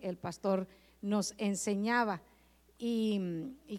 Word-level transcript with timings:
el 0.00 0.16
pastor 0.16 0.66
nos 1.00 1.34
enseñaba. 1.38 2.22
Y, 2.78 3.20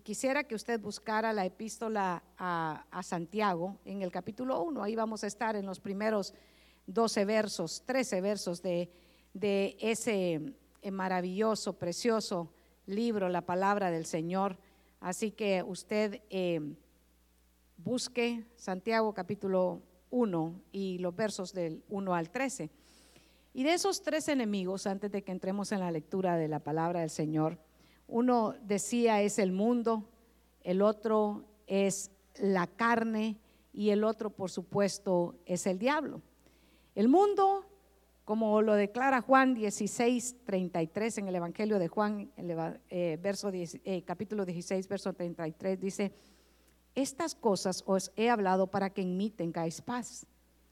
quisiera 0.04 0.44
que 0.44 0.56
usted 0.56 0.80
buscara 0.80 1.34
la 1.34 1.46
epístola 1.46 2.24
a, 2.38 3.02
Santiago 3.04 3.78
en 3.86 4.02
el 4.02 4.12
capítulo 4.12 4.62
1. 4.64 4.82
Ahí 4.84 4.96
vamos 4.96 5.24
a 5.24 5.28
estar 5.28 5.56
en 5.56 5.66
los 5.66 5.80
primeros 5.80 6.34
12 6.88 7.26
versos, 7.26 7.84
13 7.86 8.22
versos 8.22 8.62
de, 8.62 8.90
ese 9.80 10.56
eh, 10.82 10.92
maravilloso, 10.92 11.74
precioso 11.74 12.52
libro, 12.86 13.28
la 13.30 13.42
palabra 13.42 13.92
del 13.92 14.06
Señor. 14.06 14.58
Así 15.00 15.32
que 15.32 15.62
usted 15.64 16.22
eh, 16.30 16.62
busque 17.78 18.46
Santiago 18.56 19.14
capítulo 19.14 19.82
1 20.10 20.62
y 20.72 20.98
los 21.00 21.16
versos 21.16 21.54
del 21.54 21.84
1 21.90 22.16
al 22.16 22.30
13. 22.30 22.70
Y 23.56 23.64
de 23.64 23.74
esos 23.74 24.02
tres 24.02 24.28
enemigos, 24.28 24.86
antes 24.86 25.10
de 25.10 25.24
que 25.24 25.32
entremos 25.32 25.72
en 25.72 25.80
la 25.80 25.90
lectura 25.90 26.36
de 26.36 26.50
la 26.50 26.60
palabra 26.60 27.00
del 27.00 27.10
Señor, 27.10 27.58
uno 28.06 28.54
decía 28.62 29.22
es 29.22 29.40
el 29.40 29.54
mundo, 29.54 30.10
el 30.62 30.82
otro 30.82 31.46
es 31.66 32.12
la 32.38 32.68
carne 32.68 33.38
y 33.72 33.92
el 33.92 34.04
otro, 34.04 34.30
por 34.30 34.52
supuesto, 34.52 35.36
es 35.46 35.68
el 35.68 35.80
diablo. 35.80 36.22
El 36.96 37.08
mundo, 37.08 37.66
como 38.26 38.62
lo 38.62 38.74
declara 38.74 39.22
Juan 39.22 39.54
16, 39.54 40.36
33 40.44 41.20
en 41.20 41.30
el 41.30 41.36
Evangelio 41.36 41.80
de 41.80 41.88
Juan, 41.88 42.30
eh, 42.90 43.18
verso 43.22 43.52
eh, 43.54 44.04
capítulo 44.06 44.44
16, 44.44 44.86
verso 44.90 45.14
33, 45.14 45.80
dice, 45.80 46.12
estas 46.94 47.36
cosas 47.36 47.86
os 47.86 48.12
he 48.18 48.30
hablado 48.30 48.68
para 48.68 48.90
que 48.90 49.04
en 49.04 49.16
mí 49.16 49.30
tengáis 49.30 49.82
paz. 49.82 50.26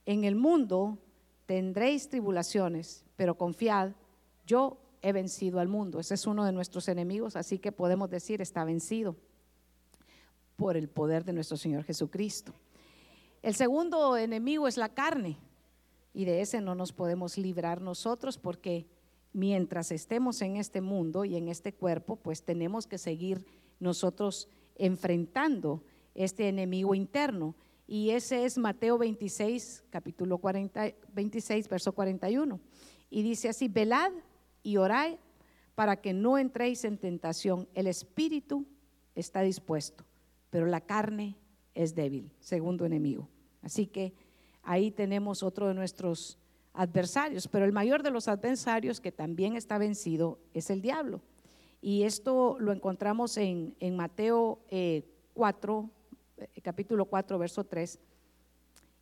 En 0.06 0.26
el 0.26 0.36
mundo 0.36 0.98
tendréis 1.46 2.10
tribulaciones, 2.10 3.04
pero 3.16 3.38
confiad, 3.38 3.92
yo 4.46 4.78
he 5.02 5.12
vencido 5.12 5.60
al 5.60 5.68
mundo. 5.68 6.00
Ese 6.00 6.14
es 6.14 6.26
uno 6.26 6.46
de 6.46 6.52
nuestros 6.52 6.88
enemigos, 6.88 7.36
así 7.36 7.60
que 7.60 7.72
podemos 7.72 8.10
decir 8.10 8.42
está 8.42 8.64
vencido 8.64 9.16
por 10.56 10.78
el 10.78 10.88
poder 10.88 11.26
de 11.26 11.34
nuestro 11.34 11.58
Señor 11.58 11.84
Jesucristo. 11.84 12.54
El 13.42 13.56
segundo 13.56 14.16
enemigo 14.16 14.68
es 14.68 14.78
la 14.78 14.90
carne, 14.90 15.38
y 16.14 16.26
de 16.26 16.42
ese 16.42 16.62
no 16.62 16.76
nos 16.76 16.94
podemos 16.94 17.38
librar 17.38 17.82
nosotros 17.82 18.38
porque 18.38 18.86
mientras 19.34 19.92
estemos 19.92 20.42
en 20.42 20.58
este 20.58 20.80
mundo 20.80 21.26
y 21.26 21.36
en 21.36 21.50
este 21.50 21.74
cuerpo, 21.74 22.16
pues 22.16 22.44
tenemos 22.44 22.86
que 22.86 23.00
seguir 23.00 23.46
nosotros 23.80 24.48
enfrentando 24.76 25.84
este 26.14 26.48
enemigo 26.48 26.94
interno. 26.94 27.56
Y 27.86 28.12
ese 28.12 28.46
es 28.46 28.58
Mateo 28.58 28.98
26, 28.98 29.84
capítulo 29.90 30.38
40, 30.38 30.94
26, 31.14 31.68
verso 31.68 31.92
41. 31.92 32.60
Y 33.10 33.24
dice 33.24 33.50
así, 33.50 33.68
velad 33.68 34.12
y 34.64 34.78
orad 34.78 35.16
para 35.76 35.98
que 35.98 36.14
no 36.14 36.38
entréis 36.38 36.86
en 36.86 36.98
tentación. 36.98 37.68
El 37.74 37.88
espíritu 37.88 38.66
está 39.16 39.42
dispuesto, 39.42 40.06
pero 40.50 40.66
la 40.66 40.82
carne 40.82 41.36
es 41.76 41.94
débil, 41.96 42.32
segundo 42.40 42.86
enemigo. 42.86 43.28
Así 43.62 43.88
que 43.88 44.14
ahí 44.62 44.92
tenemos 44.92 45.44
otro 45.44 45.68
de 45.68 45.74
nuestros 45.74 46.38
adversarios, 46.74 47.48
pero 47.48 47.66
el 47.66 47.72
mayor 47.72 48.02
de 48.02 48.12
los 48.12 48.28
adversarios 48.28 49.00
que 49.00 49.12
también 49.12 49.56
está 49.56 49.78
vencido 49.78 50.40
es 50.54 50.70
el 50.70 50.82
diablo. 50.82 51.22
Y 51.82 52.04
esto 52.04 52.58
lo 52.60 52.72
encontramos 52.72 53.38
en, 53.38 53.76
en 53.80 53.96
Mateo 53.96 54.60
4, 55.34 55.90
eh, 56.64 56.70
eh, 56.70 56.72
capítulo 56.72 57.06
4, 57.06 57.38
verso 57.38 57.64
3. 57.64 58.00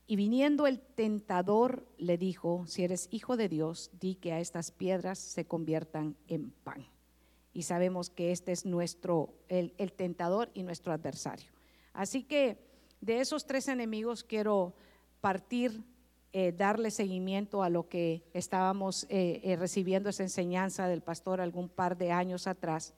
Y 0.08 0.16
viniendo 0.16 0.68
el 0.68 0.80
tentador 0.80 1.86
le 1.98 2.18
dijo, 2.18 2.66
si 2.68 2.84
eres 2.84 3.08
hijo 3.12 3.38
de 3.38 3.48
Dios, 3.48 3.92
di 4.00 4.16
que 4.16 4.34
a 4.34 4.40
estas 4.40 4.72
piedras 4.72 5.20
se 5.20 5.46
conviertan 5.46 6.16
en 6.28 6.52
pan. 6.64 6.86
Y 7.54 7.64
sabemos 7.64 8.10
que 8.10 8.32
este 8.32 8.52
es 8.52 8.66
nuestro, 8.66 9.34
el, 9.48 9.94
tentador 9.94 10.50
y 10.54 10.64
nuestro 10.64 10.92
adversario. 10.92 11.52
Así 11.94 12.24
que 12.24 12.58
de 13.02 13.20
esos 13.22 13.46
tres 13.46 13.68
enemigos 13.68 14.24
quiero 14.24 14.74
partir, 15.22 15.84
eh, 16.34 16.54
darle 16.54 16.92
seguimiento 16.92 17.62
a 17.62 17.70
lo 17.70 17.90
que 17.90 18.24
estábamos 18.34 19.06
eh, 19.10 19.56
recibiendo 19.60 20.10
esa 20.10 20.24
enseñanza 20.24 20.88
del 20.88 21.02
pastor 21.02 21.42
algún 21.42 21.70
par 21.70 21.98
de 21.98 22.12
años 22.12 22.48
atrás. 22.48 22.94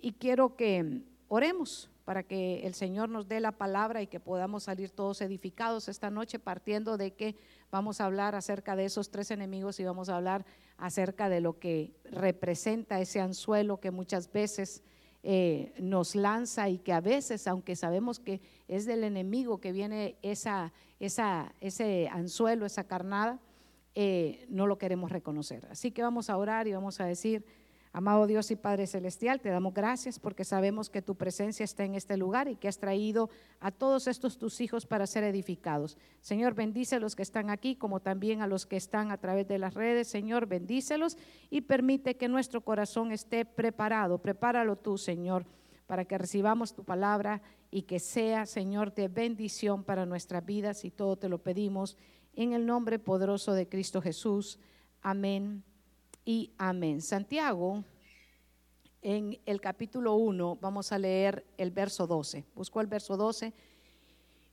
Y 0.00 0.12
quiero 0.12 0.56
que 0.56 1.02
oremos 1.28 1.90
para 2.04 2.22
que 2.22 2.66
el 2.66 2.74
Señor 2.74 3.08
nos 3.08 3.28
dé 3.28 3.40
la 3.40 3.52
palabra 3.52 4.02
y 4.02 4.06
que 4.06 4.20
podamos 4.20 4.64
salir 4.64 4.90
todos 4.90 5.20
edificados 5.20 5.88
esta 5.88 6.10
noche, 6.10 6.38
partiendo 6.38 6.96
de 6.96 7.12
que 7.12 7.36
vamos 7.70 8.00
a 8.00 8.06
hablar 8.06 8.34
acerca 8.34 8.76
de 8.76 8.84
esos 8.84 9.10
tres 9.10 9.30
enemigos 9.30 9.80
y 9.80 9.84
vamos 9.84 10.08
a 10.08 10.16
hablar 10.16 10.44
acerca 10.76 11.28
de 11.28 11.40
lo 11.40 11.58
que 11.58 11.94
representa 12.04 13.00
ese 13.00 13.20
anzuelo 13.20 13.80
que 13.80 13.90
muchas 13.90 14.30
veces 14.30 14.82
eh, 15.22 15.72
nos 15.78 16.14
lanza 16.14 16.68
y 16.68 16.78
que 16.78 16.92
a 16.92 17.00
veces, 17.00 17.48
aunque 17.48 17.76
sabemos 17.76 18.20
que 18.20 18.42
es 18.68 18.84
del 18.84 19.04
enemigo 19.04 19.58
que 19.58 19.72
viene 19.72 20.16
esa, 20.20 20.74
esa, 21.00 21.54
ese 21.60 22.08
anzuelo, 22.12 22.66
esa 22.66 22.84
carnada, 22.84 23.40
eh, 23.94 24.44
no 24.50 24.66
lo 24.66 24.76
queremos 24.76 25.10
reconocer. 25.10 25.66
Así 25.70 25.92
que 25.92 26.02
vamos 26.02 26.28
a 26.28 26.36
orar 26.36 26.68
y 26.68 26.72
vamos 26.72 27.00
a 27.00 27.06
decir, 27.06 27.46
Amado 27.96 28.26
Dios 28.26 28.50
y 28.50 28.56
Padre 28.56 28.88
Celestial, 28.88 29.40
te 29.40 29.50
damos 29.50 29.72
gracias 29.72 30.18
porque 30.18 30.44
sabemos 30.44 30.90
que 30.90 31.00
tu 31.00 31.14
presencia 31.14 31.62
está 31.62 31.84
en 31.84 31.94
este 31.94 32.16
lugar 32.16 32.48
y 32.48 32.56
que 32.56 32.66
has 32.66 32.78
traído 32.78 33.30
a 33.60 33.70
todos 33.70 34.08
estos 34.08 34.36
tus 34.36 34.60
hijos 34.60 34.84
para 34.84 35.06
ser 35.06 35.22
edificados. 35.22 35.96
Señor, 36.20 36.54
bendice 36.54 36.96
a 36.96 36.98
los 36.98 37.14
que 37.14 37.22
están 37.22 37.50
aquí 37.50 37.76
como 37.76 38.00
también 38.00 38.42
a 38.42 38.48
los 38.48 38.66
que 38.66 38.76
están 38.76 39.12
a 39.12 39.18
través 39.18 39.46
de 39.46 39.58
las 39.58 39.74
redes. 39.74 40.08
Señor, 40.08 40.46
bendícelos 40.46 41.16
y 41.50 41.60
permite 41.60 42.16
que 42.16 42.26
nuestro 42.26 42.62
corazón 42.62 43.12
esté 43.12 43.44
preparado. 43.44 44.18
Prepáralo 44.18 44.74
tú, 44.74 44.98
Señor, 44.98 45.46
para 45.86 46.04
que 46.04 46.18
recibamos 46.18 46.74
tu 46.74 46.82
palabra 46.82 47.42
y 47.70 47.82
que 47.82 48.00
sea, 48.00 48.44
Señor, 48.44 48.92
de 48.92 49.06
bendición 49.06 49.84
para 49.84 50.04
nuestras 50.04 50.44
vidas 50.44 50.84
y 50.84 50.90
todo 50.90 51.14
te 51.14 51.28
lo 51.28 51.38
pedimos 51.38 51.96
en 52.34 52.54
el 52.54 52.66
nombre 52.66 52.98
poderoso 52.98 53.52
de 53.52 53.68
Cristo 53.68 54.02
Jesús. 54.02 54.58
Amén 55.00 55.62
y 56.24 56.52
amén. 56.58 57.00
Santiago, 57.00 57.84
en 59.02 59.38
el 59.44 59.60
capítulo 59.60 60.14
1, 60.14 60.56
vamos 60.60 60.92
a 60.92 60.98
leer 60.98 61.44
el 61.58 61.70
verso 61.70 62.06
12. 62.06 62.44
Buscó 62.54 62.80
el 62.80 62.86
verso 62.86 63.16
12 63.16 63.52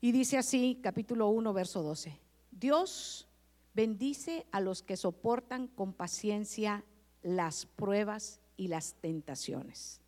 y 0.02 0.12
dice 0.12 0.38
así, 0.38 0.80
capítulo 0.82 1.30
1, 1.30 1.54
verso 1.54 1.82
12. 1.82 2.20
Dios 2.52 3.28
bendice 3.74 4.46
a 4.52 4.60
los 4.60 4.84
que 4.84 4.98
soportan 4.98 5.68
con 5.68 5.94
paciencia 5.94 6.84
las 7.22 7.66
pruebas 7.66 8.42
y 8.58 8.68
las 8.68 8.96
tentaciones, 8.96 10.02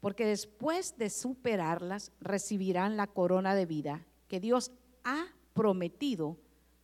porque 0.00 0.24
después 0.24 0.96
de 0.96 1.10
superarlas 1.10 2.12
recibirán 2.20 2.96
la 2.96 3.06
corona 3.06 3.54
de 3.54 3.66
vida 3.66 4.06
que 4.28 4.38
Dios 4.38 4.70
ha 5.02 5.26
prometido 5.54 6.36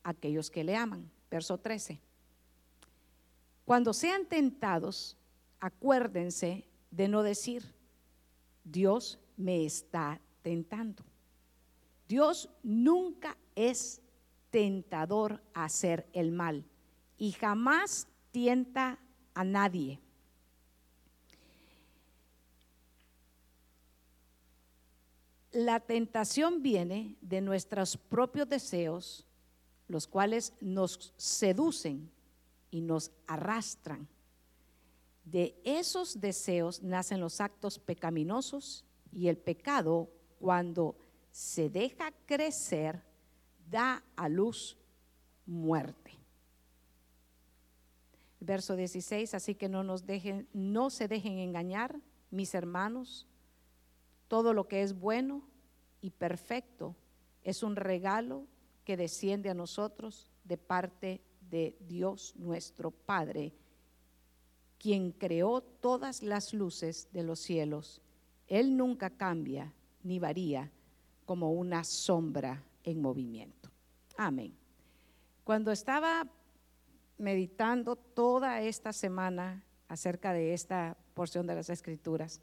a 0.03 0.11
aquellos 0.11 0.51
que 0.51 0.65
le 0.65 0.75
aman. 0.75 1.11
Verso 1.31 1.59
13. 1.59 2.01
Cuando 3.66 3.93
sean 3.93 4.27
tentados, 4.27 5.16
acuérdense 5.59 6.69
de 6.93 7.09
no 7.09 7.25
decir, 7.25 7.75
Dios 8.62 9.19
me 9.37 9.66
está 9.66 10.21
tentando. 10.41 11.03
Dios 12.06 12.49
nunca 12.62 13.37
es 13.56 14.00
tentador 14.50 15.43
a 15.53 15.65
hacer 15.65 16.09
el 16.12 16.31
mal 16.31 16.65
y 17.19 17.32
jamás 17.32 18.06
tienta 18.31 19.00
a 19.34 19.43
nadie. 19.43 19.99
La 25.50 25.81
tentación 25.81 26.62
viene 26.62 27.16
de 27.21 27.41
nuestros 27.41 27.97
propios 27.97 28.49
deseos, 28.49 29.26
los 29.88 30.06
cuales 30.06 30.53
nos 30.60 31.12
seducen 31.16 32.12
y 32.71 32.81
nos 32.81 33.10
arrastran. 33.27 34.09
De 35.25 35.60
esos 35.65 36.20
deseos 36.20 36.82
nacen 36.82 37.20
los 37.20 37.41
actos 37.41 37.79
pecaminosos 37.79 38.85
y 39.12 39.29
el 39.29 39.37
pecado 39.37 40.11
cuando 40.38 40.96
se 41.31 41.69
deja 41.69 42.12
crecer 42.26 43.02
da 43.69 44.05
a 44.14 44.29
luz 44.29 44.76
muerte. 45.44 46.12
Verso 48.41 48.76
16, 48.76 49.35
así 49.35 49.55
que 49.55 49.69
no 49.69 49.82
nos 49.82 50.06
dejen, 50.06 50.49
no 50.52 50.91
se 50.91 51.08
dejen 51.08 51.38
engañar, 51.38 52.00
mis 52.31 52.55
hermanos, 52.55 53.26
todo 54.29 54.52
lo 54.52 54.69
que 54.69 54.82
es 54.82 54.99
bueno 54.99 55.43
y 56.00 56.11
perfecto 56.11 56.94
es 57.43 57.62
un 57.62 57.76
regalo 57.76 58.46
que 58.85 58.96
desciende 58.96 59.50
a 59.50 59.55
nosotros 59.55 60.31
de 60.44 60.58
parte 60.58 61.20
de 61.50 61.76
Dios 61.87 62.34
nuestro 62.37 62.90
Padre, 62.90 63.52
quien 64.78 65.12
creó 65.12 65.60
todas 65.62 66.22
las 66.22 66.52
luces 66.52 67.08
de 67.12 67.22
los 67.22 67.40
cielos. 67.40 68.02
Él 68.46 68.76
nunca 68.76 69.10
cambia 69.10 69.72
ni 70.02 70.19
varía 70.19 70.70
como 71.25 71.52
una 71.52 71.82
sombra 71.84 72.62
en 72.84 73.00
movimiento. 73.00 73.70
Amén. 74.16 74.56
Cuando 75.44 75.72
estaba 75.72 76.28
meditando 77.19 77.96
toda 77.96 78.60
esta 78.60 78.93
semana 78.93 79.64
acerca 79.88 80.32
de 80.32 80.52
esta 80.52 80.96
porción 81.14 81.46
de 81.46 81.54
las 81.54 81.70
escrituras. 81.70 82.40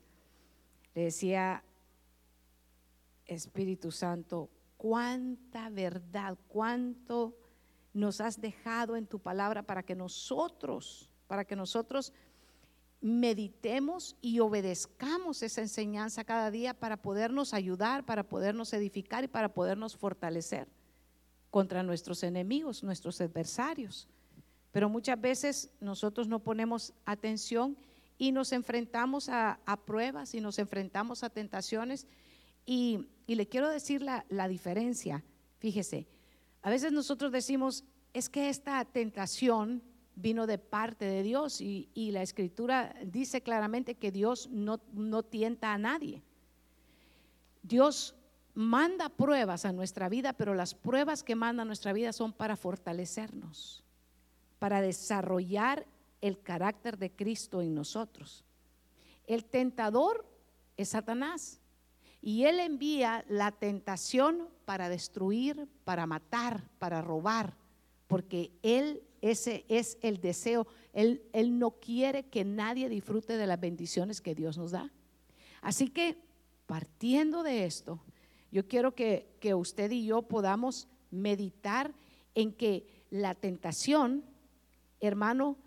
Le 0.96 1.06
decía, 1.06 1.64
Espíritu 3.26 3.92
Santo, 3.92 4.50
cuánta 4.78 5.70
verdad, 5.70 6.38
cuánto 6.48 7.36
nos 7.94 8.22
has 8.22 8.42
dejado 8.42 8.96
en 8.96 9.06
tu 9.06 9.20
palabra 9.20 9.64
para 9.64 9.84
que 9.84 9.96
nosotros, 9.96 11.10
para 11.28 11.46
que 11.46 11.56
nosotros 11.56 12.12
meditemos 13.02 14.16
y 14.22 14.40
obedezcamos 14.40 15.44
esa 15.44 15.62
enseñanza 15.62 16.24
cada 16.24 16.50
día 16.50 16.74
para 16.74 16.98
podernos 16.98 17.54
ayudar, 17.54 18.06
para 18.06 18.24
podernos 18.24 18.72
edificar 18.74 19.26
y 19.26 19.28
para 19.28 19.54
podernos 19.54 19.98
fortalecer 19.98 20.70
contra 21.50 21.84
nuestros 21.84 22.24
enemigos, 22.24 22.82
nuestros 22.82 23.20
adversarios. 23.20 24.08
Pero 24.72 24.90
muchas 24.90 25.20
veces 25.20 25.70
nosotros 25.82 26.28
no 26.28 26.40
ponemos 26.40 26.94
atención 27.06 27.78
y 28.18 28.32
nos 28.32 28.54
enfrentamos 28.54 29.28
a, 29.30 29.60
pruebas 29.86 30.34
y 30.34 30.40
nos 30.40 30.58
enfrentamos 30.58 31.24
a 31.24 31.30
tentaciones. 31.30 32.08
Y, 32.66 33.10
le 33.28 33.48
quiero 33.48 33.70
decir 33.70 34.02
la, 34.02 34.26
la 34.30 34.48
diferencia. 34.48 35.24
Fíjese, 35.60 36.08
a 36.64 36.70
veces 36.70 36.94
nosotros 36.94 37.32
decimos, 37.32 37.84
es 38.14 38.30
que 38.30 38.50
esta 38.50 38.84
tentación 38.86 39.84
vino 40.16 40.48
de 40.48 40.58
parte 40.58 41.06
de 41.06 41.22
Dios 41.22 41.60
y, 41.60 41.90
la 42.12 42.22
escritura 42.22 42.96
dice 43.06 43.42
claramente 43.42 43.96
que 43.96 44.12
Dios 44.12 44.50
no, 44.50 44.80
no 44.94 45.24
tienta 45.24 45.74
a 45.74 45.78
nadie. 45.78 46.24
Dios 47.64 48.16
manda 48.54 49.10
pruebas 49.10 49.66
a 49.66 49.74
nuestra 49.74 50.08
vida, 50.08 50.34
pero 50.34 50.54
las 50.54 50.74
pruebas 50.74 51.24
que 51.24 51.36
manda 51.36 51.64
a 51.64 51.66
nuestra 51.66 51.92
vida 51.92 52.14
son 52.14 52.32
para 52.32 52.56
fortalecernos, 52.56 53.84
para 54.60 54.82
desarrollar 54.82 55.86
el 56.22 56.40
carácter 56.40 56.98
de 56.98 57.12
Cristo 57.12 57.62
en 57.62 57.76
nosotros. 57.76 58.46
El 59.26 59.44
tentador 59.44 60.26
es 60.78 60.90
Satanás 60.90 61.60
y 62.26 62.46
él 62.46 62.62
envía 62.62 63.26
la 63.28 63.52
tentación 63.52 64.48
para 64.64 64.88
destruir, 64.88 65.68
para 65.84 66.08
matar, 66.08 66.70
para 66.80 67.02
robar, 67.02 67.58
porque 68.08 68.54
él 68.64 69.04
ese 69.20 69.66
es 69.68 69.98
el 70.02 70.22
deseo. 70.22 70.66
Él, 70.94 71.22
él 71.34 71.60
no 71.60 71.72
quiere 71.72 72.24
que 72.24 72.46
nadie 72.46 72.88
disfrute 72.88 73.36
de 73.36 73.46
las 73.46 73.60
bendiciones 73.60 74.22
que 74.22 74.36
Dios 74.36 74.58
nos 74.58 74.72
da. 74.72 74.92
Así 75.62 75.90
que, 75.90 76.18
partiendo 76.66 77.44
de 77.44 77.66
esto, 77.66 78.02
yo 78.52 78.68
quiero 78.68 78.96
que, 78.96 79.36
que 79.40 79.54
usted 79.54 79.92
y 79.92 80.06
yo 80.06 80.22
podamos 80.24 80.88
meditar 81.12 81.94
en 82.36 82.54
que 82.54 82.86
la 83.10 83.36
tentación, 83.36 84.24
hermano, 85.00 85.58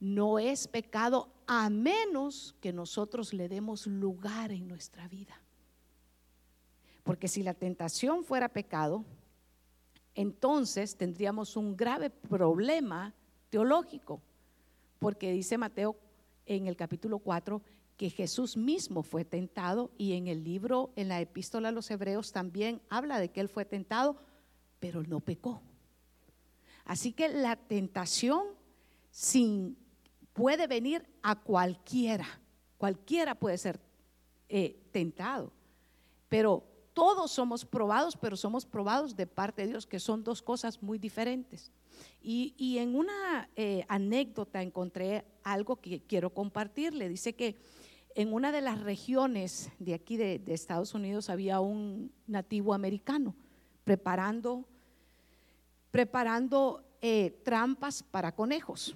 no 0.00 0.40
es 0.40 0.66
pecado 0.66 1.32
a 1.46 1.70
menos 1.70 2.56
que 2.60 2.72
nosotros 2.72 3.32
le 3.32 3.48
demos 3.48 3.86
lugar 3.86 4.50
en 4.50 4.66
nuestra 4.66 5.06
vida. 5.06 5.41
Porque 7.02 7.28
si 7.28 7.42
la 7.42 7.54
tentación 7.54 8.24
fuera 8.24 8.48
pecado, 8.48 9.04
entonces 10.14 10.96
tendríamos 10.96 11.56
un 11.56 11.76
grave 11.76 12.10
problema 12.10 13.14
teológico, 13.50 14.20
porque 14.98 15.32
dice 15.32 15.58
Mateo 15.58 15.96
en 16.46 16.66
el 16.66 16.76
capítulo 16.76 17.18
4 17.18 17.62
que 17.96 18.10
Jesús 18.10 18.56
mismo 18.56 19.02
fue 19.02 19.24
tentado 19.24 19.90
y 19.96 20.14
en 20.14 20.26
el 20.26 20.42
libro, 20.44 20.90
en 20.96 21.08
la 21.08 21.20
epístola 21.20 21.68
a 21.68 21.72
los 21.72 21.90
hebreos 21.90 22.32
también 22.32 22.80
habla 22.88 23.20
de 23.20 23.30
que 23.30 23.40
él 23.40 23.48
fue 23.48 23.64
tentado, 23.64 24.16
pero 24.80 25.02
no 25.02 25.20
pecó. 25.20 25.62
Así 26.84 27.12
que 27.12 27.28
la 27.28 27.56
tentación 27.56 28.42
sin, 29.10 29.76
puede 30.32 30.66
venir 30.66 31.06
a 31.22 31.36
cualquiera, 31.36 32.26
cualquiera 32.76 33.34
puede 33.34 33.58
ser 33.58 33.78
eh, 34.48 34.82
tentado, 34.90 35.52
pero 36.28 36.71
todos 36.94 37.30
somos 37.30 37.64
probados, 37.64 38.16
pero 38.16 38.36
somos 38.36 38.66
probados 38.66 39.16
de 39.16 39.26
parte 39.26 39.62
de 39.62 39.68
Dios, 39.68 39.86
que 39.86 39.98
son 39.98 40.22
dos 40.22 40.42
cosas 40.42 40.82
muy 40.82 40.98
diferentes. 40.98 41.72
Y, 42.20 42.78
en 42.78 42.94
una 42.94 43.48
eh, 43.56 43.84
anécdota 43.88 44.62
encontré 44.62 45.24
algo 45.42 45.76
que 45.76 46.02
quiero 46.02 46.30
compartirle. 46.30 47.08
Dice 47.08 47.34
que 47.34 47.56
en 48.14 48.32
una 48.32 48.52
de 48.52 48.60
las 48.60 48.80
regiones 48.80 49.70
de 49.78 49.94
aquí 49.94 50.16
de, 50.16 50.40
Estados 50.46 50.94
Unidos 50.94 51.30
había 51.30 51.60
un 51.60 52.12
nativo 52.26 52.74
americano 52.74 53.34
preparando, 53.84 54.64
preparando 55.90 56.84
eh, 57.00 57.40
trampas 57.44 58.02
para 58.02 58.34
conejos. 58.34 58.94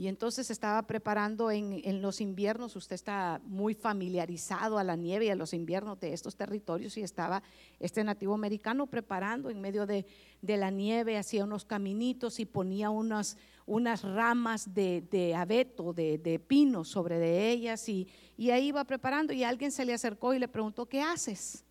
Y 0.00 0.08
entonces 0.08 0.50
estaba 0.50 0.80
preparando 0.86 1.50
en, 1.50 2.00
los 2.00 2.22
inviernos, 2.22 2.74
usted 2.74 2.94
está 2.94 3.38
muy 3.44 3.74
familiarizado 3.74 4.78
a 4.78 4.82
la 4.82 4.96
nieve 4.96 5.26
y 5.26 5.28
a 5.28 5.34
los 5.34 5.52
inviernos 5.52 6.00
de 6.00 6.14
estos 6.14 6.36
territorios 6.36 6.96
y 6.96 7.02
estaba 7.02 7.42
este 7.78 8.02
nativo 8.02 8.32
americano 8.32 8.86
preparando 8.86 9.50
en 9.50 9.60
medio 9.60 9.84
de, 9.84 10.06
la 10.40 10.70
nieve, 10.70 11.18
hacía 11.18 11.44
unos 11.44 11.66
caminitos 11.66 12.40
y 12.40 12.46
ponía 12.46 12.88
unas, 12.88 13.36
unas 13.66 14.02
ramas 14.02 14.72
de, 14.72 15.34
abeto, 15.36 15.92
de, 15.92 16.42
pino 16.48 16.82
sobre 16.82 17.18
de 17.18 17.50
ellas 17.50 17.86
y, 17.86 18.08
y 18.38 18.52
ahí 18.52 18.68
iba 18.68 18.82
preparando 18.84 19.34
y 19.34 19.44
alguien 19.44 19.70
se 19.70 19.84
le 19.84 19.92
acercó 19.92 20.32
y 20.32 20.38
le 20.38 20.48
preguntó, 20.48 20.86
¿qué 20.86 21.02
haces? 21.02 21.62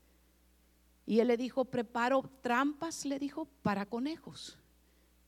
Y 1.07 1.19
él 1.19 1.29
le 1.29 1.35
dijo, 1.35 1.65
preparo 1.65 2.29
trampas, 2.43 3.05
le 3.05 3.17
dijo, 3.17 3.47
para 3.63 3.87
conejos. 3.87 4.59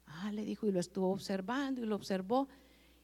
Ah, 0.05 0.31
le 0.31 0.45
dijo, 0.45 0.67
y 0.67 0.71
lo 0.71 0.79
estuvo 0.79 1.11
observando 1.11 1.81
y 1.81 1.87
lo 1.87 1.95
observó. 1.95 2.47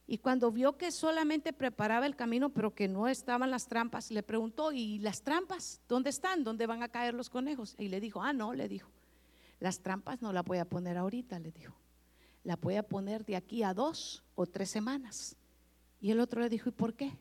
Y 0.10 0.20
cuando 0.20 0.52
vio 0.52 0.78
que 0.78 0.90
solamente 0.92 1.52
preparaba 1.52 2.06
el 2.06 2.16
camino, 2.16 2.50
pero 2.50 2.74
que 2.74 2.88
no 2.88 3.10
estaban 3.10 3.52
las 3.52 3.68
trampas, 3.68 4.10
le 4.10 4.24
preguntó, 4.24 4.72
¿y 4.72 5.00
las 5.00 5.22
trampas? 5.22 5.82
¿Dónde 5.90 6.10
están? 6.10 6.46
¿Dónde 6.46 6.66
van 6.66 6.82
a 6.82 6.88
caer 6.88 7.14
los 7.14 7.30
conejos? 7.30 7.76
Y 7.78 7.90
le 7.90 8.00
dijo, 8.00 8.22
ah, 8.22 8.32
no, 8.32 8.54
le 8.54 8.70
dijo, 8.70 8.90
las 9.60 9.82
trampas 9.82 10.22
no 10.22 10.32
las 10.32 10.46
voy 10.46 10.60
a 10.60 10.66
poner 10.66 10.98
ahorita, 10.98 11.40
le 11.40 11.52
dijo, 11.52 11.76
la 12.46 12.56
voy 12.56 12.76
a 12.76 12.84
poner 12.84 13.26
de 13.26 13.36
aquí 13.36 13.64
a 13.64 13.74
dos 13.74 14.24
o 14.36 14.46
tres 14.46 14.70
semanas. 14.70 15.36
Y 16.00 16.12
el 16.12 16.22
otro 16.22 16.40
le 16.40 16.48
dijo, 16.48 16.70
¿y 16.70 16.72
por 16.72 16.94
qué? 16.94 17.12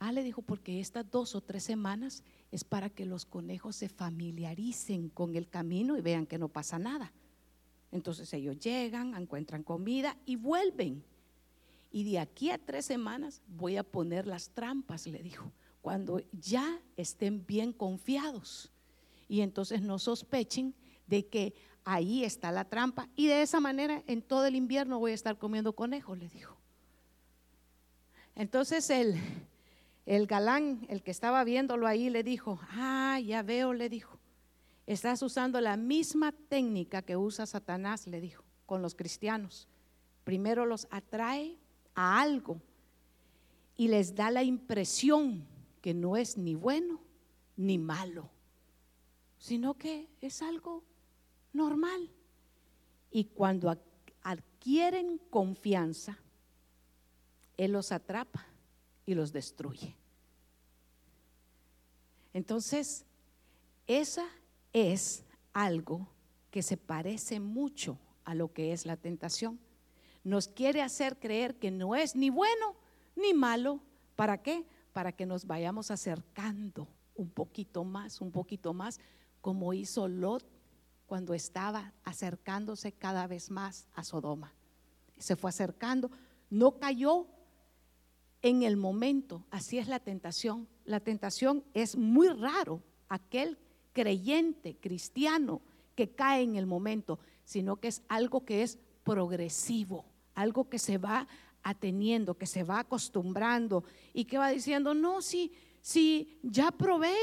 Ah, 0.00 0.10
le 0.10 0.24
dijo, 0.24 0.42
porque 0.42 0.80
estas 0.80 1.08
dos 1.08 1.36
o 1.36 1.40
tres 1.40 1.62
semanas 1.62 2.24
es 2.50 2.64
para 2.64 2.90
que 2.90 3.06
los 3.06 3.24
conejos 3.24 3.76
se 3.76 3.88
familiaricen 3.88 5.08
con 5.08 5.36
el 5.36 5.48
camino 5.48 5.96
y 5.96 6.00
vean 6.00 6.26
que 6.26 6.38
no 6.38 6.48
pasa 6.48 6.80
nada. 6.80 7.12
Entonces 7.92 8.32
ellos 8.34 8.58
llegan, 8.58 9.14
encuentran 9.14 9.62
comida 9.62 10.16
y 10.26 10.34
vuelven 10.34 11.04
y 11.92 12.04
de 12.10 12.18
aquí 12.18 12.50
a 12.50 12.58
tres 12.58 12.86
semanas 12.86 13.42
voy 13.46 13.76
a 13.76 13.82
poner 13.82 14.26
las 14.26 14.48
trampas, 14.50 15.06
le 15.06 15.22
dijo, 15.22 15.52
cuando 15.82 16.20
ya 16.32 16.80
estén 16.96 17.44
bien 17.44 17.72
confiados. 17.72 18.72
Y 19.28 19.42
entonces 19.42 19.82
no 19.82 19.98
sospechen 19.98 20.74
de 21.06 21.26
que 21.26 21.54
ahí 21.84 22.24
está 22.24 22.50
la 22.50 22.64
trampa. 22.64 23.08
Y 23.14 23.26
de 23.26 23.42
esa 23.42 23.60
manera 23.60 24.02
en 24.06 24.22
todo 24.22 24.46
el 24.46 24.54
invierno 24.54 24.98
voy 24.98 25.10
a 25.10 25.14
estar 25.14 25.38
comiendo 25.38 25.74
conejos, 25.74 26.16
le 26.16 26.28
dijo. 26.28 26.56
Entonces 28.34 28.88
el, 28.88 29.16
el 30.06 30.26
galán, 30.26 30.86
el 30.88 31.02
que 31.02 31.10
estaba 31.10 31.44
viéndolo 31.44 31.86
ahí, 31.86 32.08
le 32.08 32.22
dijo, 32.22 32.58
ah, 32.70 33.20
ya 33.20 33.42
veo, 33.42 33.74
le 33.74 33.90
dijo, 33.90 34.18
estás 34.86 35.20
usando 35.22 35.60
la 35.60 35.76
misma 35.76 36.32
técnica 36.32 37.02
que 37.02 37.16
usa 37.16 37.44
Satanás, 37.44 38.06
le 38.06 38.20
dijo, 38.20 38.44
con 38.64 38.80
los 38.80 38.94
cristianos. 38.94 39.68
Primero 40.24 40.64
los 40.64 40.86
atrae 40.90 41.58
a 41.94 42.20
algo 42.20 42.60
y 43.76 43.88
les 43.88 44.14
da 44.14 44.30
la 44.30 44.42
impresión 44.42 45.46
que 45.80 45.94
no 45.94 46.16
es 46.16 46.36
ni 46.36 46.54
bueno 46.54 47.00
ni 47.56 47.78
malo, 47.78 48.30
sino 49.38 49.74
que 49.74 50.08
es 50.20 50.42
algo 50.42 50.82
normal. 51.52 52.10
Y 53.10 53.24
cuando 53.24 53.76
adquieren 54.22 55.18
confianza, 55.30 56.18
Él 57.56 57.72
los 57.72 57.92
atrapa 57.92 58.46
y 59.04 59.14
los 59.14 59.32
destruye. 59.32 59.96
Entonces, 62.32 63.04
esa 63.86 64.26
es 64.72 65.24
algo 65.52 66.08
que 66.50 66.62
se 66.62 66.76
parece 66.76 67.40
mucho 67.40 67.98
a 68.24 68.34
lo 68.34 68.52
que 68.52 68.72
es 68.72 68.86
la 68.86 68.96
tentación 68.96 69.58
nos 70.24 70.48
quiere 70.48 70.82
hacer 70.82 71.18
creer 71.18 71.58
que 71.58 71.70
no 71.70 71.94
es 71.94 72.14
ni 72.14 72.30
bueno 72.30 72.76
ni 73.16 73.34
malo. 73.34 73.80
¿Para 74.16 74.42
qué? 74.42 74.66
Para 74.92 75.12
que 75.12 75.26
nos 75.26 75.46
vayamos 75.46 75.90
acercando 75.90 76.88
un 77.14 77.30
poquito 77.30 77.84
más, 77.84 78.20
un 78.20 78.30
poquito 78.30 78.72
más, 78.72 79.00
como 79.40 79.74
hizo 79.74 80.08
Lot 80.08 80.44
cuando 81.06 81.34
estaba 81.34 81.92
acercándose 82.04 82.92
cada 82.92 83.26
vez 83.26 83.50
más 83.50 83.88
a 83.94 84.04
Sodoma. 84.04 84.54
Se 85.18 85.36
fue 85.36 85.50
acercando, 85.50 86.10
no 86.50 86.78
cayó 86.78 87.26
en 88.40 88.62
el 88.62 88.76
momento. 88.76 89.44
Así 89.50 89.78
es 89.78 89.88
la 89.88 90.00
tentación. 90.00 90.68
La 90.84 91.00
tentación 91.00 91.64
es 91.74 91.96
muy 91.96 92.28
raro 92.28 92.82
aquel 93.08 93.58
creyente 93.92 94.76
cristiano 94.76 95.60
que 95.94 96.14
cae 96.14 96.42
en 96.42 96.56
el 96.56 96.66
momento, 96.66 97.18
sino 97.44 97.76
que 97.76 97.88
es 97.88 98.02
algo 98.08 98.44
que 98.44 98.62
es 98.62 98.78
progresivo 99.04 100.11
algo 100.34 100.68
que 100.68 100.78
se 100.78 100.98
va 100.98 101.26
ateniendo, 101.62 102.36
que 102.36 102.46
se 102.46 102.64
va 102.64 102.80
acostumbrando 102.80 103.84
y 104.12 104.24
que 104.24 104.38
va 104.38 104.50
diciendo, 104.50 104.94
no, 104.94 105.22
sí, 105.22 105.52
sí, 105.80 106.38
ya 106.42 106.70
probé 106.70 107.14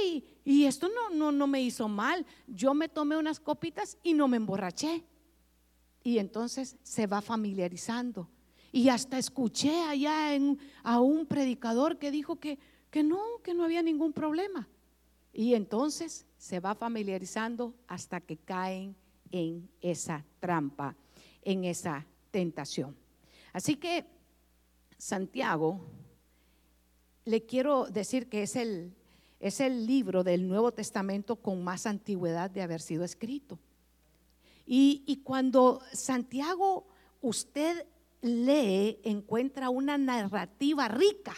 y, 0.43 0.65
esto 0.65 0.89
no, 0.89 1.15
no, 1.15 1.31
no 1.31 1.47
me 1.47 1.61
hizo 1.61 1.87
mal. 1.87 2.25
Yo 2.47 2.73
me 2.73 2.89
tomé 2.89 3.17
unas 3.17 3.39
copitas 3.39 3.97
y 4.03 4.13
no 4.13 4.27
me 4.27 4.37
emborraché. 4.37 5.03
Y 6.03 6.17
entonces 6.17 6.77
se 6.83 7.07
va 7.07 7.21
familiarizando. 7.21 8.29
Y 8.71 8.89
hasta 8.89 9.17
escuché 9.17 9.81
allá 9.81 10.29
a 10.83 10.99
un 10.99 11.25
predicador 11.25 11.97
que 11.97 12.11
dijo 12.11 12.37
que, 12.37 12.59
que 12.89 13.03
no, 13.03 13.19
que 13.43 13.53
no 13.53 13.63
había 13.63 13.81
ningún 13.81 14.13
problema. 14.13 14.67
Y 15.33 15.53
entonces 15.53 16.25
se 16.37 16.59
va 16.59 16.75
familiarizando 16.75 17.75
hasta 17.87 18.21
que 18.21 18.37
caen 18.37 18.95
en 19.31 19.69
esa 19.81 20.25
trampa, 20.39 20.95
en 21.41 21.65
esa 21.65 22.05
tentación. 22.31 22.95
Así 23.53 23.75
que 23.75 24.05
Santiago, 24.97 25.81
le 27.25 27.45
quiero 27.45 27.85
decir 27.85 28.27
que 28.27 28.43
es 28.43 28.55
el, 28.55 28.93
es 29.39 29.59
el 29.59 29.85
libro 29.85 30.23
del 30.23 30.47
Nuevo 30.47 30.71
Testamento 30.71 31.35
con 31.35 31.63
más 31.63 31.85
antigüedad 31.85 32.49
de 32.49 32.61
haber 32.61 32.81
sido 32.81 33.03
escrito. 33.03 33.59
Y, 34.65 35.03
y 35.05 35.17
cuando 35.17 35.81
Santiago 35.93 36.87
usted 37.21 37.85
lee, 38.21 38.99
encuentra 39.03 39.69
una 39.69 39.97
narrativa 39.97 40.87
rica. 40.87 41.35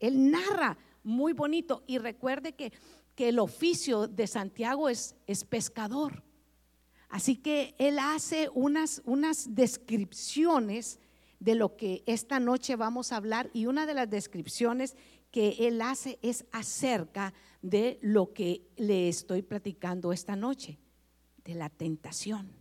Él 0.00 0.30
narra 0.30 0.76
muy 1.02 1.32
bonito 1.32 1.84
y 1.86 1.98
recuerde 1.98 2.54
que, 2.54 2.72
que 3.14 3.28
el 3.28 3.38
oficio 3.38 4.08
de 4.08 4.26
Santiago 4.26 4.88
es, 4.88 5.14
es 5.26 5.44
pescador. 5.44 6.23
Así 7.08 7.36
que 7.36 7.74
él 7.78 7.98
hace 7.98 8.48
unas, 8.54 9.02
unas 9.04 9.54
descripciones 9.54 10.98
de 11.38 11.54
lo 11.54 11.76
que 11.76 12.02
esta 12.06 12.40
noche 12.40 12.76
vamos 12.76 13.12
a 13.12 13.16
hablar 13.16 13.50
y 13.52 13.66
una 13.66 13.86
de 13.86 13.94
las 13.94 14.08
descripciones 14.08 14.96
que 15.30 15.56
él 15.66 15.82
hace 15.82 16.18
es 16.22 16.46
acerca 16.52 17.34
de 17.60 17.98
lo 18.02 18.32
que 18.32 18.62
le 18.76 19.08
estoy 19.08 19.42
platicando 19.42 20.12
esta 20.12 20.36
noche, 20.36 20.78
de 21.44 21.54
la 21.54 21.68
tentación, 21.68 22.52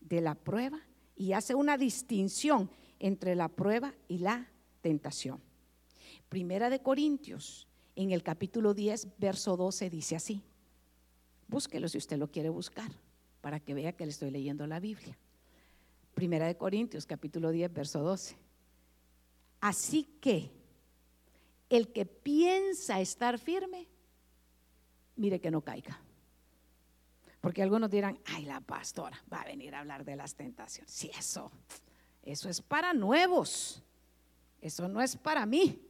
de 0.00 0.20
la 0.20 0.34
prueba 0.34 0.80
y 1.16 1.32
hace 1.32 1.54
una 1.54 1.76
distinción 1.76 2.70
entre 2.98 3.34
la 3.34 3.48
prueba 3.48 3.94
y 4.06 4.18
la 4.18 4.48
tentación. 4.80 5.40
Primera 6.28 6.70
de 6.70 6.80
Corintios, 6.80 7.66
en 7.96 8.12
el 8.12 8.22
capítulo 8.22 8.74
10, 8.74 9.18
verso 9.18 9.56
12 9.56 9.90
dice 9.90 10.16
así. 10.16 10.42
Búsquelo 11.48 11.88
si 11.88 11.98
usted 11.98 12.18
lo 12.18 12.30
quiere 12.30 12.48
buscar 12.48 12.90
para 13.40 13.60
que 13.60 13.74
vea 13.74 13.92
que 13.92 14.04
le 14.04 14.10
estoy 14.10 14.30
leyendo 14.30 14.66
la 14.66 14.80
Biblia. 14.80 15.16
Primera 16.14 16.46
de 16.46 16.56
Corintios, 16.56 17.06
capítulo 17.06 17.50
10, 17.50 17.72
verso 17.72 18.00
12. 18.00 18.36
Así 19.60 20.04
que 20.20 20.50
el 21.68 21.92
que 21.92 22.06
piensa 22.06 23.00
estar 23.00 23.38
firme, 23.38 23.86
mire 25.16 25.40
que 25.40 25.50
no 25.50 25.62
caiga. 25.62 26.00
Porque 27.40 27.62
algunos 27.62 27.90
dirán, 27.90 28.18
ay, 28.26 28.44
la 28.44 28.60
pastora 28.60 29.22
va 29.32 29.40
a 29.42 29.44
venir 29.44 29.74
a 29.74 29.80
hablar 29.80 30.04
de 30.04 30.16
las 30.16 30.34
tentaciones. 30.34 30.90
Si 30.90 31.10
eso, 31.10 31.50
eso 32.22 32.48
es 32.48 32.60
para 32.60 32.92
nuevos. 32.92 33.82
Eso 34.60 34.88
no 34.88 35.00
es 35.00 35.16
para 35.16 35.46
mí. 35.46 35.80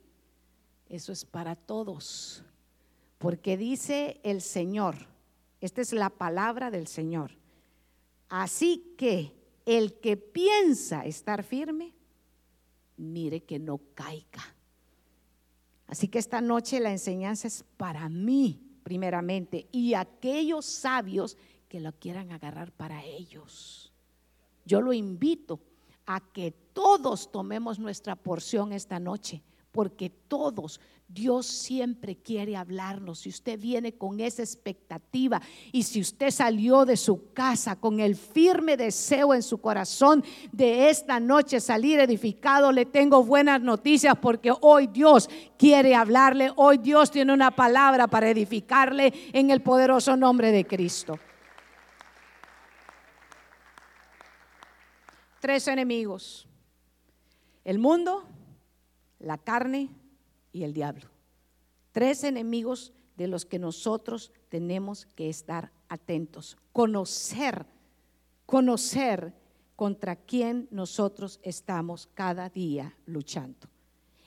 Eso 0.88 1.12
es 1.12 1.24
para 1.24 1.56
todos. 1.56 2.44
Porque 3.18 3.56
dice 3.56 4.20
el 4.22 4.42
Señor, 4.42 4.96
esta 5.60 5.80
es 5.80 5.92
la 5.92 6.10
palabra 6.10 6.70
del 6.70 6.86
Señor. 6.86 7.39
Así 8.30 8.94
que 8.96 9.34
el 9.66 10.00
que 10.00 10.16
piensa 10.16 11.04
estar 11.04 11.42
firme, 11.42 11.92
mire 12.96 13.42
que 13.42 13.58
no 13.58 13.80
caiga. 13.94 14.54
Así 15.86 16.08
que 16.08 16.20
esta 16.20 16.40
noche 16.40 16.78
la 16.80 16.92
enseñanza 16.92 17.48
es 17.48 17.64
para 17.76 18.08
mí, 18.08 18.62
primeramente, 18.84 19.66
y 19.72 19.94
aquellos 19.94 20.64
sabios 20.64 21.36
que 21.68 21.80
lo 21.80 21.92
quieran 21.92 22.30
agarrar 22.30 22.72
para 22.72 23.04
ellos. 23.04 23.92
Yo 24.64 24.80
lo 24.80 24.92
invito 24.92 25.60
a 26.06 26.20
que 26.20 26.52
todos 26.72 27.30
tomemos 27.32 27.78
nuestra 27.78 28.14
porción 28.14 28.72
esta 28.72 29.00
noche 29.00 29.42
porque 29.72 30.10
todos, 30.10 30.80
Dios 31.12 31.46
siempre 31.46 32.16
quiere 32.16 32.56
hablarnos. 32.56 33.20
Si 33.20 33.30
usted 33.30 33.58
viene 33.58 33.94
con 33.94 34.20
esa 34.20 34.42
expectativa 34.42 35.42
y 35.72 35.82
si 35.82 36.00
usted 36.00 36.30
salió 36.30 36.84
de 36.84 36.96
su 36.96 37.32
casa 37.32 37.74
con 37.76 37.98
el 37.98 38.14
firme 38.14 38.76
deseo 38.76 39.34
en 39.34 39.42
su 39.42 39.58
corazón 39.60 40.22
de 40.52 40.88
esta 40.88 41.18
noche 41.18 41.58
salir 41.58 41.98
edificado, 41.98 42.70
le 42.70 42.86
tengo 42.86 43.24
buenas 43.24 43.60
noticias 43.60 44.14
porque 44.22 44.52
hoy 44.60 44.86
Dios 44.86 45.28
quiere 45.58 45.96
hablarle, 45.96 46.52
hoy 46.54 46.78
Dios 46.78 47.10
tiene 47.10 47.32
una 47.32 47.50
palabra 47.50 48.06
para 48.06 48.30
edificarle 48.30 49.12
en 49.32 49.50
el 49.50 49.62
poderoso 49.62 50.16
nombre 50.16 50.52
de 50.52 50.64
Cristo. 50.64 51.18
Tres 55.40 55.66
enemigos. 55.66 56.46
El 57.64 57.78
mundo, 57.78 58.28
la 59.18 59.38
carne 59.38 59.99
y 60.52 60.64
el 60.64 60.72
diablo. 60.72 61.08
Tres 61.92 62.24
enemigos 62.24 62.92
de 63.16 63.28
los 63.28 63.44
que 63.44 63.58
nosotros 63.58 64.32
tenemos 64.48 65.06
que 65.14 65.28
estar 65.28 65.72
atentos. 65.88 66.56
Conocer, 66.72 67.66
conocer 68.46 69.34
contra 69.76 70.16
quién 70.16 70.68
nosotros 70.70 71.40
estamos 71.42 72.08
cada 72.14 72.48
día 72.48 72.96
luchando. 73.06 73.68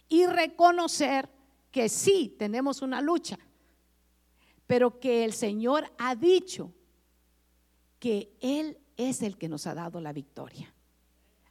Y 0.10 0.26
reconocer 0.26 1.30
que 1.72 1.90
sí 1.90 2.36
tenemos 2.38 2.82
una 2.82 3.02
lucha, 3.02 3.38
pero 4.68 5.00
que 5.00 5.24
el 5.24 5.34
Señor 5.34 5.92
ha 5.98 6.16
dicho 6.16 6.72
que 8.00 8.36
Él 8.42 8.78
es 8.98 9.22
el 9.22 9.38
que 9.38 9.48
nos 9.48 9.66
ha 9.68 9.74
dado 9.74 10.02
la 10.02 10.12
victoria. 10.12 10.73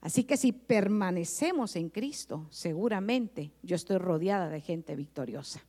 Así 0.02 0.24
que 0.24 0.36
si 0.36 0.50
permanecemos 0.50 1.76
en 1.76 1.88
Cristo, 1.88 2.46
seguramente 2.50 3.52
yo 3.62 3.76
estoy 3.76 3.98
rodeada 3.98 4.48
de 4.48 4.60
gente 4.60 4.96
victoriosa. 4.96 5.62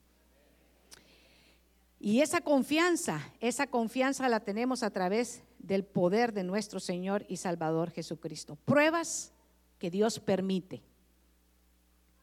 Y 1.99 2.21
esa 2.21 2.41
confianza, 2.41 3.21
esa 3.39 3.67
confianza 3.67 4.27
la 4.27 4.39
tenemos 4.39 4.81
a 4.81 4.89
través 4.89 5.43
del 5.59 5.85
poder 5.85 6.33
de 6.33 6.43
nuestro 6.43 6.79
Señor 6.79 7.25
y 7.29 7.37
Salvador 7.37 7.91
Jesucristo. 7.91 8.57
Pruebas 8.65 9.31
que 9.77 9.91
Dios 9.91 10.19
permite 10.19 10.81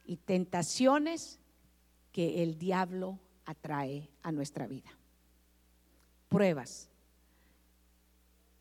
y 0.05 0.17
tentaciones 0.17 1.39
que 2.11 2.43
el 2.43 2.59
diablo 2.59 3.19
atrae 3.45 4.09
a 4.21 4.33
nuestra 4.33 4.67
vida. 4.67 4.91
Pruebas. 6.27 6.89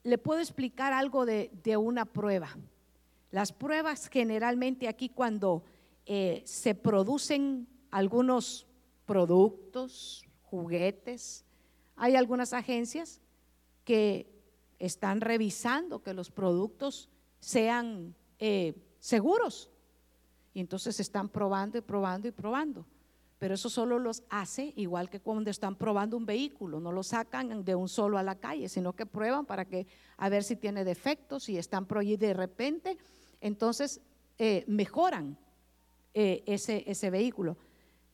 Le 0.05 0.19
puedo 0.19 0.41
explicar 0.41 0.93
algo 0.93 1.27
de, 1.27 1.51
de 1.65 1.77
una 1.77 2.05
prueba. 2.05 2.57
Las 3.31 3.53
pruebas 3.53 4.09
generalmente 4.09 4.89
aquí 4.89 5.09
cuando 5.09 5.63
eh, 6.07 6.43
se 6.45 6.75
producen 6.75 7.69
algunos 7.91 8.67
productos, 9.07 10.25
juguetes, 10.43 11.45
hay 11.97 12.17
algunas 12.17 12.53
agencias 12.53 13.21
que 13.85 14.31
están 14.79 15.21
revisando 15.21 16.03
que 16.03 16.15
los 16.15 16.31
productos 16.31 17.09
sean 17.39 18.15
eh, 18.39 18.75
seguros. 18.99 19.71
Y 20.53 20.61
entonces 20.61 20.99
están 20.99 21.29
probando 21.29 21.79
y 21.79 21.83
probando 21.83 22.27
y 22.27 22.33
probando. 22.33 22.87
Pero 23.39 23.55
eso 23.55 23.71
solo 23.71 23.99
los 23.99 24.23
hace 24.29 24.73
igual 24.77 25.09
que 25.09 25.21
cuando 25.21 25.51
están 25.51 25.77
probando 25.77 26.17
un 26.17 26.27
vehículo. 26.27 26.79
No 26.79 26.93
lo 26.93 27.03
sacan 27.03 27.65
de 27.65 27.75
un 27.75 27.89
solo 27.89 28.19
a 28.19 28.23
la 28.23 28.35
calle, 28.35 28.69
sino 28.69 28.93
que 28.95 29.07
prueban 29.07 29.47
para 29.47 29.65
que 29.65 29.87
a 30.19 30.29
ver 30.29 30.45
si 30.45 30.57
tiene 30.57 30.85
defectos, 30.85 31.49
y 31.49 31.57
están 31.57 31.87
y 32.03 32.17
de 32.17 32.35
repente 32.35 32.99
entonces 33.41 34.01
eh, 34.39 34.65
mejoran 34.67 35.37
eh, 36.15 36.43
ese, 36.47 37.11
vehículo. 37.11 37.57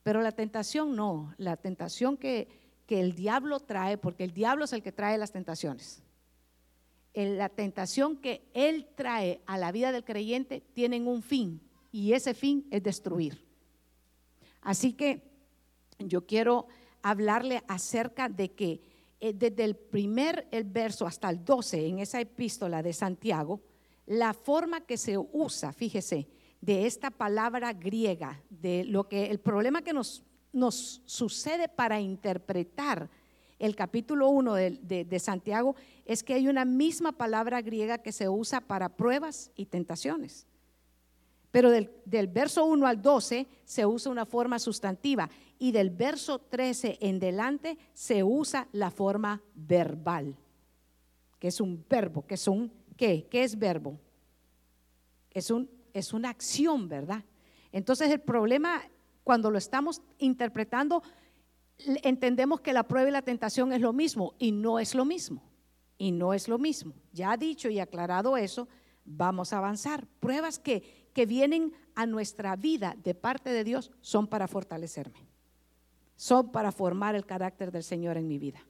Pero 0.03 0.21
la 0.21 0.31
tentación 0.31 0.95
no, 0.95 1.33
la 1.37 1.57
tentación 1.57 2.17
que, 2.17 2.47
que, 2.85 2.99
el 2.99 3.13
diablo 3.13 3.59
trae, 3.59 3.97
porque 3.97 4.23
el 4.23 4.33
diablo 4.33 4.65
es 4.65 4.73
el 4.73 4.83
que 4.83 4.91
trae 4.91 5.17
las 5.17 5.31
tentaciones. 5.31 6.01
la 7.13 7.49
tentación 7.49 8.17
que 8.17 8.43
él 8.53 8.87
trae 8.95 9.41
a 9.45 9.57
la 9.57 9.71
vida 9.71 9.91
del 9.91 10.03
creyente 10.03 10.61
tienen 10.73 11.07
un 11.07 11.23
fin 11.23 11.59
y 11.91 12.13
ese 12.13 12.33
fin 12.33 12.67
es 12.71 12.83
destruir. 12.83 13.43
Así 14.61 14.93
que 14.93 15.23
yo 15.99 16.25
quiero 16.25 16.67
hablarle 17.01 17.63
acerca 17.67 18.29
de 18.29 18.51
que 18.51 18.81
eh, 19.19 19.33
desde 19.33 19.63
el 19.63 19.75
primer 19.75 20.47
el 20.51 20.63
verso 20.65 21.07
hasta 21.07 21.29
el 21.29 21.43
12 21.43 21.87
en 21.87 21.99
esa 21.99 22.19
epístola 22.19 22.83
de 22.83 22.93
Santiago, 22.93 23.61
la 24.07 24.33
forma 24.33 24.81
que 24.81 24.97
se 24.97 25.17
usa, 25.17 25.73
fíjese, 25.73 26.27
de 26.61 26.87
esta 26.87 27.11
palabra 27.11 27.73
griega, 27.73 28.41
de 28.49 28.85
lo 28.85 29.07
que 29.07 29.27
el 29.27 29.39
problema 29.39 29.83
que 29.83 29.93
nos, 29.93 30.23
nos 30.53 31.01
sucede 31.05 31.67
para 31.67 31.99
interpretar 31.99 33.09
el 33.59 33.75
capítulo 33.75 34.29
1 34.29 34.53
de, 34.53 35.19
Santiago 35.19 35.75
es 36.05 36.23
que 36.23 36.35
hay 36.35 36.47
una 36.47 36.63
misma 36.63 37.11
palabra 37.11 37.61
griega 37.61 37.97
que 37.97 38.11
se 38.11 38.29
usa 38.29 38.61
para 38.61 38.95
pruebas 38.95 39.51
y 39.55 39.65
tentaciones. 39.65 40.47
Pero 41.51 41.69
del, 41.69 41.91
del, 42.05 42.27
verso 42.27 42.65
1 42.65 42.87
al 42.87 43.01
12 43.01 43.47
se 43.65 43.85
usa 43.85 44.11
una 44.11 44.25
forma 44.25 44.59
sustantiva 44.59 45.29
y 45.59 45.71
del 45.71 45.89
verso 45.89 46.39
13 46.39 46.99
en 47.01 47.19
delante 47.19 47.77
se 47.93 48.23
usa 48.23 48.67
la 48.71 48.91
forma 48.91 49.41
verbal, 49.55 50.37
que 51.39 51.47
es 51.47 51.59
un 51.59 51.83
verbo, 51.89 52.25
que 52.25 52.35
es 52.35 52.47
un 52.47 52.71
¿qué? 52.97 53.27
¿Qué 53.29 53.43
es 53.43 53.57
verbo? 53.57 53.99
Es, 55.31 55.51
un, 55.51 55.69
es 55.93 56.11
una 56.13 56.29
acción, 56.29 56.89
¿verdad? 56.89 57.23
Entonces 57.71 58.09
el 58.11 58.19
problema 58.19 58.81
cuando 59.27 59.51
lo 59.51 59.57
estamos 59.57 60.01
interpretando, 60.19 61.03
entendemos 62.01 62.61
que 62.61 62.71
la 62.71 62.83
prueba 62.83 63.09
y 63.09 63.11
la 63.11 63.23
tentación 63.23 63.73
es 63.73 63.81
lo 63.81 63.91
mismo 63.91 64.35
y 64.39 64.53
no 64.53 64.79
es 64.79 64.95
lo 64.95 65.03
mismo. 65.03 65.43
Y 65.97 66.13
no 66.13 66.33
es 66.33 66.47
lo 66.47 66.57
mismo. 66.57 66.93
Ya 67.11 67.35
dicho 67.35 67.69
y 67.69 67.79
aclarado 67.79 68.37
eso, 68.37 68.69
vamos 69.03 69.51
a 69.51 69.57
avanzar. 69.57 70.07
Pruebas 70.21 70.59
que, 70.59 71.09
que 71.13 71.25
vienen 71.25 71.73
a 71.93 72.05
nuestra 72.05 72.55
vida 72.55 72.95
de 73.03 73.15
parte 73.15 73.49
de 73.49 73.65
Dios 73.65 73.91
son 73.99 74.27
para 74.27 74.47
fortalecerme. 74.47 75.27
Son 76.15 76.49
para 76.53 76.71
formar 76.71 77.13
el 77.13 77.25
carácter 77.25 77.73
del 77.73 77.83
Señor 77.83 78.15
en 78.15 78.29
mi 78.29 78.39
vida. 78.39 78.65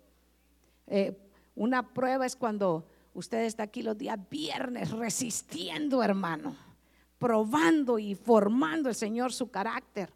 Eh, 0.87 1.15
una 1.53 1.93
prueba 1.93 2.25
es 2.25 2.35
cuando 2.35 2.87
usted 3.17 3.45
está 3.45 3.63
aquí 3.63 3.81
los 3.81 3.97
días 3.97 4.17
viernes 4.29 4.91
resistiendo, 4.91 6.03
hermano, 6.03 6.55
probando 7.17 7.97
y 7.97 8.13
formando 8.13 8.89
el 8.89 8.95
Señor 8.95 9.33
su 9.33 9.49
carácter. 9.49 10.13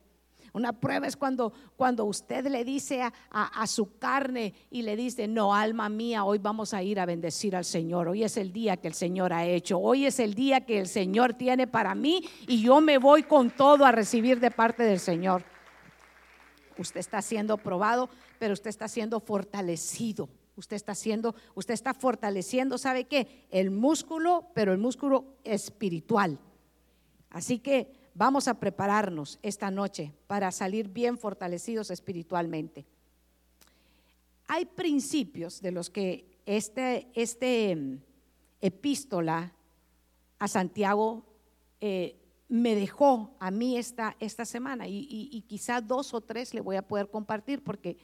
Una 0.53 0.73
prueba 0.73 1.07
es 1.07 1.15
cuando, 1.15 1.51
cuando 1.77 2.05
usted 2.05 2.45
le 2.47 2.63
dice 2.63 3.01
a, 3.31 3.67
su 3.67 3.97
carne 3.97 4.53
y 4.69 4.83
le 4.83 4.95
dice, 4.95 5.27
no, 5.27 5.55
alma 5.55 5.89
mía, 5.89 6.25
hoy 6.25 6.37
vamos 6.37 6.73
a 6.73 6.83
ir 6.83 6.99
a 6.99 7.05
bendecir 7.05 7.55
al 7.55 7.65
Señor. 7.65 8.09
Hoy 8.09 8.23
es 8.23 8.37
el 8.37 8.51
día 8.51 8.77
que 8.77 8.89
el 8.89 8.93
Señor 8.93 9.33
ha 9.33 9.45
hecho. 9.45 9.79
Hoy 9.79 10.05
es 10.05 10.19
el 10.19 10.35
día 10.35 10.65
que 10.65 10.77
el 10.77 10.87
Señor 10.87 11.33
tiene 11.33 11.67
para 11.67 11.95
mí 11.95 12.23
y 12.47 12.61
yo 12.61 12.81
me 12.81 12.97
voy 12.97 13.23
con 13.23 13.49
todo 13.49 13.85
a 13.85 13.91
recibir 13.91 14.39
de 14.39 14.51
parte 14.51 14.83
del 14.83 14.99
Señor. 14.99 15.43
Usted 16.77 16.99
está 16.99 17.21
siendo 17.21 17.57
probado, 17.57 18.09
pero 18.37 18.53
usted 18.53 18.69
está 18.69 18.87
siendo 18.87 19.21
fortalecido. 19.21 20.29
Usted 20.61 20.75
está 20.75 20.91
haciendo, 20.91 21.33
usted 21.55 21.73
está 21.73 21.95
fortaleciendo, 21.95 22.77
¿sabe 22.77 23.05
qué? 23.05 23.47
El 23.49 23.71
músculo, 23.71 24.51
pero 24.53 24.71
el 24.73 24.77
músculo 24.77 25.25
espiritual. 25.43 26.37
Así 27.31 27.57
que 27.57 27.91
vamos 28.13 28.47
a 28.47 28.59
prepararnos 28.59 29.39
esta 29.41 29.71
noche 29.71 30.13
para 30.27 30.51
salir 30.51 30.87
bien 30.87 31.17
fortalecidos 31.17 31.89
espiritualmente. 31.89 32.85
Hay 34.47 34.65
principios 34.65 35.63
de 35.63 35.71
los 35.71 35.89
que 35.89 36.37
este, 36.45 37.07
este 37.15 37.75
mm, 37.75 37.97
epístola 38.61 39.51
a 40.37 40.47
Santiago 40.47 41.25
eh, 41.79 42.19
me 42.49 42.75
dejó 42.75 43.35
a 43.39 43.49
mí 43.49 43.77
esta, 43.77 44.15
esta 44.19 44.45
semana 44.45 44.87
y, 44.87 45.07
y, 45.09 45.41
quizá 45.47 45.81
dos 45.81 46.13
o 46.13 46.21
tres 46.21 46.53
le 46.53 46.61
voy 46.61 46.75
a 46.75 46.87
poder 46.87 47.09
compartir 47.09 47.63
porque 47.63 47.97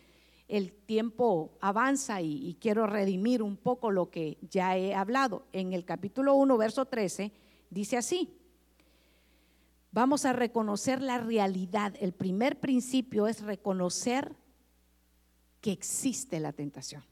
el 0.47 0.71
tiempo 0.71 1.57
avanza 1.59 2.21
y, 2.21 2.57
quiero 2.61 2.87
redimir 2.87 3.43
un 3.43 3.57
poco 3.57 3.91
lo 3.91 4.09
que 4.09 4.37
ya 4.49 4.77
he 4.77 4.95
hablado. 4.95 5.45
En 5.51 5.73
el 5.73 5.83
capítulo 5.83 6.35
1, 6.35 6.57
verso 6.57 6.85
13, 6.85 7.33
dice 7.69 7.97
así, 7.97 8.33
vamos 9.91 10.25
a 10.25 10.33
reconocer 10.33 11.01
la 11.01 11.17
realidad. 11.17 11.93
El 11.99 12.13
primer 12.13 12.59
principio 12.59 13.27
es 13.27 13.41
reconocer 13.41 14.35
que 15.59 15.71
existe 15.71 16.39
la 16.39 16.53
tentación. 16.53 17.03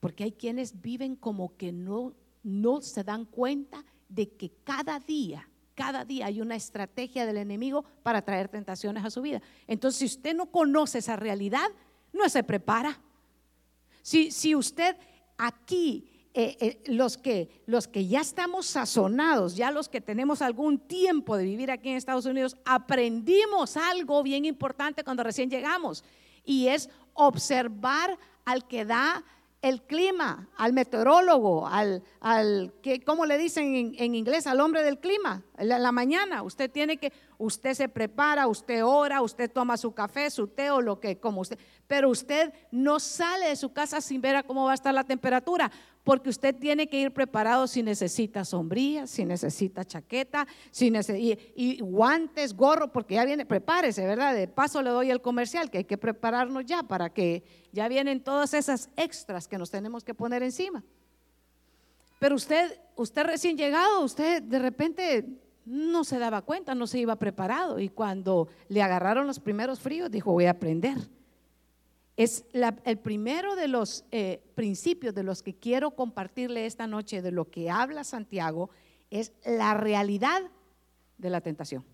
Porque 0.00 0.24
hay 0.24 0.32
quienes 0.32 0.80
viven 0.80 1.16
como 1.16 1.56
que 1.56 1.72
no, 1.72 2.14
no 2.42 2.80
se 2.80 3.04
dan 3.04 3.26
cuenta 3.26 3.84
de 4.08 4.30
que 4.30 4.50
cada 4.64 4.98
día, 5.00 5.48
cada 5.74 6.06
día 6.06 6.26
hay 6.26 6.40
una 6.40 6.56
estrategia 6.56 7.26
del 7.26 7.36
enemigo 7.36 7.84
para 8.02 8.22
traer 8.22 8.48
tentaciones 8.48 9.04
a 9.04 9.10
su 9.10 9.20
vida. 9.20 9.42
Entonces, 9.66 9.98
si 9.98 10.04
usted 10.06 10.34
no 10.34 10.46
conoce 10.46 10.98
esa 10.98 11.16
realidad, 11.16 11.66
no 12.16 12.28
se 12.28 12.42
prepara. 12.42 13.00
Si, 14.02 14.30
si 14.30 14.54
usted 14.54 14.96
aquí 15.36 16.16
eh, 16.38 16.56
eh, 16.60 16.82
los, 16.92 17.16
que, 17.16 17.62
los 17.66 17.88
que 17.88 18.06
ya 18.06 18.20
estamos 18.20 18.66
sazonados, 18.66 19.56
ya 19.56 19.70
los 19.70 19.88
que 19.88 20.02
tenemos 20.02 20.42
algún 20.42 20.78
tiempo 20.78 21.36
de 21.36 21.44
vivir 21.44 21.70
aquí 21.70 21.88
en 21.88 21.96
Estados 21.96 22.26
Unidos, 22.26 22.56
aprendimos 22.66 23.78
algo 23.78 24.22
bien 24.22 24.44
importante 24.44 25.02
cuando 25.02 25.22
recién 25.22 25.48
llegamos 25.48 26.04
y 26.44 26.68
es 26.68 26.90
observar 27.14 28.18
al 28.44 28.68
que 28.68 28.84
da 28.84 29.24
el 29.62 29.82
clima, 29.82 30.50
al 30.58 30.74
meteorólogo, 30.74 31.66
al, 31.66 32.02
al 32.20 32.74
que, 32.82 33.00
¿cómo 33.00 33.24
le 33.24 33.38
dicen 33.38 33.94
en, 33.96 34.14
inglés? 34.14 34.46
Al 34.46 34.60
hombre 34.60 34.82
del 34.82 34.98
clima, 34.98 35.42
la, 35.58 35.78
la, 35.78 35.92
mañana. 35.92 36.42
Usted 36.42 36.70
tiene 36.70 36.96
que, 36.96 37.12
usted 37.38 37.74
se 37.74 37.88
prepara, 37.88 38.46
usted 38.46 38.84
ora, 38.84 39.22
usted 39.22 39.50
toma 39.50 39.76
su 39.76 39.92
café, 39.92 40.30
su 40.30 40.48
té 40.48 40.70
o 40.70 40.80
lo 40.80 41.00
que, 41.00 41.18
como 41.18 41.40
usted, 41.40 41.58
pero 41.86 42.08
usted 42.10 42.52
no 42.70 43.00
sale 43.00 43.48
de 43.48 43.56
su 43.56 43.72
casa 43.72 44.00
sin 44.00 44.20
ver 44.20 44.36
a 44.36 44.42
cómo 44.42 44.64
va 44.64 44.72
a 44.72 44.74
estar 44.74 44.94
la 44.94 45.04
temperatura 45.04 45.70
porque 46.06 46.30
usted 46.30 46.54
tiene 46.54 46.86
que 46.86 47.00
ir 47.00 47.12
preparado 47.12 47.66
si 47.66 47.82
necesita 47.82 48.44
sombría, 48.44 49.08
si 49.08 49.24
necesita 49.24 49.84
chaqueta, 49.84 50.46
si 50.70 50.88
necesita, 50.88 51.42
y, 51.56 51.80
guantes, 51.80 52.54
gorro, 52.54 52.92
porque 52.92 53.16
ya 53.16 53.24
viene, 53.24 53.44
prepárese, 53.44 54.06
¿verdad? 54.06 54.32
De 54.32 54.46
paso 54.46 54.82
le 54.82 54.90
doy 54.90 55.10
el 55.10 55.20
comercial, 55.20 55.68
que 55.68 55.78
hay 55.78 55.84
que 55.84 55.98
prepararnos 55.98 56.64
ya 56.64 56.84
para 56.84 57.10
que 57.10 57.42
ya 57.72 57.88
vienen 57.88 58.22
todas 58.22 58.54
esas 58.54 58.88
extras 58.96 59.48
que 59.48 59.58
nos 59.58 59.72
tenemos 59.72 60.04
que 60.04 60.14
poner 60.14 60.44
encima. 60.44 60.84
Pero 62.20 62.36
usted, 62.36 62.78
usted 62.94 63.24
recién 63.24 63.56
llegado, 63.56 64.04
usted 64.04 64.40
de 64.44 64.60
repente 64.60 65.24
no 65.66 66.04
se 66.04 66.18
daba 66.18 66.42
cuenta, 66.42 66.74
no 66.74 66.86
se 66.86 67.00
iba 67.00 67.16
preparado 67.16 67.80
y 67.80 67.88
cuando 67.88 68.48
le 68.68 68.82
agarraron 68.82 69.26
los 69.26 69.40
primeros 69.40 69.80
fríos 69.80 70.10
dijo, 70.10 70.32
voy 70.32 70.46
a 70.46 70.52
aprender. 70.52 70.96
Es 72.16 72.46
el 72.52 72.98
primero 72.98 73.56
de 73.56 73.68
los 73.68 74.04
eh, 74.10 74.40
principios 74.54 75.14
de 75.14 75.24
los 75.24 75.42
que 75.42 75.54
quiero 75.54 75.90
compartirle 75.90 76.64
esta 76.64 76.86
noche, 76.86 77.20
de 77.20 77.32
lo 77.32 77.50
que 77.50 77.68
habla 77.68 78.04
Santiago, 78.04 78.70
es 79.10 79.32
la 79.44 79.74
realidad 79.74 80.40
de 81.18 81.30
la 81.30 81.40
tentación. 81.42 81.84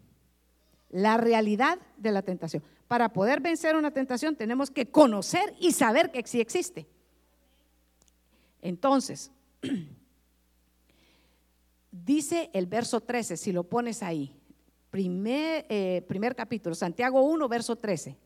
La 0.90 1.16
realidad 1.16 1.78
de 1.96 2.12
la 2.12 2.22
tentación. 2.22 2.62
Para 2.86 3.12
poder 3.12 3.40
vencer 3.40 3.74
una 3.74 3.90
tentación 3.90 4.36
tenemos 4.36 4.70
que 4.70 4.90
conocer 4.90 5.54
y 5.58 5.72
saber 5.72 6.12
que 6.12 6.22
sí 6.26 6.40
existe. 6.40 6.86
Entonces, 8.60 9.32
dice 11.92 12.50
el 12.52 12.66
verso 12.66 13.00
13, 13.00 13.36
si 13.36 13.52
lo 13.52 13.62
pones 13.62 14.02
ahí, 14.02 14.34
primer, 14.90 15.66
eh, 15.68 16.04
primer 16.08 16.34
capítulo, 16.34 16.74
Santiago 16.74 17.22
1, 17.22 17.48
verso 17.48 17.76
13 17.76 18.18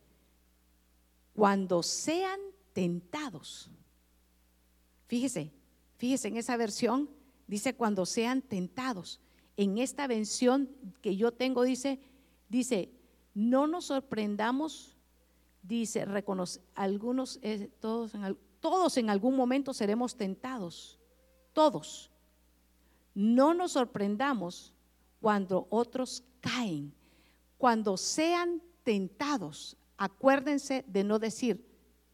cuando 1.37 1.83
sean 1.83 2.41
tentados. 2.73 3.71
Fíjese, 5.07 5.53
fíjese 5.99 6.29
en 6.29 6.39
esa 6.39 6.57
versión, 6.57 7.11
dice 7.47 7.77
cuando 7.77 8.07
sean 8.07 8.41
tentados. 8.41 9.21
En 9.59 9.79
esta 9.79 10.07
versión 10.07 10.71
que 11.03 11.15
yo 11.15 11.33
tengo 11.33 11.63
dice, 11.63 12.01
dice, 12.49 12.91
no 13.35 13.67
nos 13.67 13.85
sorprendamos, 13.87 14.97
dice, 15.63 16.07
reconoce, 16.07 16.63
algunos, 16.75 17.39
eh, 17.43 17.71
todos, 17.81 18.15
en, 18.15 18.39
todos 18.61 18.97
en 18.97 19.11
algún 19.11 19.37
momento 19.37 19.75
seremos 19.75 20.17
tentados, 20.17 20.99
todos. 21.53 22.11
No 23.17 23.55
nos 23.55 23.73
sorprendamos 23.73 24.75
cuando 25.23 25.67
otros 25.71 26.23
caen, 26.41 26.93
cuando 27.57 27.97
sean 27.97 28.61
tentados 28.85 29.79
acuérdense 29.97 30.85
de 30.87 31.05
no 31.05 31.19
decir, 31.19 31.65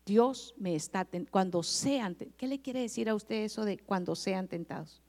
Dios 0.07 0.55
me 0.57 0.75
está 0.75 1.07
cuando 1.31 1.62
sean, 1.65 2.15
¿qué 2.15 2.47
le 2.47 2.61
quiere 2.61 2.81
decir 2.81 3.09
a 3.09 3.15
usted 3.15 3.45
eso 3.45 3.65
de 3.65 3.79
cuando 3.79 4.15
sean 4.15 4.49
tentados? 4.49 5.03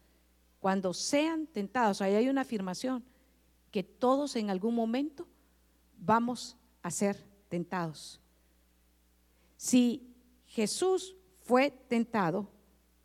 Cuando 0.59 0.93
sean 0.93 1.47
tentados, 1.47 2.01
ahí 2.01 2.15
hay 2.15 2.29
una 2.29 2.41
afirmación, 2.41 3.03
que 3.71 3.83
todos 3.83 4.35
en 4.35 4.49
algún 4.49 4.75
momento 4.75 5.27
vamos 5.97 6.57
a 6.81 6.91
ser 6.91 7.17
tentados. 7.49 8.19
Si 9.57 10.15
Jesús 10.45 11.15
fue 11.41 11.71
tentado, 11.71 12.49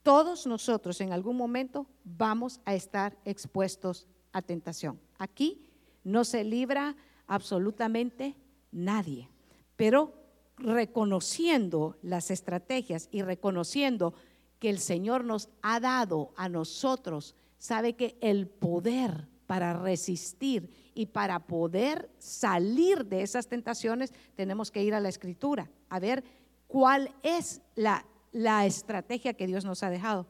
todos 0.02 0.46
nosotros 0.46 1.00
en 1.00 1.12
algún 1.12 1.36
momento 1.36 1.86
vamos 2.16 2.60
a 2.64 2.74
estar 2.74 3.16
expuestos 3.24 4.06
a 4.32 4.42
tentación. 4.42 5.00
Aquí 5.18 5.66
no 6.04 6.24
se 6.24 6.44
libra 6.44 6.96
absolutamente 7.26 8.36
nadie 8.70 9.28
pero 9.78 10.12
reconociendo 10.56 11.98
las 12.02 12.32
estrategias 12.32 13.08
y 13.12 13.22
reconociendo 13.22 14.12
que 14.58 14.70
el 14.70 14.80
Señor 14.80 15.24
nos 15.24 15.50
ha 15.62 15.78
dado 15.78 16.32
a 16.36 16.48
nosotros, 16.48 17.36
sabe 17.58 17.92
que 17.92 18.18
el 18.20 18.48
poder 18.48 19.28
para 19.46 19.72
resistir 19.72 20.68
y 20.96 21.06
para 21.06 21.46
poder 21.46 22.10
salir 22.18 23.06
de 23.06 23.22
esas 23.22 23.46
tentaciones, 23.46 24.12
tenemos 24.34 24.72
que 24.72 24.82
ir 24.82 24.94
a 24.94 25.00
la 25.00 25.08
escritura, 25.08 25.70
a 25.88 26.00
ver 26.00 26.24
cuál 26.66 27.14
es 27.22 27.62
la, 27.76 28.04
la 28.32 28.66
estrategia 28.66 29.34
que 29.34 29.46
Dios 29.46 29.64
nos 29.64 29.84
ha 29.84 29.90
dejado. 29.90 30.26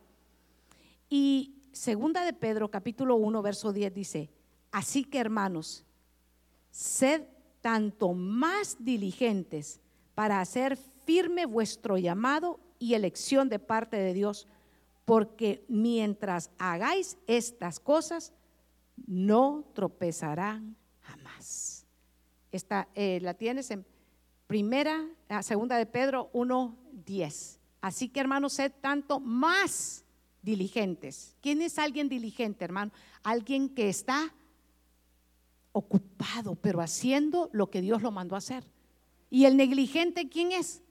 Y 1.09 1.58
segunda 1.79 2.25
de 2.25 2.33
Pedro, 2.33 2.71
capítulo 2.71 3.17
1, 3.17 3.41
verso 3.41 3.73
10 3.73 3.95
dice, 3.95 4.31
Así 4.73 5.05
que 5.05 5.19
hermanos, 5.19 5.85
sed 6.71 7.23
tanto 7.61 8.13
más 8.13 8.77
diligentes 8.81 9.81
para 10.15 10.41
hacer 10.41 10.77
firme 11.07 11.47
vuestro 11.47 11.97
llamado 11.97 12.59
y 12.79 12.95
elección 12.95 13.49
de 13.49 13.59
parte 13.59 13.97
de 13.97 14.13
Dios, 14.13 14.47
porque 15.05 15.65
mientras 15.69 16.51
hagáis 16.59 17.17
estas 17.27 17.81
cosas, 17.81 18.33
no 19.07 19.65
tropezarán 19.73 20.77
jamás. 21.01 21.87
Esta 22.51 22.89
eh, 22.95 23.21
la 23.23 23.35
tienes 23.35 23.71
en 23.71 23.87
primera, 24.49 25.07
segunda 25.43 25.77
de 25.77 25.87
Pedro 25.87 26.31
1:10. 26.33 27.59
Así 27.81 28.09
que 28.09 28.21
hermanos, 28.21 28.55
sed 28.55 28.73
tanto 28.81 29.21
más 29.21 30.05
diligentes. 30.43 31.37
¿Quién 31.41 31.63
es 31.63 31.79
alguien 31.79 32.09
diligente, 32.09 32.65
hermano? 32.65 32.93
Alguien 33.23 33.69
que 33.69 33.89
está 33.89 34.35
ocupado, 35.73 36.55
pero 36.57 36.81
haciendo 36.81 37.51
lo 37.53 37.71
que 37.71 37.81
Dios 37.81 38.03
lo 38.03 38.11
mandó 38.11 38.35
a 38.35 38.39
hacer. 38.39 38.65
¿Y 39.31 39.45
el 39.45 39.57
negligente 39.57 40.29
quién 40.29 40.53
es? 40.53 40.83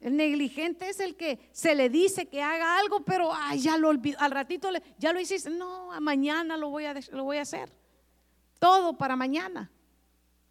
El 0.00 0.16
negligente 0.16 0.88
es 0.88 0.98
el 0.98 1.14
que 1.14 1.38
se 1.52 1.74
le 1.74 1.88
dice 1.88 2.26
que 2.26 2.42
haga 2.42 2.78
algo, 2.78 3.04
pero 3.04 3.30
ya 3.56 3.78
lo 3.78 3.88
olvidó, 3.88 4.18
al 4.18 4.32
ratito 4.32 4.70
le, 4.70 4.82
ya 4.98 5.12
lo 5.12 5.20
hiciste. 5.20 5.48
No, 5.48 5.88
mañana 6.00 6.56
lo 6.56 6.70
voy, 6.70 6.86
a, 6.86 6.94
lo 7.12 7.24
voy 7.24 7.36
a 7.36 7.42
hacer. 7.42 7.70
Todo 8.58 8.98
para 8.98 9.14
mañana. 9.14 9.70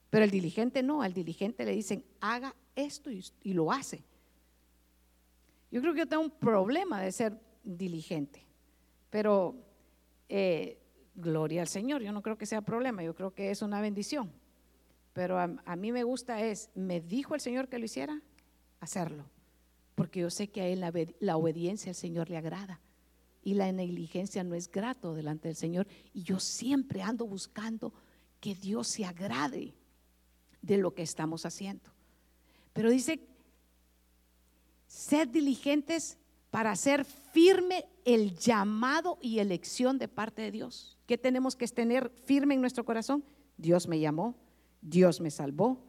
Pero 0.09 0.25
el 0.25 0.31
diligente 0.31 0.83
no, 0.83 1.01
al 1.01 1.13
diligente 1.13 1.65
le 1.65 1.71
dicen, 1.71 2.03
haga 2.19 2.55
esto 2.75 3.09
y, 3.09 3.53
lo 3.53 3.71
hace. 3.71 4.03
Yo 5.71 5.81
creo 5.81 5.93
que 5.93 5.99
yo 5.99 6.07
tengo 6.07 6.23
un 6.23 6.31
problema 6.31 7.01
de 7.01 7.11
ser 7.11 7.37
diligente, 7.63 8.45
pero 9.09 9.55
eh, 10.29 10.79
gloria 11.15 11.61
al 11.61 11.67
Señor, 11.67 12.01
yo 12.01 12.11
no 12.11 12.21
creo 12.21 12.37
que 12.37 12.45
sea 12.45 12.61
problema, 12.61 13.03
yo 13.03 13.15
creo 13.15 13.33
que 13.33 13.51
es 13.51 13.61
una 13.61 13.81
bendición. 13.81 14.31
Pero 15.13 15.37
a, 15.37 15.75
mí 15.75 15.91
me 15.91 16.03
gusta 16.03 16.41
es, 16.41 16.69
me 16.73 17.01
dijo 17.01 17.35
el 17.35 17.41
Señor 17.41 17.67
que 17.67 17.79
lo 17.79 17.85
hiciera, 17.85 18.21
hacerlo 18.79 19.25
porque 20.01 20.21
yo 20.21 20.31
sé 20.31 20.49
que 20.49 20.61
a 20.61 20.67
él 20.67 20.83
la, 21.19 21.37
obediencia 21.37 21.91
al 21.91 21.95
Señor 21.95 22.27
le 22.27 22.37
agrada 22.37 22.81
y 23.43 23.53
la 23.53 23.71
negligencia 23.71 24.43
no 24.43 24.55
es 24.55 24.67
grato 24.67 25.13
delante 25.13 25.47
del 25.47 25.55
Señor. 25.55 25.87
Y 26.11 26.23
yo 26.23 26.39
siempre 26.39 27.03
ando 27.03 27.27
buscando 27.27 27.93
que 28.39 28.55
Dios 28.55 28.87
se 28.87 29.05
agrade 29.05 29.75
de 30.61 30.77
lo 30.77 30.95
que 30.95 31.03
estamos 31.03 31.45
haciendo. 31.45 31.87
Pero 32.73 32.89
dice, 32.89 33.19
ser 34.87 35.29
diligentes 35.29 36.17
para 36.51 36.71
hacer 36.71 37.05
firme 37.05 37.85
el 38.05 38.37
llamado 38.37 39.17
y 39.21 39.39
elección 39.39 39.97
de 39.97 40.07
parte 40.07 40.43
de 40.43 40.51
Dios. 40.51 40.99
¿Qué 41.07 41.17
tenemos 41.17 41.55
que 41.55 41.67
tener 41.67 42.11
firme 42.25 42.53
en 42.53 42.61
nuestro 42.61 42.85
corazón? 42.85 43.23
Dios 43.57 43.87
me 43.87 43.99
llamó, 43.99 44.35
Dios 44.81 45.21
me 45.21 45.31
salvó, 45.31 45.79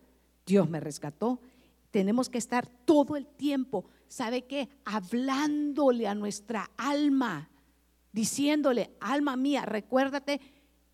Dios 0.47 0.71
me 0.71 0.81
rescató 0.81 1.41
tenemos 1.93 2.31
que 2.31 2.39
estar 2.39 2.67
todo 2.67 3.17
el 3.17 3.27
tiempo, 3.27 3.85
¿sabe 4.09 4.47
qué? 4.47 4.69
Hablándole 4.85 6.09
a 6.09 6.15
nuestra 6.15 6.71
alma, 6.79 7.51
diciéndole, 8.13 8.97
alma 8.99 9.37
mía, 9.37 9.67
recuérdate 9.67 10.41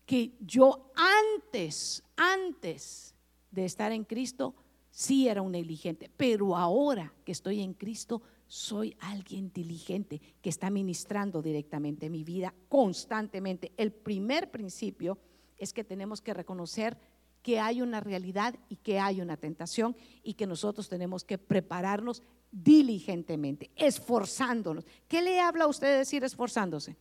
que 0.05 0.33
yo 0.41 0.91
antes, 0.95 2.03
antes 2.17 3.15
de 3.49 3.65
estar 3.65 3.93
en 3.93 4.03
Cristo, 4.03 4.53
sí 4.91 5.29
era 5.29 5.41
un 5.41 5.53
negligente, 5.53 6.11
pero 6.17 6.57
ahora 6.57 7.13
que 7.23 7.31
estoy 7.31 7.61
en 7.61 7.73
Cristo, 7.73 8.21
soy 8.49 8.97
alguien 8.99 9.53
diligente 9.53 10.19
que 10.41 10.49
está 10.49 10.69
ministrando 10.69 11.41
directamente 11.41 12.09
mi 12.09 12.23
vida 12.23 12.53
constantemente. 12.67 13.71
El 13.77 13.93
primer 13.93 14.49
principio 14.51 15.19
es 15.57 15.71
que 15.71 15.83
tenemos 15.83 16.19
que 16.19 16.33
reconocer 16.33 16.97
que 17.43 17.59
hay 17.59 17.81
una 17.81 17.99
realidad 17.99 18.55
y 18.67 18.77
que 18.77 18.99
hay 18.99 19.21
una 19.21 19.37
tentación 19.37 19.95
y 20.23 20.33
que 20.33 20.47
nosotros 20.47 20.89
tenemos 20.89 21.23
que 21.23 21.37
prepararnos 21.37 22.23
diligentemente, 22.51 23.69
esforzándonos. 23.75 24.85
¿Qué 25.07 25.21
le 25.21 25.39
habla 25.39 25.65
a 25.65 25.67
usted 25.67 25.87
de 25.87 25.97
decir 25.99 26.23
esforzándose? 26.23 26.97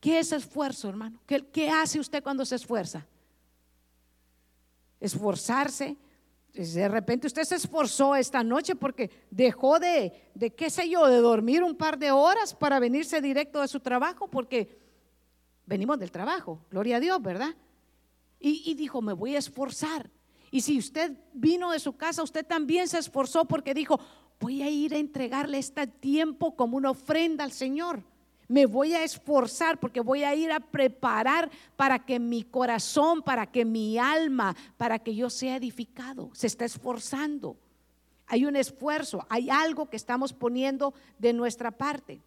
¿Qué 0.00 0.18
es 0.18 0.32
esfuerzo, 0.32 0.88
hermano? 0.88 1.20
¿Qué, 1.26 1.70
hace 1.70 2.00
usted 2.00 2.22
cuando 2.22 2.44
se 2.44 2.56
esfuerza? 2.56 3.06
Esforzarse. 5.00 5.96
De 6.54 6.88
repente 6.88 7.26
usted 7.26 7.42
se 7.44 7.56
esforzó 7.56 8.14
esta 8.14 8.42
noche 8.44 8.76
porque 8.76 9.10
dejó 9.30 9.80
de, 9.80 10.30
de, 10.34 10.54
qué 10.54 10.70
sé 10.70 10.88
yo, 10.88 11.06
de 11.08 11.16
dormir 11.16 11.62
un 11.62 11.76
par 11.76 11.98
de 11.98 12.12
horas 12.12 12.54
para 12.54 12.78
venirse 12.78 13.20
directo 13.20 13.60
de 13.60 13.68
su 13.68 13.80
trabajo 13.80 14.28
porque 14.28 14.78
venimos 15.66 15.98
del 15.98 16.12
trabajo, 16.12 16.64
gloria 16.70 16.96
a 16.96 17.00
Dios, 17.00 17.20
¿verdad? 17.20 17.54
y, 18.46 18.74
dijo, 18.74 19.00
me 19.00 19.14
voy 19.14 19.36
a 19.36 19.38
esforzar. 19.38 20.10
Y 20.50 20.60
si 20.60 20.78
usted 20.78 21.12
vino 21.32 21.70
de 21.70 21.80
su 21.80 21.96
casa, 21.96 22.22
usted 22.22 22.44
también 22.44 22.88
se 22.88 22.98
esforzó 22.98 23.46
porque 23.46 23.72
dijo, 23.72 23.98
voy 24.38 24.62
a 24.62 24.68
ir 24.68 24.94
a 24.94 24.98
entregarle 24.98 25.58
este 25.58 25.86
tiempo 25.86 26.54
como 26.54 26.76
una 26.76 26.90
ofrenda 26.90 27.42
al 27.42 27.52
Señor. 27.52 28.04
Me 28.48 28.66
voy 28.66 28.94
a 28.94 29.04
esforzar 29.04 29.78
porque 29.78 30.00
voy 30.00 30.24
a 30.24 30.34
ir 30.34 30.52
a 30.52 30.60
preparar 30.60 31.50
para 31.76 32.04
que 32.04 32.18
mi 32.18 32.42
corazón, 32.42 33.22
para 33.22 33.46
que 33.46 33.64
mi 33.64 33.98
alma, 33.98 34.54
para 34.76 34.98
que 34.98 35.14
yo 35.14 35.30
sea 35.30 35.56
edificado. 35.56 36.30
Se 36.34 36.46
está 36.46 36.64
esforzando. 36.64 37.56
Hay 38.26 38.44
un 38.44 38.56
esfuerzo, 38.56 39.26
hay 39.28 39.50
algo 39.50 39.88
que 39.88 39.96
estamos 39.96 40.32
poniendo 40.32 40.94
de 41.18 41.32
nuestra 41.32 41.70
parte. 41.70 42.22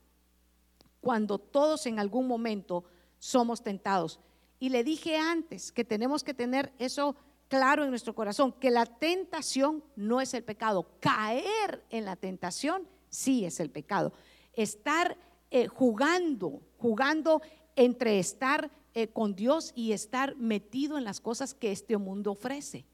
Cuando 1.02 1.40
todos 1.40 1.86
en 1.86 2.00
algún 2.00 2.28
momento 2.28 2.84
somos 3.20 3.64
tentados. 3.64 4.20
Y 4.60 4.70
le 4.70 4.84
dije 4.84 5.18
antes 5.18 5.72
que 5.72 5.86
tenemos 5.86 6.24
que 6.24 6.34
tener 6.34 6.74
eso 6.80 7.16
claro 7.48 7.84
en 7.84 7.90
nuestro 7.90 8.14
corazón, 8.14 8.52
que 8.54 8.72
la 8.72 8.86
tentación 8.86 9.84
no 9.96 10.22
es 10.22 10.34
el 10.34 10.44
pecado. 10.44 10.88
Caer 11.00 11.84
en 11.90 12.06
la 12.06 12.16
tentación 12.16 12.88
sí 13.10 13.46
es 13.46 13.60
el 13.60 13.70
pecado. 13.70 14.14
Estar 14.54 15.18
eh, 15.52 15.68
jugando, 15.68 16.62
jugando 16.78 17.42
entre 17.76 18.20
estar 18.20 18.72
eh, 18.94 19.08
con 19.08 19.36
Dios 19.36 19.72
y 19.76 19.92
estar 19.92 20.36
metido 20.36 20.98
en 20.98 21.04
las 21.04 21.20
cosas 21.20 21.54
que 21.54 21.72
este 21.72 21.98
mundo 21.98 22.32
ofrece. 22.32 22.86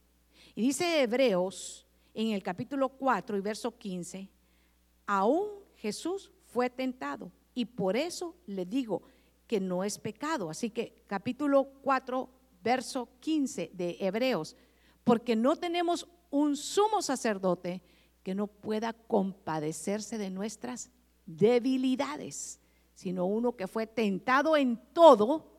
Y 0.55 0.61
dice 0.61 1.01
Hebreos 1.01 1.85
en 2.13 2.31
el 2.31 2.43
capítulo 2.43 2.89
4 2.89 3.37
y 3.37 3.41
verso 3.41 3.77
15, 3.77 4.29
aún 5.07 5.47
Jesús 5.75 6.31
fue 6.45 6.69
tentado 6.69 7.31
y 7.55 7.65
por 7.65 7.95
eso 7.95 8.35
le 8.45 8.65
digo, 8.65 9.03
que 9.47 9.59
no 9.59 9.83
es 9.83 9.99
pecado. 9.99 10.49
Así 10.49 10.69
que 10.69 11.03
capítulo 11.07 11.65
4, 11.83 12.29
verso 12.63 13.09
15 13.19 13.71
de 13.73 13.97
Hebreos, 13.99 14.55
porque 15.03 15.35
no 15.35 15.55
tenemos 15.55 16.07
un 16.31 16.55
sumo 16.55 17.01
sacerdote 17.01 17.81
que 18.23 18.33
no 18.33 18.47
pueda 18.47 18.93
compadecerse 18.93 20.17
de 20.17 20.29
nuestras 20.29 20.89
debilidades, 21.25 22.59
sino 22.93 23.25
uno 23.25 23.55
que 23.55 23.67
fue 23.67 23.87
tentado 23.87 24.55
en 24.55 24.79
todo, 24.93 25.51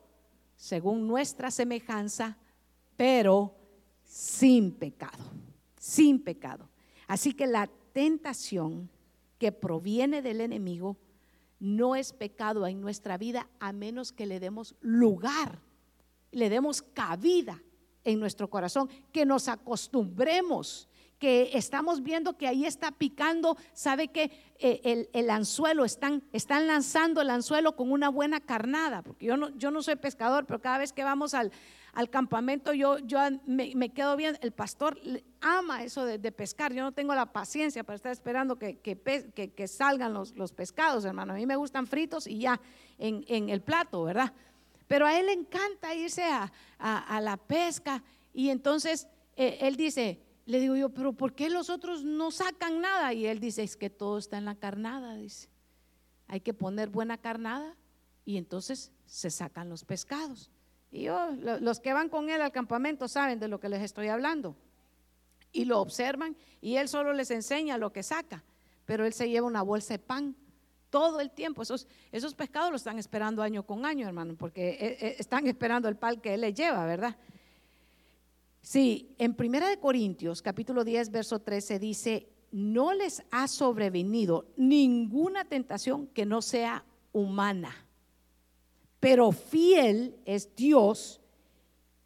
según 0.55 1.07
nuestra 1.07 1.51
semejanza, 1.51 2.37
pero 2.95 3.55
sin 4.03 4.71
pecado, 4.71 5.23
sin 5.77 6.23
pecado. 6.23 6.69
Así 7.07 7.33
que 7.33 7.47
la 7.47 7.69
tentación 7.93 8.89
que 9.37 9.51
proviene 9.51 10.21
del 10.21 10.41
enemigo 10.41 10.97
no 11.59 11.95
es 11.95 12.13
pecado 12.13 12.65
en 12.67 12.81
nuestra 12.81 13.17
vida 13.17 13.49
a 13.59 13.73
menos 13.73 14.11
que 14.11 14.25
le 14.25 14.39
demos 14.39 14.75
lugar, 14.81 15.59
le 16.31 16.49
demos 16.49 16.81
cabida 16.81 17.61
en 18.03 18.19
nuestro 18.19 18.49
corazón, 18.49 18.89
que 19.11 19.25
nos 19.25 19.47
acostumbremos, 19.47 20.87
que 21.25 21.57
estamos 21.57 22.03
viendo 22.03 22.37
que 22.37 22.47
ahí 22.47 22.67
está 22.67 22.91
picando, 22.91 23.57
sabe 23.73 24.09
que 24.09 24.29
eh, 24.59 25.09
el, 25.11 25.29
anzuelo, 25.31 25.83
están, 25.83 26.21
están 26.33 26.67
lanzando 26.67 27.19
el 27.19 27.31
anzuelo 27.31 27.75
con 27.75 27.91
una 27.91 28.09
buena 28.09 28.39
carnada, 28.41 29.01
porque 29.01 29.25
yo 29.25 29.35
no, 29.35 29.49
yo 29.57 29.71
no 29.71 29.81
soy 29.81 29.95
pescador, 29.95 30.45
pero 30.45 30.61
cada 30.61 30.77
vez 30.77 30.93
que 30.93 31.03
vamos 31.03 31.33
al, 31.33 31.51
al 31.93 32.11
campamento 32.11 32.73
yo, 32.73 32.99
yo 32.99 33.17
me, 33.47 33.89
quedo 33.89 34.15
bien, 34.15 34.37
el 34.41 34.51
pastor 34.51 34.99
ama 35.41 35.83
eso 35.83 36.05
de, 36.05 36.31
pescar, 36.31 36.71
yo 36.73 36.83
no 36.83 36.91
tengo 36.91 37.15
la 37.15 37.25
paciencia 37.33 37.83
para 37.83 37.95
estar 37.95 38.11
esperando 38.11 38.57
que, 38.57 38.77
que, 38.77 39.67
salgan 39.67 40.13
los, 40.13 40.35
los, 40.35 40.53
pescados, 40.53 41.05
hermano, 41.05 41.33
a 41.33 41.37
mí 41.37 41.47
me 41.47 41.55
gustan 41.55 41.87
fritos 41.87 42.27
y 42.27 42.37
ya 42.37 42.61
en, 42.99 43.49
el 43.49 43.61
plato, 43.61 44.03
¿verdad? 44.03 44.31
Pero 44.85 45.07
a 45.07 45.19
él 45.19 45.25
le 45.25 45.33
encanta 45.33 45.95
irse 45.95 46.21
a, 46.23 47.19
la 47.19 47.35
pesca 47.35 48.03
y 48.31 48.49
entonces 48.51 49.07
eh, 49.35 49.57
él 49.61 49.75
dice, 49.75 50.19
le 50.45 50.59
digo 50.59 50.75
yo, 50.75 50.89
pero 50.89 51.13
¿por 51.13 51.33
qué 51.33 51.49
los 51.49 51.69
otros 51.69 52.03
no 52.03 52.31
sacan 52.31 52.81
nada? 52.81 53.13
Y 53.13 53.25
él 53.25 53.39
dice, 53.39 53.63
es 53.63 53.75
que 53.75 53.89
todo 53.89 54.17
está 54.17 54.37
en 54.37 54.45
la 54.45 54.55
carnada, 54.55 55.15
dice. 55.15 55.49
Hay 56.27 56.41
que 56.41 56.53
poner 56.53 56.89
buena 56.89 57.17
carnada 57.17 57.75
y 58.25 58.37
entonces 58.37 58.91
se 59.05 59.31
sacan 59.31 59.69
los 59.69 59.83
pescados. 59.83 60.51
Y 60.91 61.03
yo, 61.03 61.31
los 61.59 61.79
que 61.79 61.93
van 61.93 62.09
con 62.09 62.29
él 62.29 62.41
al 62.41 62.51
campamento 62.51 63.07
saben 63.07 63.39
de 63.39 63.47
lo 63.47 63.59
que 63.59 63.69
les 63.69 63.81
estoy 63.81 64.07
hablando. 64.07 64.55
Y 65.51 65.65
lo 65.65 65.79
observan 65.79 66.35
y 66.61 66.77
él 66.77 66.89
solo 66.89 67.13
les 67.13 67.31
enseña 67.31 67.77
lo 67.77 67.91
que 67.91 68.03
saca. 68.03 68.43
Pero 68.85 69.05
él 69.05 69.13
se 69.13 69.29
lleva 69.29 69.47
una 69.47 69.63
bolsa 69.63 69.95
de 69.95 69.99
pan 69.99 70.35
todo 70.89 71.19
el 71.21 71.31
tiempo. 71.31 71.63
Esos, 71.63 71.87
esos 72.11 72.35
pescados 72.35 72.69
lo 72.69 72.77
están 72.77 72.99
esperando 72.99 73.41
año 73.41 73.65
con 73.65 73.85
año, 73.85 74.07
hermano, 74.07 74.35
porque 74.37 74.69
eh, 74.69 74.97
eh, 75.01 75.15
están 75.19 75.47
esperando 75.47 75.89
el 75.89 75.97
pal 75.97 76.21
que 76.21 76.35
él 76.35 76.41
les 76.41 76.53
lleva, 76.53 76.85
¿verdad? 76.85 77.17
Sí, 78.65 79.13
en 79.19 79.35
Primera 79.35 79.69
de 79.69 79.77
Corintios, 79.77 80.41
capítulo 80.41 80.83
10, 80.83 81.11
verso 81.11 81.37
13 81.37 81.77
dice, 81.77 82.27
no 82.51 82.93
les 82.93 83.21
ha 83.29 83.47
sobrevenido 83.47 84.47
ninguna 84.57 85.45
tentación 85.45 86.07
que 86.07 86.25
no 86.25 86.41
sea 86.41 86.83
humana, 87.13 87.75
pero 88.99 89.31
fiel 89.31 90.15
es 90.25 90.55
Dios 90.55 91.21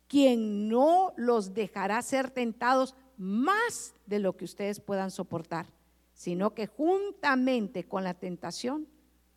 quien 0.09 0.67
no 0.67 1.13
los 1.15 1.53
dejará 1.53 2.01
ser 2.01 2.29
tentados 2.29 2.93
más 3.15 3.93
de 4.05 4.19
lo 4.19 4.35
que 4.35 4.43
ustedes 4.43 4.81
puedan 4.81 5.11
soportar, 5.11 5.67
sino 6.13 6.53
que 6.53 6.67
juntamente 6.67 7.85
con 7.85 8.03
la 8.03 8.15
tentación 8.15 8.85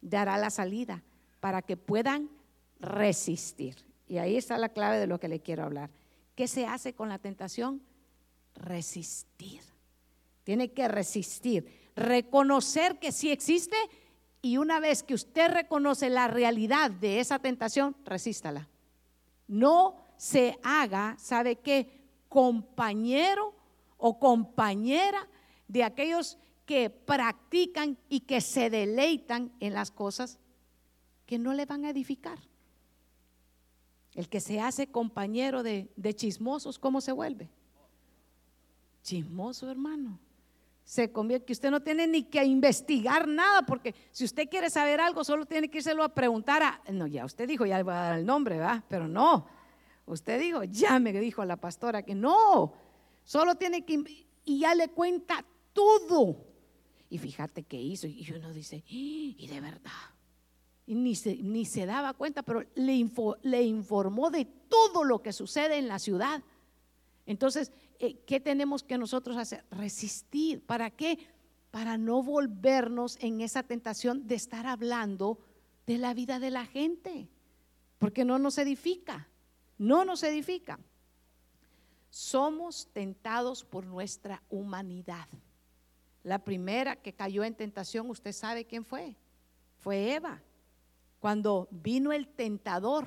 dará 0.01 0.39
la 0.39 0.51
salida 0.51 1.05
para 1.39 1.63
que 1.63 1.77
puedan 1.77 2.31
resistir. 2.81 3.77
Y 4.09 4.19
ahí 4.19 4.37
está 4.37 4.59
la 4.59 4.71
clave 4.71 4.99
de 4.99 5.07
lo 5.07 5.21
que 5.21 5.29
le 5.29 5.39
quiero 5.39 5.63
hablar. 5.63 5.89
¿Qué 6.35 6.49
se 6.49 6.66
hace 6.66 6.95
con 6.95 7.09
la 7.09 7.18
tentación? 7.18 7.83
Resistir. 8.55 9.62
Tiene 10.45 10.73
que 10.73 10.88
resistir, 10.88 11.92
reconocer 11.95 12.99
que 12.99 13.12
sí 13.12 13.31
existe 13.31 13.77
y 14.40 14.57
una 14.57 14.81
vez 14.81 15.03
que 15.03 15.14
usted 15.14 15.53
reconoce 15.53 16.11
la 16.11 16.27
realidad 16.27 16.90
de 16.90 17.21
esa 17.21 17.38
tentación, 17.38 17.97
resístala. 18.05 18.68
No 19.47 19.97
se 20.16 20.59
haga, 20.62 21.16
¿sabe 21.18 21.57
qué? 21.57 22.01
Compañero 22.29 23.55
o 23.99 24.18
compañera 24.18 25.29
de 25.68 25.85
aquellos 25.85 26.38
que 26.66 26.90
practican 26.90 27.99
y 28.09 28.21
que 28.21 28.40
se 28.40 28.68
deleitan 28.68 29.53
en 29.61 29.75
las 29.75 29.90
cosas 29.90 30.38
que 31.27 31.38
no 31.38 31.55
le 31.55 31.66
van 31.66 31.85
a 31.85 31.90
edificar. 31.90 32.38
El 34.14 34.29
que 34.29 34.40
se 34.40 34.61
hace 34.61 34.88
compañero 34.88 35.62
de, 35.62 35.88
chismosos, 36.14 36.79
¿cómo 36.79 37.01
se 37.01 37.12
vuelve? 37.12 37.48
Chismoso, 39.03 39.70
hermano. 39.70 40.18
Se 40.85 41.11
convierte, 41.11 41.46
que 41.46 41.53
usted 41.53 41.70
no 41.70 41.81
tiene 41.81 42.07
ni 42.07 42.25
que 42.25 42.44
investigar 42.44 43.27
nada, 43.27 43.62
porque 43.62 43.94
si 44.11 44.25
usted 44.25 44.48
quiere 44.48 44.68
saber 44.68 45.01
algo, 45.01 45.25
solo 45.25 45.46
tiene 45.46 45.70
que 45.70 45.79
írselo 45.79 46.03
a 46.05 46.12
preguntar 46.12 46.62
a. 46.62 46.83
No, 46.90 47.07
ya 47.07 47.25
usted 47.25 47.48
dijo, 47.48 47.64
ya 47.64 47.79
le 47.79 47.85
voy 47.85 47.94
a 47.94 47.96
dar 47.96 48.18
el 48.18 48.27
nombre, 48.27 48.59
¿verdad? 48.59 48.85
Pero 48.88 49.09
no. 49.09 49.46
Usted 50.05 50.40
dijo, 50.40 50.64
ya 50.64 50.98
me 50.98 51.12
dijo 51.12 51.44
la 51.44 51.57
pastora 51.57 52.03
que 52.03 52.14
no, 52.14 52.75
solo 53.25 53.55
tiene 53.55 53.85
que, 53.85 54.27
y 54.44 54.59
ya 54.59 54.75
le 54.75 54.88
cuenta 54.88 55.44
todo. 55.72 56.44
Y 57.09 57.18
fíjate 57.18 57.62
qué 57.62 57.81
hizo, 57.81 58.07
y 58.07 58.31
uno 58.37 58.53
dice, 58.53 58.83
¡Ah! 58.85 58.90
y 58.90 59.46
de 59.48 59.61
verdad, 59.61 59.90
y 60.87 60.95
ni 60.95 61.14
se, 61.14 61.37
ni 61.37 61.64
se 61.64 61.87
daba 61.87 62.14
cuenta, 62.14 62.42
pero 62.42 62.64
le, 62.75 63.07
le 63.42 63.62
informó 63.62 64.31
de 64.31 64.45
todo 64.45 65.05
lo 65.05 65.23
que 65.23 65.33
sucede 65.33 65.79
en 65.79 65.88
la 65.88 65.99
ciudad. 65.99 66.42
Entonces, 67.27 67.73
eh, 67.99 68.18
¿qué 68.27 68.40
tenemos 68.40 68.83
que 68.83 68.99
nosotros 68.99 69.37
hacer? 69.37 69.64
Resistir. 69.71 70.64
¿Para 70.64 70.90
qué? 70.90 71.18
Para 71.71 71.99
no 71.99 72.23
volvernos 72.23 73.16
en 73.21 73.40
esa 73.40 73.62
tentación 73.62 74.27
de 74.27 74.35
estar 74.35 74.66
hablando 74.66 75.38
de 75.87 75.99
la 75.99 76.14
vida 76.14 76.38
de 76.38 76.51
la 76.51 76.66
gente, 76.66 77.29
porque 77.99 78.25
no 78.25 78.38
nos 78.38 78.59
edifica 78.59 79.29
no 79.83 80.05
nos 80.05 80.23
edifica. 80.23 80.79
Somos 82.09 82.88
tentados 82.92 83.64
por 83.64 83.85
nuestra 83.85 84.40
humanidad. 84.49 85.27
La 86.23 86.45
primera 86.45 86.95
que 86.95 87.14
cayó 87.14 87.42
en 87.42 87.57
tentación, 87.57 88.09
usted 88.09 88.33
sabe 88.33 88.64
quién 88.64 88.85
fue. 88.85 89.16
Fue 89.79 90.14
Eva. 90.14 90.40
Cuando 91.23 91.69
vino 91.71 92.13
el 92.13 92.27
tentador, 92.27 93.07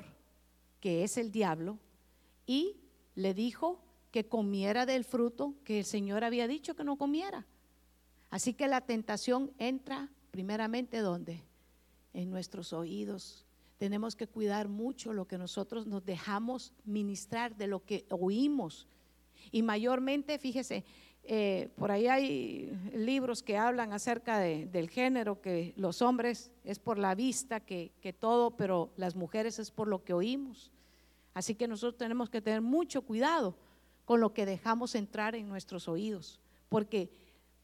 que 0.80 1.04
es 1.04 1.18
el 1.18 1.30
diablo, 1.30 1.78
y 2.46 2.78
le 3.14 3.34
dijo 3.34 3.78
que 4.10 4.26
comiera 4.26 4.86
del 4.86 5.04
fruto 5.04 5.52
que 5.64 5.80
el 5.80 5.84
Señor 5.84 6.24
había 6.24 6.48
dicho 6.48 6.74
que 6.74 6.82
no 6.82 6.96
comiera. 6.96 7.46
Así 8.30 8.54
que 8.54 8.68
la 8.68 8.80
tentación 8.80 9.52
entra 9.58 10.08
primeramente 10.30 11.00
¿dónde? 11.00 11.42
En 12.14 12.30
nuestros 12.30 12.72
oídos, 12.72 13.44
tenemos 13.76 14.16
que 14.16 14.26
cuidar 14.26 14.68
mucho 14.68 15.12
lo 15.12 15.28
que 15.28 15.36
nosotros 15.36 15.86
nos 15.86 16.02
dejamos 16.02 16.72
ministrar 16.86 17.54
de 17.54 17.66
lo 17.66 17.84
que 17.84 18.06
oímos. 18.08 18.86
Y 19.52 19.60
mayormente, 19.60 20.38
fíjese, 20.38 20.86
eh, 21.28 21.70
por 21.76 21.90
ahí 21.90 22.06
hay 22.06 22.72
libros 22.94 23.42
que 23.42 23.56
hablan 23.56 23.92
acerca 23.92 24.38
del 24.38 24.90
género, 24.90 25.40
que 25.40 25.74
los 25.76 26.02
hombres 26.02 26.52
es 26.64 26.78
por 26.78 26.98
la 26.98 27.14
vista, 27.14 27.60
que, 27.60 27.92
que 28.00 28.12
todo, 28.12 28.56
pero 28.56 28.92
las 28.96 29.14
mujeres 29.14 29.58
es 29.58 29.70
por 29.70 29.88
lo 29.88 30.04
que 30.04 30.12
oímos. 30.12 30.72
Así 31.34 31.54
que 31.54 31.68
nosotros 31.68 31.98
tenemos 31.98 32.30
que 32.30 32.40
tener 32.40 32.62
mucho 32.62 33.02
cuidado 33.02 33.56
con 34.04 34.20
lo 34.20 34.32
que 34.32 34.46
dejamos 34.46 34.94
entrar 34.94 35.34
en 35.34 35.48
nuestros 35.48 35.88
oídos, 35.88 36.40
porque 36.68 37.10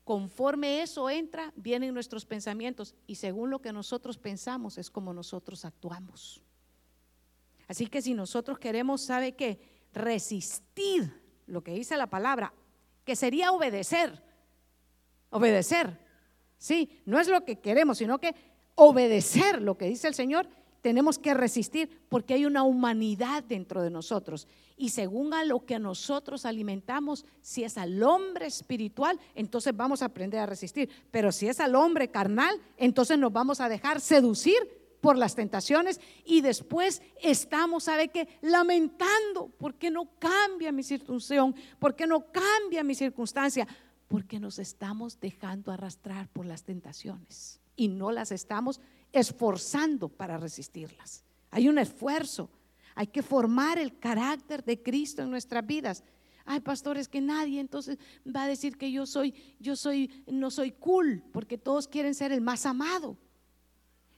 Conforme 0.04 0.82
eso 0.82 1.08
entra, 1.08 1.52
vienen 1.54 1.94
nuestros 1.94 2.26
pensamientos 2.26 2.94
y 3.06 3.14
según 3.14 3.50
lo 3.50 3.60
que 3.60 3.72
nosotros 3.72 4.18
pensamos 4.18 4.76
es 4.76 4.90
como 4.90 5.14
nosotros 5.14 5.64
actuamos. 5.64 6.42
Así 7.68 7.86
que 7.86 8.02
si 8.02 8.12
nosotros 8.12 8.58
queremos, 8.58 9.02
¿sabe 9.02 9.32
qué? 9.32 9.60
Resistir 9.92 11.22
lo 11.46 11.62
que 11.62 11.72
dice 11.72 11.96
la 11.96 12.10
palabra, 12.10 12.52
que 13.04 13.16
sería 13.16 13.52
obedecer. 13.52 14.22
Obedecer. 15.30 15.98
Sí, 16.58 17.00
no 17.06 17.18
es 17.18 17.28
lo 17.28 17.44
que 17.44 17.60
queremos, 17.60 17.98
sino 17.98 18.18
que 18.18 18.34
obedecer 18.74 19.60
lo 19.60 19.76
que 19.76 19.86
dice 19.86 20.08
el 20.08 20.14
Señor 20.14 20.48
tenemos 20.82 21.18
que 21.18 21.32
resistir 21.32 22.02
porque 22.08 22.34
hay 22.34 22.44
una 22.44 22.64
humanidad 22.64 23.42
dentro 23.44 23.82
de 23.82 23.90
nosotros. 23.90 24.48
Y 24.76 24.90
según 24.90 25.32
a 25.32 25.44
lo 25.44 25.64
que 25.64 25.78
nosotros 25.78 26.44
alimentamos, 26.44 27.24
si 27.40 27.62
es 27.62 27.78
al 27.78 28.02
hombre 28.02 28.46
espiritual, 28.46 29.18
entonces 29.34 29.74
vamos 29.74 30.02
a 30.02 30.06
aprender 30.06 30.40
a 30.40 30.46
resistir. 30.46 30.90
Pero 31.10 31.30
si 31.30 31.48
es 31.48 31.60
al 31.60 31.76
hombre 31.76 32.08
carnal, 32.08 32.60
entonces 32.76 33.16
nos 33.16 33.32
vamos 33.32 33.60
a 33.60 33.68
dejar 33.68 34.00
seducir 34.00 34.81
por 35.02 35.18
las 35.18 35.34
tentaciones 35.34 36.00
y 36.24 36.42
después 36.42 37.02
estamos, 37.20 37.84
¿sabe 37.84 38.08
qué? 38.08 38.28
Lamentando, 38.40 39.48
¿por 39.58 39.74
qué 39.74 39.90
no 39.90 40.08
cambia 40.20 40.70
mi 40.70 40.84
situación? 40.84 41.56
¿Por 41.80 41.96
qué 41.96 42.06
no 42.06 42.30
cambia 42.30 42.84
mi 42.84 42.94
circunstancia? 42.94 43.66
Porque 44.06 44.38
nos 44.38 44.60
estamos 44.60 45.18
dejando 45.18 45.72
arrastrar 45.72 46.28
por 46.28 46.46
las 46.46 46.62
tentaciones 46.62 47.60
y 47.74 47.88
no 47.88 48.12
las 48.12 48.30
estamos 48.30 48.80
esforzando 49.12 50.08
para 50.08 50.38
resistirlas. 50.38 51.24
Hay 51.50 51.68
un 51.68 51.78
esfuerzo. 51.78 52.48
Hay 52.94 53.08
que 53.08 53.22
formar 53.22 53.78
el 53.78 53.98
carácter 53.98 54.62
de 54.62 54.80
Cristo 54.80 55.22
en 55.22 55.30
nuestras 55.30 55.66
vidas. 55.66 56.04
Ay, 56.44 56.60
pastores, 56.60 57.08
que 57.08 57.20
nadie 57.20 57.58
entonces 57.58 57.98
va 58.24 58.44
a 58.44 58.48
decir 58.48 58.76
que 58.76 58.92
yo 58.92 59.04
soy, 59.04 59.34
yo 59.58 59.74
soy, 59.74 60.22
no 60.28 60.52
soy 60.52 60.70
cool, 60.70 61.24
porque 61.32 61.58
todos 61.58 61.88
quieren 61.88 62.14
ser 62.14 62.30
el 62.30 62.40
más 62.40 62.66
amado. 62.66 63.16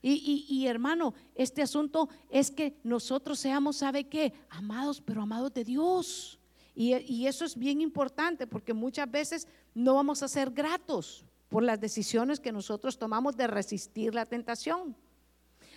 Y, 0.06 0.66
hermano, 0.66 1.14
este 1.34 1.62
asunto 1.62 2.10
es 2.28 2.50
que 2.50 2.76
nosotros 2.84 3.38
seamos, 3.38 3.78
¿sabe 3.78 4.04
qué? 4.04 4.34
Amados, 4.50 5.00
pero 5.00 5.22
amados 5.22 5.54
de 5.54 5.64
Dios. 5.64 6.38
Y, 6.74 7.26
eso 7.26 7.46
es 7.46 7.56
bien 7.56 7.80
importante 7.80 8.46
porque 8.46 8.74
muchas 8.74 9.10
veces 9.10 9.48
no 9.72 9.94
vamos 9.94 10.22
a 10.22 10.28
ser 10.28 10.50
gratos 10.50 11.24
por 11.48 11.62
las 11.62 11.80
decisiones 11.80 12.38
que 12.38 12.52
nosotros 12.52 12.98
tomamos 12.98 13.34
de 13.34 13.46
resistir 13.46 14.14
la 14.14 14.26
tentación. 14.26 14.94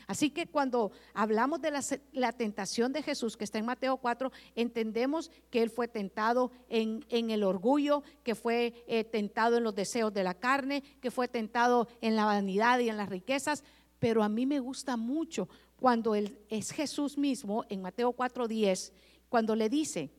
Así 0.07 0.29
que 0.29 0.47
cuando 0.47 0.91
hablamos 1.13 1.61
de 1.61 1.71
la, 2.11 2.31
tentación 2.31 2.91
de 2.91 3.03
Jesús, 3.03 3.37
que 3.37 3.43
está 3.45 3.59
en 3.59 3.65
Mateo 3.65 3.97
4, 3.97 4.31
entendemos 4.55 5.31
que 5.49 5.61
Él 5.61 5.69
fue 5.69 5.87
tentado 5.87 6.51
en, 6.69 7.05
el 7.09 7.43
orgullo, 7.43 8.03
que 8.23 8.33
fue 8.33 8.85
eh, 8.87 9.03
tentado 9.03 9.57
en 9.57 9.63
los 9.63 9.75
deseos 9.75 10.13
de 10.13 10.23
la 10.23 10.33
carne, 10.33 10.81
que 11.01 11.11
fue 11.11 11.27
tentado 11.27 11.89
en 11.99 12.15
la 12.15 12.25
vanidad 12.25 12.79
y 12.79 12.89
en 12.89 12.97
las 12.97 13.09
riquezas. 13.09 13.63
Pero 13.99 14.23
a 14.23 14.29
mí 14.29 14.45
me 14.45 14.59
gusta 14.59 14.97
mucho 14.97 15.47
cuando 15.77 16.15
Él 16.15 16.39
es 16.49 16.71
Jesús 16.71 17.17
mismo, 17.17 17.65
en 17.69 17.81
Mateo 17.81 18.11
4, 18.11 18.47
10, 18.47 18.93
cuando 19.29 19.55
le 19.55 19.69
dice, 19.69 20.11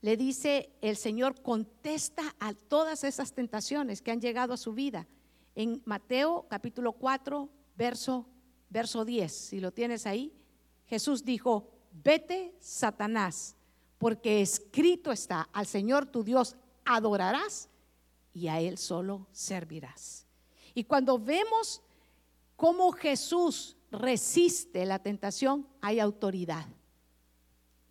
le 0.00 0.16
dice 0.16 0.70
el 0.80 0.96
Señor, 0.96 1.40
contesta 1.40 2.34
a 2.38 2.52
todas 2.52 3.04
esas 3.04 3.32
tentaciones 3.32 4.02
que 4.02 4.10
han 4.10 4.20
llegado 4.20 4.52
a 4.52 4.58
su 4.58 4.74
vida. 4.74 5.06
En 5.54 5.82
Mateo 5.84 6.46
capítulo 6.48 6.92
4, 6.92 7.48
verso, 7.76 8.26
verso 8.68 9.04
10, 9.04 9.32
si 9.32 9.60
lo 9.60 9.72
tienes 9.72 10.06
ahí, 10.06 10.32
Jesús 10.86 11.24
dijo, 11.24 11.70
vete 12.02 12.54
Satanás, 12.60 13.56
porque 13.98 14.42
escrito 14.42 15.12
está, 15.12 15.48
al 15.52 15.66
Señor 15.66 16.06
tu 16.06 16.22
Dios 16.22 16.56
adorarás 16.84 17.70
y 18.34 18.48
a 18.48 18.60
Él 18.60 18.76
solo 18.78 19.26
servirás. 19.32 20.26
Y 20.74 20.84
cuando 20.84 21.18
vemos 21.18 21.80
cómo 22.56 22.92
Jesús 22.92 23.76
resiste 23.90 24.84
la 24.84 24.98
tentación, 24.98 25.66
hay 25.80 26.00
autoridad. 26.00 26.66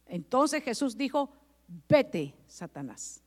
Entonces 0.06 0.64
Jesús 0.64 0.98
dijo, 0.98 1.32
vete, 1.88 2.36
Satanás. 2.48 3.22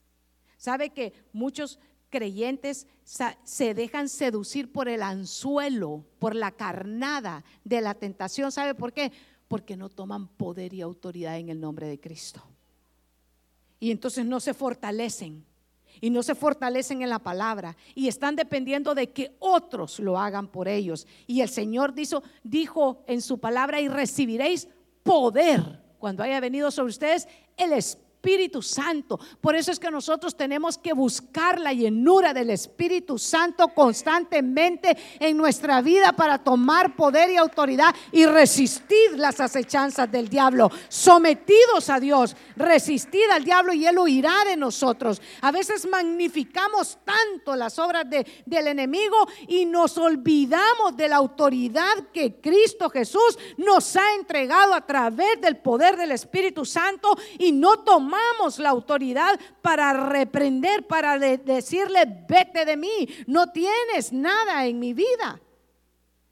Sabe 0.56 0.90
que 0.90 1.12
muchos 1.32 1.78
creyentes 2.08 2.86
se 3.44 3.74
dejan 3.74 4.08
seducir 4.08 4.72
por 4.72 4.88
el 4.88 5.02
anzuelo, 5.02 6.04
por 6.18 6.34
la 6.34 6.52
carnada 6.52 7.44
de 7.64 7.80
la 7.80 7.94
tentación. 7.94 8.52
¿Sabe 8.52 8.74
por 8.74 8.92
qué? 8.92 9.12
Porque 9.48 9.76
no 9.76 9.88
toman 9.88 10.28
poder 10.28 10.74
y 10.74 10.80
autoridad 10.80 11.38
en 11.38 11.48
el 11.48 11.60
nombre 11.60 11.88
de 11.88 12.00
Cristo. 12.00 12.42
Y 13.78 13.90
entonces 13.90 14.24
no 14.24 14.40
se 14.40 14.54
fortalecen. 14.54 15.44
Y 16.00 16.10
no 16.10 16.22
se 16.22 16.34
fortalecen 16.34 17.02
en 17.02 17.10
la 17.10 17.18
palabra 17.18 17.76
y 17.94 18.08
están 18.08 18.36
dependiendo 18.36 18.94
de 18.94 19.10
que 19.10 19.34
otros 19.38 19.98
lo 19.98 20.18
hagan 20.18 20.48
por 20.48 20.68
ellos. 20.68 21.06
Y 21.26 21.40
el 21.40 21.48
Señor 21.48 21.94
dijo, 21.94 22.22
dijo 22.42 23.04
en 23.06 23.20
su 23.22 23.38
palabra, 23.38 23.80
y 23.80 23.88
recibiréis 23.88 24.68
poder 25.02 25.80
cuando 25.98 26.22
haya 26.22 26.40
venido 26.40 26.70
sobre 26.70 26.90
ustedes 26.90 27.28
el 27.56 27.72
Espíritu 27.72 28.05
Espíritu 28.26 28.60
Santo. 28.60 29.20
Por 29.40 29.54
eso 29.54 29.70
es 29.70 29.78
que 29.78 29.88
nosotros 29.88 30.36
tenemos 30.36 30.76
que 30.76 30.92
buscar 30.92 31.60
la 31.60 31.72
llenura 31.72 32.34
del 32.34 32.50
Espíritu 32.50 33.18
Santo 33.18 33.68
constantemente 33.68 34.96
en 35.20 35.36
nuestra 35.36 35.80
vida 35.80 36.12
para 36.12 36.42
tomar 36.42 36.96
poder 36.96 37.30
y 37.30 37.36
autoridad 37.36 37.94
y 38.10 38.26
resistir 38.26 39.16
las 39.16 39.38
acechanzas 39.38 40.10
del 40.10 40.28
diablo. 40.28 40.72
Sometidos 40.88 41.88
a 41.88 42.00
Dios, 42.00 42.34
resistir 42.56 43.30
al 43.30 43.44
diablo 43.44 43.72
y 43.72 43.86
él 43.86 43.96
huirá 43.96 44.44
de 44.44 44.56
nosotros. 44.56 45.22
A 45.40 45.52
veces 45.52 45.86
magnificamos 45.88 46.98
tanto 47.04 47.54
las 47.54 47.78
obras 47.78 48.06
del 48.10 48.66
enemigo 48.66 49.28
y 49.46 49.66
nos 49.66 49.96
olvidamos 49.98 50.96
de 50.96 51.08
la 51.08 51.16
autoridad 51.16 52.08
que 52.12 52.40
Cristo 52.40 52.90
Jesús 52.90 53.38
nos 53.56 53.94
ha 53.94 54.14
entregado 54.16 54.74
a 54.74 54.84
través 54.84 55.40
del 55.40 55.58
poder 55.58 55.96
del 55.96 56.10
Espíritu 56.10 56.64
Santo 56.64 57.16
y 57.38 57.52
no 57.52 57.84
tomamos 57.84 58.15
la 58.58 58.70
autoridad 58.70 59.38
para 59.60 59.92
reprender, 60.08 60.86
para 60.86 61.18
decirle, 61.18 62.24
vete 62.28 62.64
de 62.64 62.76
mí, 62.76 63.08
no 63.26 63.50
tienes 63.50 64.12
nada 64.12 64.66
en 64.66 64.78
mi 64.78 64.94
vida. 64.94 65.40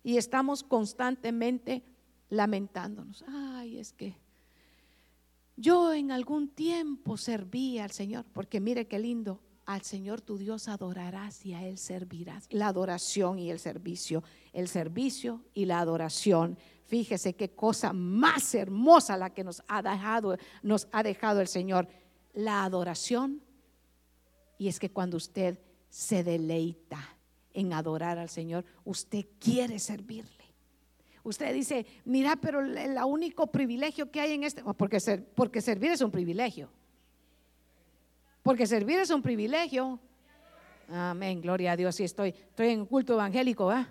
Y 0.03 0.17
estamos 0.17 0.63
constantemente 0.63 1.83
lamentándonos. 2.29 3.25
Ay, 3.27 3.79
es 3.79 3.93
que 3.93 4.17
yo 5.57 5.93
en 5.93 6.13
algún 6.13 6.49
tiempo 6.49 7.17
serví 7.17 7.79
al 7.79 7.91
Señor, 7.91 8.25
porque 8.33 8.61
mire 8.61 8.87
qué 8.87 8.99
lindo, 8.99 9.41
al 9.67 9.83
Señor 9.83 10.21
tu 10.21 10.37
Dios 10.37 10.69
adorarás 10.69 11.45
y 11.45 11.55
a 11.55 11.67
Él 11.67 11.79
servirás. 11.79 12.47
La 12.51 12.69
adoración 12.69 13.39
y 13.39 13.51
el 13.51 13.59
servicio, 13.59 14.23
el 14.53 14.69
servicio 14.69 15.43
y 15.55 15.65
la 15.65 15.81
adoración 15.81 16.59
Fíjese 16.87 17.35
qué 17.35 17.51
cosa 17.51 17.93
más 17.93 18.55
hermosa 18.55 19.17
la 19.17 19.31
que 19.31 19.43
nos 19.43 19.63
ha 19.69 19.83
dejado, 19.83 20.37
nos 20.63 20.89
ha 20.93 21.03
dejado 21.03 21.41
el 21.41 21.49
Señor, 21.49 21.89
la 22.35 22.65
adoración. 22.65 23.43
Y 24.59 24.69
es 24.69 24.79
que 24.79 24.91
cuando 24.91 25.17
usted 25.17 25.59
se 25.89 26.23
deleita 26.23 26.99
en 27.55 27.73
adorar 27.73 28.19
al 28.19 28.29
Señor, 28.29 28.65
usted 28.85 29.25
quiere 29.39 29.79
servirle. 29.79 30.45
Usted 31.23 31.55
dice, 31.55 31.87
mira, 32.05 32.37
pero 32.37 32.61
el 32.61 32.99
único 33.07 33.47
privilegio 33.47 34.11
que 34.11 34.21
hay 34.21 34.33
en 34.33 34.45
este, 34.45 34.63
porque, 34.63 35.01
ser, 35.01 35.25
porque 35.25 35.63
servir 35.63 35.91
es 35.93 36.03
un 36.03 36.11
privilegio. 36.11 36.69
Porque 38.43 38.67
servir 38.67 38.99
es 38.99 39.09
un 39.09 39.23
privilegio. 39.23 39.99
Amén, 40.91 41.41
gloria 41.41 41.73
a 41.73 41.77
Dios. 41.77 41.95
Sí, 41.95 42.05
estoy, 42.05 42.29
estoy 42.29 42.69
en 42.69 42.85
culto 42.85 43.15
evangélico, 43.15 43.71
¿ah? 43.71 43.89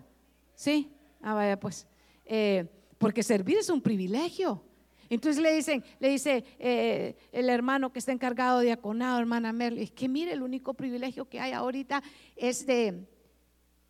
Sí, 0.53 0.91
ah, 1.23 1.33
vaya, 1.33 1.59
pues. 1.59 1.87
Eh, 2.25 2.67
porque 3.03 3.21
servir 3.21 3.57
es 3.57 3.69
un 3.69 3.81
privilegio. 3.81 4.63
Entonces 5.09 5.43
le 5.43 5.53
dicen, 5.53 5.83
le 5.99 6.07
dice 6.07 6.45
eh, 6.57 7.17
el 7.33 7.49
hermano 7.49 7.91
que 7.91 7.99
está 7.99 8.13
encargado 8.13 8.59
de 8.59 8.67
diaconado, 8.67 9.19
hermana 9.19 9.51
Merle, 9.51 9.83
es 9.83 9.91
que 9.91 10.07
mire, 10.07 10.31
el 10.31 10.41
único 10.41 10.73
privilegio 10.73 11.27
que 11.27 11.41
hay 11.41 11.51
ahorita 11.51 12.01
es 12.37 12.65
de 12.65 13.05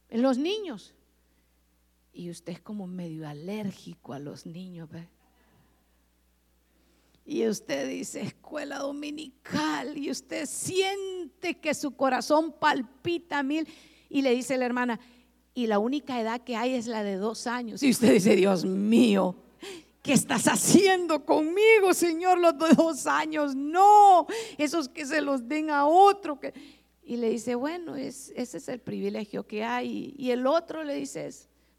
los 0.10 0.39
niños. 0.39 0.95
Y 2.12 2.32
usted 2.32 2.54
es 2.54 2.60
como 2.60 2.88
medio 2.88 3.30
alérgico 3.30 4.13
a 4.13 4.19
los 4.19 4.47
niños. 4.47 4.89
Y 7.23 7.47
usted 7.47 7.88
dice 7.89 8.21
escuela 8.21 8.80
dominical 8.80 9.95
y 9.95 10.10
usted 10.10 10.47
siente 10.47 11.60
que 11.60 11.76
su 11.76 11.95
corazón 11.95 12.52
palpita 12.60 13.43
mil. 13.43 13.67
Y 14.10 14.23
le 14.23 14.32
dice 14.32 14.58
la 14.58 14.65
hermana, 14.65 14.99
y 15.53 15.67
la 15.67 15.79
única 15.79 16.19
edad 16.19 16.41
que 16.41 16.55
hay 16.55 16.73
es 16.73 16.87
la 16.87 17.03
de 17.03 17.17
dos 17.17 17.47
años. 17.47 17.83
Y 17.83 17.91
usted 17.91 18.13
dice, 18.13 18.35
Dios 18.35 18.65
mío, 18.65 19.35
¿qué 20.01 20.13
estás 20.13 20.47
haciendo 20.47 21.23
conmigo, 21.25 21.93
Señor, 21.93 22.39
los 22.39 22.57
dos 22.75 23.05
años? 23.05 23.55
No, 23.55 24.25
esos 24.57 24.89
que 24.89 25.05
se 25.05 25.21
los 25.21 25.47
den 25.47 25.69
a 25.69 25.85
otro. 25.85 26.39
Que... 26.39 26.53
Y 27.03 27.17
le 27.17 27.29
dice, 27.29 27.55
bueno, 27.55 27.95
ese 27.95 28.33
es 28.35 28.67
el 28.67 28.79
privilegio 28.79 29.45
que 29.45 29.63
hay. 29.63 30.15
Y 30.17 30.31
el 30.31 30.47
otro 30.47 30.83
le 30.83 30.95
dice, 30.95 31.29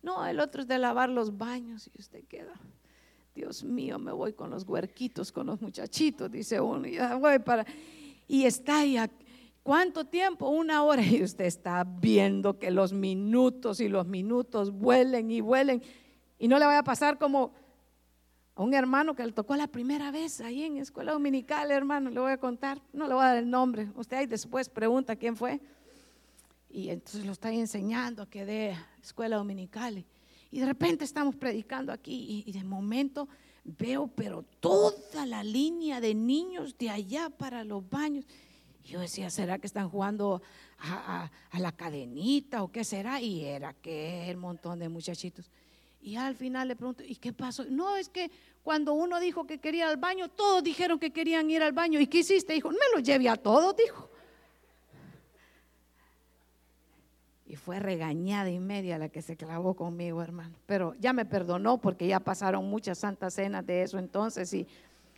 no, 0.02 0.24
el 0.24 0.38
otro 0.38 0.62
es 0.62 0.68
de 0.68 0.78
lavar 0.78 1.08
los 1.08 1.36
baños. 1.36 1.90
Y 1.92 2.00
usted 2.00 2.22
queda, 2.28 2.54
Dios 3.34 3.64
mío, 3.64 3.98
me 3.98 4.12
voy 4.12 4.34
con 4.34 4.50
los 4.50 4.64
huerquitos, 4.68 5.32
con 5.32 5.48
los 5.48 5.60
muchachitos, 5.60 6.30
dice 6.30 6.60
uno. 6.60 6.86
Y 6.86 6.98
voy 7.18 7.38
para... 7.40 7.66
Y 8.28 8.44
está 8.44 8.78
ahí 8.78 8.96
¿Cuánto 9.64 10.04
tiempo? 10.04 10.50
Una 10.50 10.84
hora 10.84 11.02
y 11.02 11.22
usted 11.22 11.46
está 11.46 11.84
viendo 11.84 12.58
que 12.58 12.70
los 12.70 12.92
minutos 12.92 13.80
y 13.80 13.88
los 13.88 14.06
minutos 14.06 14.70
vuelen 14.70 15.30
y 15.30 15.40
vuelen. 15.40 15.82
Y 16.38 16.48
no 16.48 16.58
le 16.58 16.66
vaya 16.66 16.80
a 16.80 16.84
pasar 16.84 17.18
como 17.18 17.54
a 18.54 18.62
un 18.62 18.74
hermano 18.74 19.14
que 19.16 19.24
le 19.24 19.32
tocó 19.32 19.56
la 19.56 19.66
primera 19.66 20.10
vez 20.10 20.42
ahí 20.42 20.64
en 20.64 20.76
escuela 20.76 21.12
dominical, 21.12 21.70
hermano, 21.70 22.10
le 22.10 22.20
voy 22.20 22.32
a 22.32 22.36
contar, 22.36 22.80
no 22.92 23.08
le 23.08 23.14
voy 23.14 23.24
a 23.24 23.28
dar 23.28 23.38
el 23.38 23.48
nombre. 23.48 23.90
Usted 23.96 24.18
ahí 24.18 24.26
después 24.26 24.68
pregunta 24.68 25.16
quién 25.16 25.34
fue. 25.34 25.62
Y 26.68 26.90
entonces 26.90 27.24
lo 27.24 27.32
está 27.32 27.50
enseñando 27.50 28.28
que 28.28 28.44
de 28.44 28.76
escuela 29.02 29.36
dominical. 29.36 30.04
Y 30.50 30.60
de 30.60 30.66
repente 30.66 31.06
estamos 31.06 31.36
predicando 31.36 31.90
aquí 31.90 32.44
y, 32.44 32.50
y 32.50 32.52
de 32.52 32.64
momento 32.64 33.30
veo, 33.64 34.08
pero 34.08 34.44
toda 34.60 35.24
la 35.24 35.42
línea 35.42 36.02
de 36.02 36.14
niños 36.14 36.76
de 36.76 36.90
allá 36.90 37.30
para 37.30 37.64
los 37.64 37.88
baños 37.88 38.26
yo 38.84 39.00
decía, 39.00 39.30
¿será 39.30 39.58
que 39.58 39.66
están 39.66 39.88
jugando 39.88 40.42
a, 40.78 41.30
la 41.58 41.72
cadenita 41.72 42.62
o 42.62 42.70
qué 42.70 42.84
será? 42.84 43.20
Y 43.20 43.44
era 43.44 43.72
que 43.72 44.30
el 44.30 44.36
montón 44.36 44.78
de 44.78 44.88
muchachitos. 44.88 45.50
Y 46.02 46.16
al 46.16 46.36
final 46.36 46.68
le 46.68 46.76
pregunto, 46.76 47.02
¿y 47.02 47.16
qué 47.16 47.32
pasó? 47.32 47.64
No, 47.64 47.96
es 47.96 48.10
que 48.10 48.30
cuando 48.62 48.92
uno 48.92 49.18
dijo 49.20 49.46
que 49.46 49.58
quería 49.58 49.84
ir 49.84 49.90
al 49.90 49.96
baño, 49.96 50.28
todos 50.28 50.62
dijeron 50.62 50.98
que 50.98 51.12
querían 51.12 51.50
ir 51.50 51.62
al 51.62 51.72
baño. 51.72 51.98
¿Y 51.98 52.06
qué 52.06 52.18
hiciste? 52.18 52.52
Dijo, 52.52 52.68
me 52.70 52.76
lo 52.94 53.00
llevé 53.00 53.28
a 53.28 53.36
todos, 53.36 53.74
dijo. 53.74 54.10
Y 57.46 57.56
fue 57.56 57.78
regañada 57.78 58.50
y 58.50 58.58
media 58.58 58.98
la 58.98 59.08
que 59.08 59.22
se 59.22 59.36
clavó 59.36 59.74
conmigo, 59.74 60.22
hermano. 60.22 60.54
Pero 60.66 60.94
ya 61.00 61.14
me 61.14 61.24
perdonó 61.24 61.78
porque 61.78 62.06
ya 62.06 62.20
pasaron 62.20 62.68
muchas 62.68 62.98
santas 62.98 63.34
cenas 63.34 63.64
de 63.64 63.82
eso 63.82 63.98
entonces 63.98 64.52
y 64.52 64.66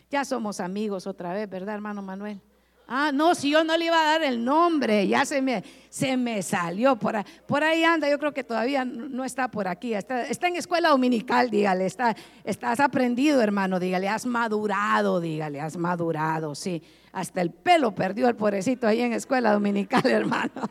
ya 0.09 0.25
somos 0.25 0.61
amigos 0.61 1.07
otra 1.07 1.33
vez, 1.33 1.49
¿verdad, 1.49 1.75
hermano 1.75 2.03
Manuel? 2.03 2.41
Ah, 2.89 3.11
no, 3.13 3.35
si 3.35 3.51
yo 3.51 3.65
no 3.65 3.77
le 3.77 3.87
iba 3.87 4.01
a 4.01 4.13
dar 4.13 4.23
el 4.23 4.45
nombre, 4.45 5.09
ya 5.09 5.25
se 5.25 5.43
me, 5.43 5.65
se 5.89 6.17
me 6.17 6.41
salió. 6.41 6.97
Por 6.97 7.65
ahí, 7.65 7.83
anda, 7.83 8.09
yo 8.09 8.17
creo 8.17 8.33
que 8.33 8.45
todavía 8.45 8.85
no 8.85 9.25
está 9.25 9.51
por 9.51 9.67
aquí. 9.67 9.93
Está, 9.93 10.23
está 10.23 10.47
en 10.47 10.55
escuela 10.55 10.91
dominical, 10.91 11.51
dígale. 11.51 11.85
Está, 11.85 12.15
estás 12.45 12.79
aprendido, 12.79 13.43
hermano, 13.43 13.81
dígale. 13.81 14.09
Has 14.09 14.25
madurado, 14.25 15.21
dígale, 15.21 15.61
has 15.61 15.77
madurado, 15.77 16.55
sí. 16.55 16.81
Hasta 17.13 17.41
el 17.41 17.51
pelo 17.51 17.93
perdió 17.93 18.29
el 18.29 18.37
pobrecito 18.37 18.87
ahí 18.87 19.01
en 19.01 19.13
escuela 19.15 19.53
dominical, 19.53 20.03
hermano. 20.09 20.71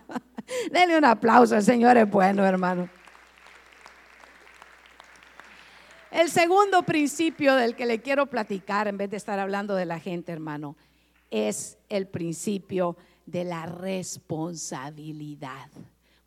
Denle 0.72 0.98
un 0.98 1.06
aplauso, 1.06 1.58
el 1.58 1.64
Señor 1.64 1.98
es 1.98 2.10
bueno, 2.10 2.46
hermano. 2.46 2.88
El 6.12 6.30
segundo 6.30 6.84
principio 6.84 7.56
del 7.56 7.76
que 7.76 7.86
le 7.86 8.02
quiero 8.02 8.28
platicar, 8.28 8.88
en 8.88 8.96
vez 8.96 9.10
de 9.10 9.18
estar 9.18 9.38
hablando 9.38 9.76
de 9.76 9.86
la 9.86 10.00
gente, 10.00 10.32
hermano, 10.32 10.78
es 11.36 11.78
el 11.90 12.08
principio 12.08 12.96
de 13.26 13.44
la 13.44 13.66
responsabilidad. 13.66 15.70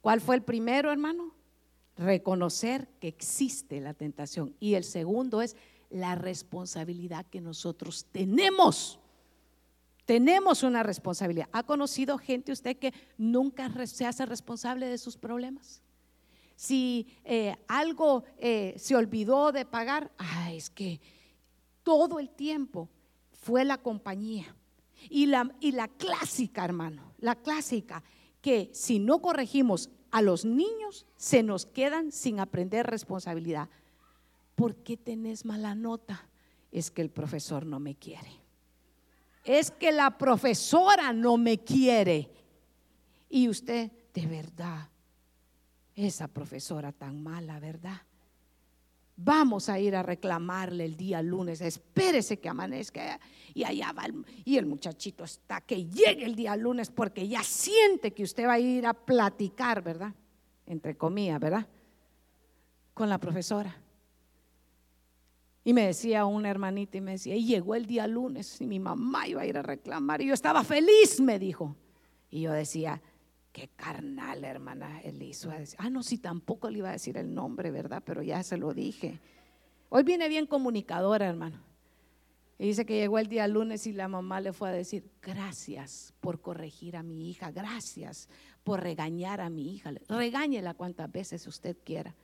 ¿Cuál 0.03 0.21
fue 0.21 0.37
el 0.37 0.43
primero, 0.43 0.93
hermano? 0.93 1.33
Reconocer 1.97 2.87
que 3.01 3.09
existe 3.09 3.81
la 3.81 3.95
tentación. 3.95 4.55
Y 4.61 4.75
el 4.75 4.85
segundo 4.85 5.41
es 5.41 5.57
la 5.89 6.15
responsabilidad 6.15 7.25
que 7.25 7.41
nosotros 7.41 8.05
tenemos. 8.13 8.99
Tenemos 10.05 10.63
una 10.63 10.83
responsabilidad. 10.83 11.49
¿Ha 11.53 11.63
conocido 11.63 12.19
gente 12.19 12.53
usted 12.53 12.77
que 12.77 12.93
nunca 13.17 13.73
se 13.87 14.05
hace 14.05 14.27
responsable 14.27 14.89
de 14.89 14.99
sus 14.99 15.17
problemas? 15.17 15.81
Si 16.55 17.07
eh, 17.25 17.57
algo 17.67 18.25
eh, 18.37 18.75
se 18.77 18.95
olvidó 18.95 19.53
de 19.53 19.65
pagar, 19.65 20.13
ah, 20.19 20.53
es 20.53 20.69
que 20.69 21.01
todo 21.83 22.19
el 22.19 22.29
tiempo 22.29 22.91
fue 23.33 23.65
la 23.65 23.79
compañía 23.79 24.55
y 25.09 25.27
la, 25.27 25.55
y 25.61 25.73
la 25.73 25.89
clásica, 25.89 26.65
hermano, 26.65 27.15
la 27.19 27.37
clásica, 27.37 28.03
que 28.41 28.71
si 28.73 28.99
no 28.99 29.21
corregimos 29.21 29.91
a 30.11 30.23
los 30.23 30.45
niños, 30.45 31.07
se 31.17 31.43
nos 31.43 31.67
quedan 31.67 32.13
sin 32.13 32.41
aprender 32.41 32.87
responsabilidad. 32.87 33.69
¿Por 34.55 34.77
qué 34.77 34.97
tenés 34.97 35.45
mala 35.45 35.75
nota? 35.75 36.29
Es 36.73 36.91
que 36.91 37.03
el 37.03 37.11
profesor 37.11 37.67
no 37.67 37.81
me 37.81 37.95
quiere. 37.95 38.31
Es 39.45 39.71
que 39.71 39.93
la 39.93 40.19
profesora 40.19 41.13
no 41.13 41.37
me 41.37 41.59
quiere. 41.59 42.31
Y 43.31 43.49
usted, 43.49 43.91
de 44.13 44.27
verdad, 44.27 44.89
esa 45.95 46.29
profesora 46.29 46.93
tan 46.93 47.23
mala, 47.23 47.59
¿verdad? 47.59 48.03
Vamos 49.21 49.69
a 49.69 49.81
ir 49.81 49.97
a 49.97 50.05
reclamarle 50.05 50.85
el 50.85 50.97
día 50.97 51.21
lunes. 51.23 51.61
Espérese 51.61 52.39
que 52.39 52.49
amanezca. 52.49 53.19
Y 53.53 53.65
allá 53.65 53.91
va. 53.91 54.05
Y 54.45 54.57
el 54.59 54.67
muchachito 54.67 55.25
está 55.25 55.61
que 55.61 55.87
llegue 55.87 56.25
el 56.25 56.37
día 56.37 56.55
lunes 56.55 56.89
porque 56.89 57.27
ya 57.27 57.43
siente 57.43 58.13
que 58.13 58.23
usted 58.23 58.47
va 58.47 58.53
a 58.53 58.61
ir 58.61 58.87
a 58.87 58.95
platicar, 58.95 59.83
¿verdad? 59.83 60.15
Entre 60.67 60.97
comillas, 60.97 61.41
¿verdad? 61.41 61.67
Con 62.95 63.09
la 63.09 63.19
profesora. 63.19 63.77
Y 65.65 65.73
me 65.73 65.87
decía 65.89 66.25
una 66.25 66.49
hermanita 66.49 66.97
y 66.99 67.01
me 67.01 67.11
decía, 67.13 67.35
y 67.35 67.45
llegó 67.45 67.75
el 67.75 67.87
día 67.87 68.07
lunes 68.07 68.61
y 68.61 68.69
mi 68.69 68.79
mamá 68.79 69.27
iba 69.27 69.43
a 69.43 69.47
ir 69.47 69.59
a 69.59 69.63
reclamar. 69.63 70.23
Y 70.23 70.27
yo 70.27 70.35
estaba 70.35 70.63
feliz, 70.63 71.21
me 71.21 71.41
dijo. 71.41 71.75
Y 72.31 72.43
yo 72.43 72.53
decía, 72.53 73.03
qué 73.59 73.69
carnal, 73.75 74.45
hermana 74.45 75.01
Elisa. 75.01 75.53
Ah, 75.79 75.91
no, 75.91 76.05
si 76.05 76.19
tampoco 76.19 76.71
le 76.71 76.79
iba 76.79 76.91
a 76.91 76.93
decir 76.93 77.17
el 77.17 77.35
nombre, 77.35 77.73
¿verdad? 77.73 78.05
Pero 78.07 78.23
ya 78.23 78.41
se 78.45 78.57
lo 78.57 78.73
dije. 78.73 79.19
Hoy 79.89 80.05
viene 80.05 80.29
bien 80.29 80.47
comunicadora, 80.47 81.27
hermano. 81.27 81.61
Y 82.57 82.67
dice 82.69 82.87
que 82.87 83.01
llegó 83.01 83.19
el 83.19 83.27
día 83.27 83.49
lunes 83.49 83.85
y 83.89 83.93
la 83.93 84.07
mamá 84.07 84.41
le 84.41 84.53
fue 84.53 84.69
a 84.69 84.73
decir, 84.73 85.11
gracias 85.21 86.15
por 86.21 86.41
corregir 86.41 86.97
a 86.97 87.03
mi 87.03 87.31
hija, 87.31 87.51
gracias 87.51 88.29
por 88.63 88.81
regañar 88.81 89.41
a 89.41 89.51
mi 89.51 89.75
hija. 89.75 89.93
Regáñela 90.09 90.75
cuantas 90.75 91.11
veces 91.11 91.45
usted 91.49 91.77
quiera. 91.85 92.15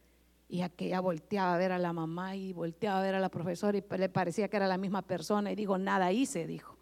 Y 0.48 0.60
aquella 0.60 1.00
volteaba 1.00 1.54
a 1.54 1.58
ver 1.58 1.72
a 1.72 1.78
la 1.78 1.92
mamá 1.92 2.36
y 2.36 2.52
volteaba 2.52 3.00
a 3.00 3.02
ver 3.02 3.16
a 3.16 3.20
la 3.20 3.28
profesora 3.28 3.76
y 3.76 3.84
le 3.98 4.08
parecía 4.08 4.46
que 4.46 4.56
era 4.56 4.68
la 4.68 4.78
misma 4.78 5.02
persona 5.02 5.50
y 5.50 5.56
dijo, 5.56 5.78
nada 5.78 6.12
hice, 6.12 6.46
dijo. 6.46 6.78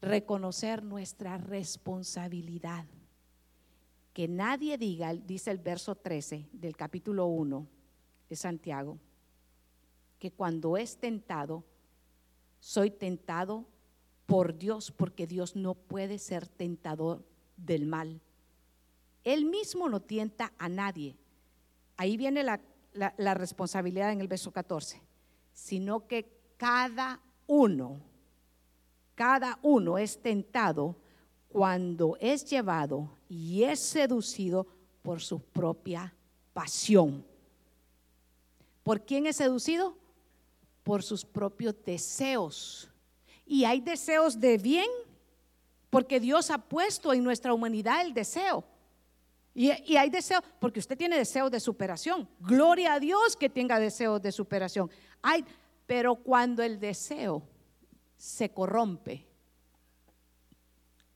Reconocer 0.00 0.82
nuestra 0.82 1.38
responsabilidad. 1.38 2.84
Que 4.18 4.26
nadie 4.26 4.76
diga, 4.78 5.14
dice 5.14 5.52
el 5.52 5.58
verso 5.58 5.94
13 5.94 6.48
del 6.50 6.76
capítulo 6.76 7.26
1 7.26 7.68
de 8.28 8.34
Santiago, 8.34 8.98
que 10.18 10.32
cuando 10.32 10.76
es 10.76 10.96
tentado, 10.96 11.62
soy 12.58 12.90
tentado 12.90 13.64
por 14.26 14.58
Dios, 14.58 14.90
porque 14.90 15.28
Dios 15.28 15.54
no 15.54 15.74
puede 15.74 16.18
ser 16.18 16.48
tentador 16.48 17.24
del 17.56 17.86
mal. 17.86 18.20
Él 19.22 19.44
mismo 19.44 19.88
no 19.88 20.00
tienta 20.00 20.52
a 20.58 20.68
nadie. 20.68 21.14
Ahí 21.96 22.16
viene 22.16 22.42
la, 22.42 22.60
la, 22.94 23.34
responsabilidad 23.34 24.10
en 24.10 24.20
el 24.20 24.26
verso 24.26 24.50
14, 24.50 25.00
sino 25.52 26.08
que 26.08 26.28
cada 26.56 27.20
uno, 27.46 28.00
cada 29.14 29.60
uno 29.62 29.96
es 29.96 30.20
tentado 30.20 30.96
cuando 31.48 32.16
es 32.20 32.44
llevado 32.44 33.10
y 33.28 33.62
es 33.64 33.80
seducido 33.80 34.66
por 35.02 35.20
su 35.20 35.40
propia 35.40 36.14
pasión. 36.52 37.24
¿Por 38.82 39.04
quién 39.04 39.26
es 39.26 39.36
seducido? 39.36 39.96
por 40.88 41.02
sus 41.02 41.22
propios 41.22 41.74
deseos. 41.84 42.88
Y 43.44 43.66
hay 43.66 43.78
deseos 43.78 44.40
de 44.40 44.56
bien, 44.56 44.88
porque 45.90 46.18
Dios 46.18 46.50
ha 46.50 46.56
puesto 46.56 47.12
en 47.12 47.22
nuestra 47.22 47.52
humanidad 47.52 48.00
el 48.00 48.14
deseo. 48.14 48.64
Y, 49.54 49.68
hay 49.70 50.08
deseos, 50.08 50.42
porque 50.58 50.80
usted 50.80 50.96
tiene 50.96 51.18
deseos 51.18 51.50
de 51.50 51.60
superación. 51.60 52.26
Gloria 52.40 52.94
a 52.94 53.00
Dios 53.00 53.36
que 53.36 53.50
tenga 53.50 53.78
deseos 53.78 54.22
de 54.22 54.32
superación. 54.32 54.90
Hay, 55.20 55.44
pero 55.86 56.14
cuando 56.14 56.62
el 56.62 56.80
deseo 56.80 57.42
se 58.16 58.48
corrompe, 58.48 59.26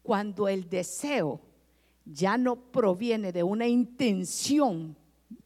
cuando 0.02 0.48
el 0.48 0.68
deseo 0.68 1.40
ya 2.04 2.36
no 2.36 2.56
proviene 2.56 3.32
de 3.32 3.42
una 3.42 3.66
intención, 3.66 4.96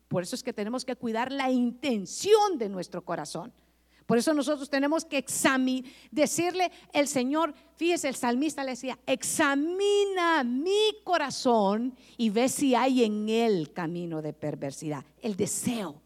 por 0.09 0.23
eso 0.23 0.35
es 0.35 0.43
que 0.43 0.53
tenemos 0.53 0.85
que 0.85 0.97
cuidar 0.97 1.33
la 1.33 1.51
intención 1.51 2.59
de 2.59 2.69
nuestro 2.69 3.05
corazón. 3.05 3.53
Por 4.07 4.19
eso 4.19 4.33
nosotros 4.33 4.71
tenemos 4.71 5.05
que 5.05 5.25
decirle 6.13 6.71
el 6.93 7.09
Señor, 7.09 7.53
fíjese, 7.75 8.09
el 8.09 8.15
salmista 8.15 8.63
le 8.63 8.71
decía, 8.71 8.97
examina 9.05 10.45
mi 10.45 10.97
corazón 11.03 11.93
y 12.17 12.31
ve 12.31 12.49
si 12.49 12.77
hay 12.77 13.03
en 13.03 13.29
él 13.29 13.73
camino 13.73 14.23
de 14.23 14.33
perversidad, 14.33 15.05
el 15.21 15.37
deseo. 15.37 16.01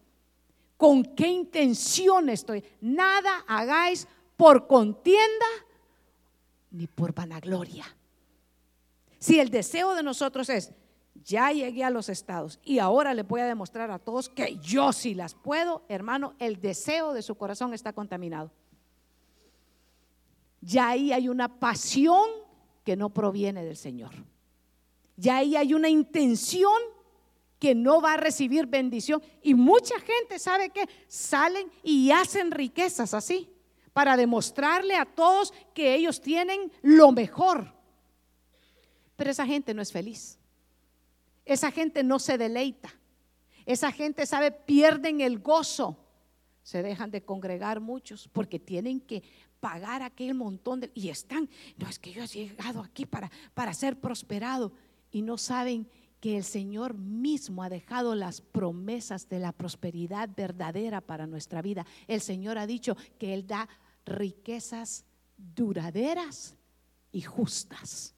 ¿Con 0.79 1.05
qué 1.15 1.29
intención 1.29 2.31
estoy? 2.31 2.65
Nada 2.81 3.45
hagáis 3.47 4.09
por 4.39 4.67
contienda 4.67 5.47
ni 6.71 6.87
por 6.87 7.13
vanagloria. 7.13 7.85
Si 9.21 9.39
el 9.39 9.51
deseo 9.51 9.95
de 9.95 10.03
nosotros 10.03 10.49
es, 10.49 10.73
ya 11.23 11.53
llegué 11.53 11.85
a 11.85 11.91
los 11.91 12.09
estados 12.09 12.59
y 12.65 12.79
ahora 12.79 13.13
le 13.13 13.23
voy 13.23 13.43
a 13.43 13.47
demostrar 13.47 13.91
a 13.91 13.99
todos 13.99 14.31
que 14.31 14.57
yo 14.57 14.93
sí 14.93 15.15
las 15.15 15.35
puedo, 15.35 15.85
hermano, 15.89 16.35
el 16.39 16.59
deseo 16.59 17.13
de 17.13 17.23
su 17.23 17.35
corazón 17.35 17.75
está 17.75 17.93
contaminado. 17.93 18.51
Ya 20.63 20.89
ahí 20.89 21.13
hay 21.13 21.29
una 21.29 21.61
pasión 21.61 22.29
que 22.83 22.97
no 22.97 23.11
proviene 23.11 23.65
del 23.65 23.77
Señor. 23.77 24.13
Ya 25.17 25.37
ahí 25.37 25.55
hay 25.55 25.75
una 25.75 25.91
intención 25.91 26.79
que 27.59 27.75
no 27.75 28.01
va 28.01 28.15
a 28.15 28.17
recibir 28.17 28.67
bendición. 28.67 29.23
Y 29.43 29.53
mucha 29.55 29.97
gente 30.01 30.39
sabe 30.39 30.71
que 30.71 30.89
salen 31.09 31.71
y 31.83 32.11
hacen 32.11 32.51
riquezas 32.51 33.13
así 33.13 33.51
para 33.93 34.17
demostrarle 34.17 34.97
a 34.97 35.05
todos 35.05 35.53
que 35.75 35.95
ellos 35.95 36.23
tienen 36.23 36.73
lo 36.81 37.13
mejor. 37.13 37.80
Pero 39.21 39.33
esa 39.33 39.45
gente 39.45 39.75
no 39.75 39.83
es 39.83 39.93
feliz. 39.93 40.39
Esa 41.45 41.71
gente 41.71 42.03
no 42.03 42.19
se 42.19 42.39
deleita. 42.39 42.91
Esa 43.67 43.93
gente, 43.93 44.25
sabe, 44.25 44.51
pierden 44.51 45.21
el 45.21 45.41
gozo. 45.41 45.99
Se 46.63 46.83
dejan 46.83 47.11
de 47.11 47.23
congregar 47.23 47.81
muchos 47.81 48.29
porque 48.29 48.59
tienen 48.59 48.99
que 48.99 49.23
pagar 49.61 50.01
aquel 50.01 50.33
montón 50.33 50.81
de... 50.81 50.91
Y 50.95 51.11
están, 51.11 51.51
no 51.77 51.87
es 51.87 51.99
que 51.99 52.13
yo 52.13 52.23
he 52.23 52.27
llegado 52.29 52.81
aquí 52.81 53.05
para, 53.05 53.31
para 53.53 53.75
ser 53.75 54.01
prosperado 54.01 54.73
y 55.11 55.21
no 55.21 55.37
saben 55.37 55.87
que 56.19 56.39
el 56.39 56.45
Señor 56.45 56.95
mismo 56.95 57.63
ha 57.63 57.69
dejado 57.69 58.15
las 58.15 58.41
promesas 58.41 59.29
de 59.29 59.39
la 59.39 59.53
prosperidad 59.53 60.31
verdadera 60.35 61.03
para 61.03 61.27
nuestra 61.27 61.61
vida. 61.61 61.85
El 62.07 62.23
Señor 62.23 62.57
ha 62.57 62.67
dicho 62.67 62.97
que 63.19 63.35
Él 63.35 63.47
da 63.47 63.69
riquezas 64.07 65.05
duraderas 65.37 66.57
y 67.13 67.21
justas. 67.21 68.15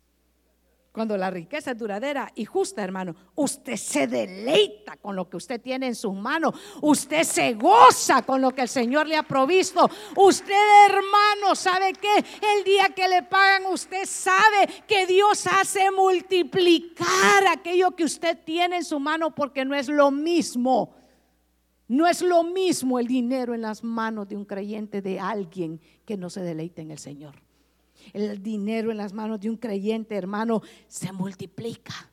Cuando 0.93 1.17
la 1.17 1.31
riqueza 1.31 1.71
es 1.71 1.79
duradera 1.79 2.31
y 2.35 2.45
justa, 2.45 2.85
hermano, 2.85 3.17
usted 3.35 3.77
se 3.77 4.07
deleita 4.07 4.99
con 4.99 5.17
lo 5.17 5.27
que 5.27 5.39
usted 5.39 5.59
tiene 5.59 5.87
en 5.87 5.95
sus 5.95 6.13
manos. 6.13 6.55
Usted 6.83 7.23
se 7.25 7.55
goza 7.55 8.21
con 8.21 8.43
lo 8.43 8.51
que 8.51 8.61
el 8.61 8.69
Señor 8.69 9.07
le 9.07 9.17
ha 9.17 9.23
provisto. 9.23 9.89
Usted, 10.15 10.87
hermano, 10.87 11.55
¿sabe 11.55 11.95
qué? 11.95 12.25
El 12.59 12.63
día 12.63 12.91
que 12.95 13.09
le 13.09 13.23
pagan, 13.23 13.73
usted 13.73 14.05
sabe 14.05 14.69
que 14.87 15.07
Dios 15.07 15.47
hace 15.47 15.91
multiplicar 15.91 17.47
aquello 17.51 17.93
que 17.93 18.05
usted 18.05 18.39
tiene 18.45 18.77
en 18.77 18.85
su 18.85 19.01
mano 19.01 19.35
porque 19.35 19.65
no 19.65 19.75
es 19.75 19.89
lo 19.89 20.11
mismo. 20.11 20.95
No 21.89 22.07
es 22.07 22.21
lo 22.21 22.45
mismo 22.45 22.99
el 22.99 23.07
dinero 23.07 23.55
en 23.55 23.63
las 23.63 23.83
manos 23.83 24.29
de 24.29 24.37
un 24.37 24.45
creyente, 24.45 25.01
de 25.01 25.19
alguien 25.19 25.81
que 26.05 26.19
no 26.19 26.29
se 26.29 26.43
deleita 26.43 26.83
en 26.83 26.91
el 26.91 26.99
Señor. 26.99 27.42
El 28.13 28.43
dinero 28.43 28.91
en 28.91 28.97
las 28.97 29.13
manos 29.13 29.41
de 29.41 29.51
un 29.51 29.57
creyente, 29.57 30.15
hermano, 30.15 30.63
se 30.89 31.13
multiplica 31.13 32.11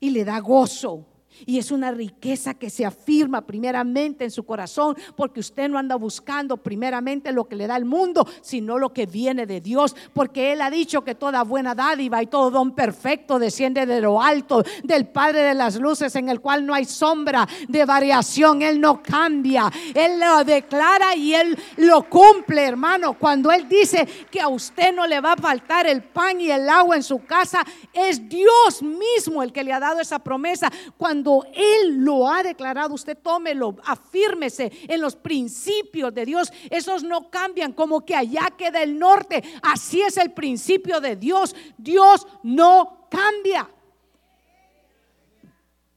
y 0.00 0.10
le 0.10 0.24
da 0.24 0.38
gozo. 0.40 1.06
Y 1.46 1.58
es 1.58 1.70
una 1.70 1.90
riqueza 1.90 2.54
que 2.54 2.70
se 2.70 2.84
afirma 2.84 3.42
primeramente 3.46 4.24
en 4.24 4.30
su 4.30 4.44
corazón, 4.44 4.96
porque 5.16 5.40
usted 5.40 5.68
no 5.68 5.78
anda 5.78 5.96
buscando 5.96 6.56
primeramente 6.56 7.32
lo 7.32 7.44
que 7.44 7.56
le 7.56 7.66
da 7.66 7.76
el 7.76 7.84
mundo, 7.84 8.26
sino 8.40 8.78
lo 8.78 8.92
que 8.92 9.06
viene 9.06 9.46
de 9.46 9.60
Dios, 9.60 9.94
porque 10.12 10.52
Él 10.52 10.60
ha 10.60 10.70
dicho 10.70 11.02
que 11.04 11.14
toda 11.14 11.42
buena 11.42 11.74
dádiva 11.74 12.22
y 12.22 12.26
todo 12.26 12.50
don 12.50 12.74
perfecto 12.74 13.38
desciende 13.38 13.86
de 13.86 14.00
lo 14.00 14.20
alto, 14.20 14.62
del 14.84 15.06
Padre 15.06 15.42
de 15.42 15.54
las 15.54 15.76
Luces, 15.76 16.14
en 16.16 16.28
el 16.28 16.40
cual 16.40 16.66
no 16.66 16.74
hay 16.74 16.84
sombra 16.84 17.48
de 17.68 17.84
variación, 17.84 18.62
Él 18.62 18.80
no 18.80 19.02
cambia, 19.02 19.70
Él 19.94 20.20
lo 20.20 20.44
declara 20.44 21.14
y 21.16 21.34
Él 21.34 21.58
lo 21.76 22.08
cumple, 22.08 22.64
hermano. 22.64 23.18
Cuando 23.18 23.50
Él 23.50 23.68
dice 23.68 24.06
que 24.30 24.40
a 24.40 24.48
usted 24.48 24.94
no 24.94 25.06
le 25.06 25.20
va 25.20 25.32
a 25.32 25.36
faltar 25.36 25.86
el 25.86 26.02
pan 26.02 26.40
y 26.40 26.50
el 26.50 26.68
agua 26.68 26.96
en 26.96 27.02
su 27.02 27.24
casa, 27.24 27.64
es 27.92 28.28
Dios 28.28 28.82
mismo 28.82 29.42
el 29.42 29.52
que 29.52 29.64
le 29.64 29.72
ha 29.72 29.80
dado 29.80 30.00
esa 30.00 30.18
promesa. 30.18 30.70
Cuando 30.96 31.31
él 31.54 32.04
lo 32.04 32.28
ha 32.28 32.42
declarado, 32.42 32.94
usted 32.94 33.16
tómelo, 33.16 33.76
afírmese 33.84 34.70
en 34.88 35.00
los 35.00 35.16
principios 35.16 36.12
de 36.14 36.24
Dios. 36.24 36.52
Esos 36.70 37.02
no 37.02 37.30
cambian 37.30 37.72
como 37.72 38.04
que 38.04 38.14
allá 38.14 38.52
queda 38.56 38.82
el 38.82 38.98
norte. 38.98 39.42
Así 39.62 40.00
es 40.00 40.16
el 40.16 40.32
principio 40.32 41.00
de 41.00 41.16
Dios. 41.16 41.54
Dios 41.78 42.26
no 42.42 43.06
cambia. 43.10 43.68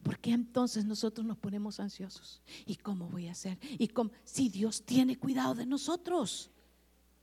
¿Por 0.04 0.20
qué 0.20 0.32
entonces 0.32 0.86
nosotros 0.86 1.26
nos 1.26 1.38
ponemos 1.38 1.80
ansiosos? 1.80 2.42
¿Y 2.66 2.76
cómo 2.76 3.08
voy 3.10 3.28
a 3.28 3.32
hacer? 3.32 3.58
¿Y 3.78 3.88
cómo? 3.88 4.12
Si 4.24 4.50
Dios 4.50 4.84
tiene 4.84 5.18
cuidado 5.18 5.56
de 5.56 5.66
nosotros 5.66 6.52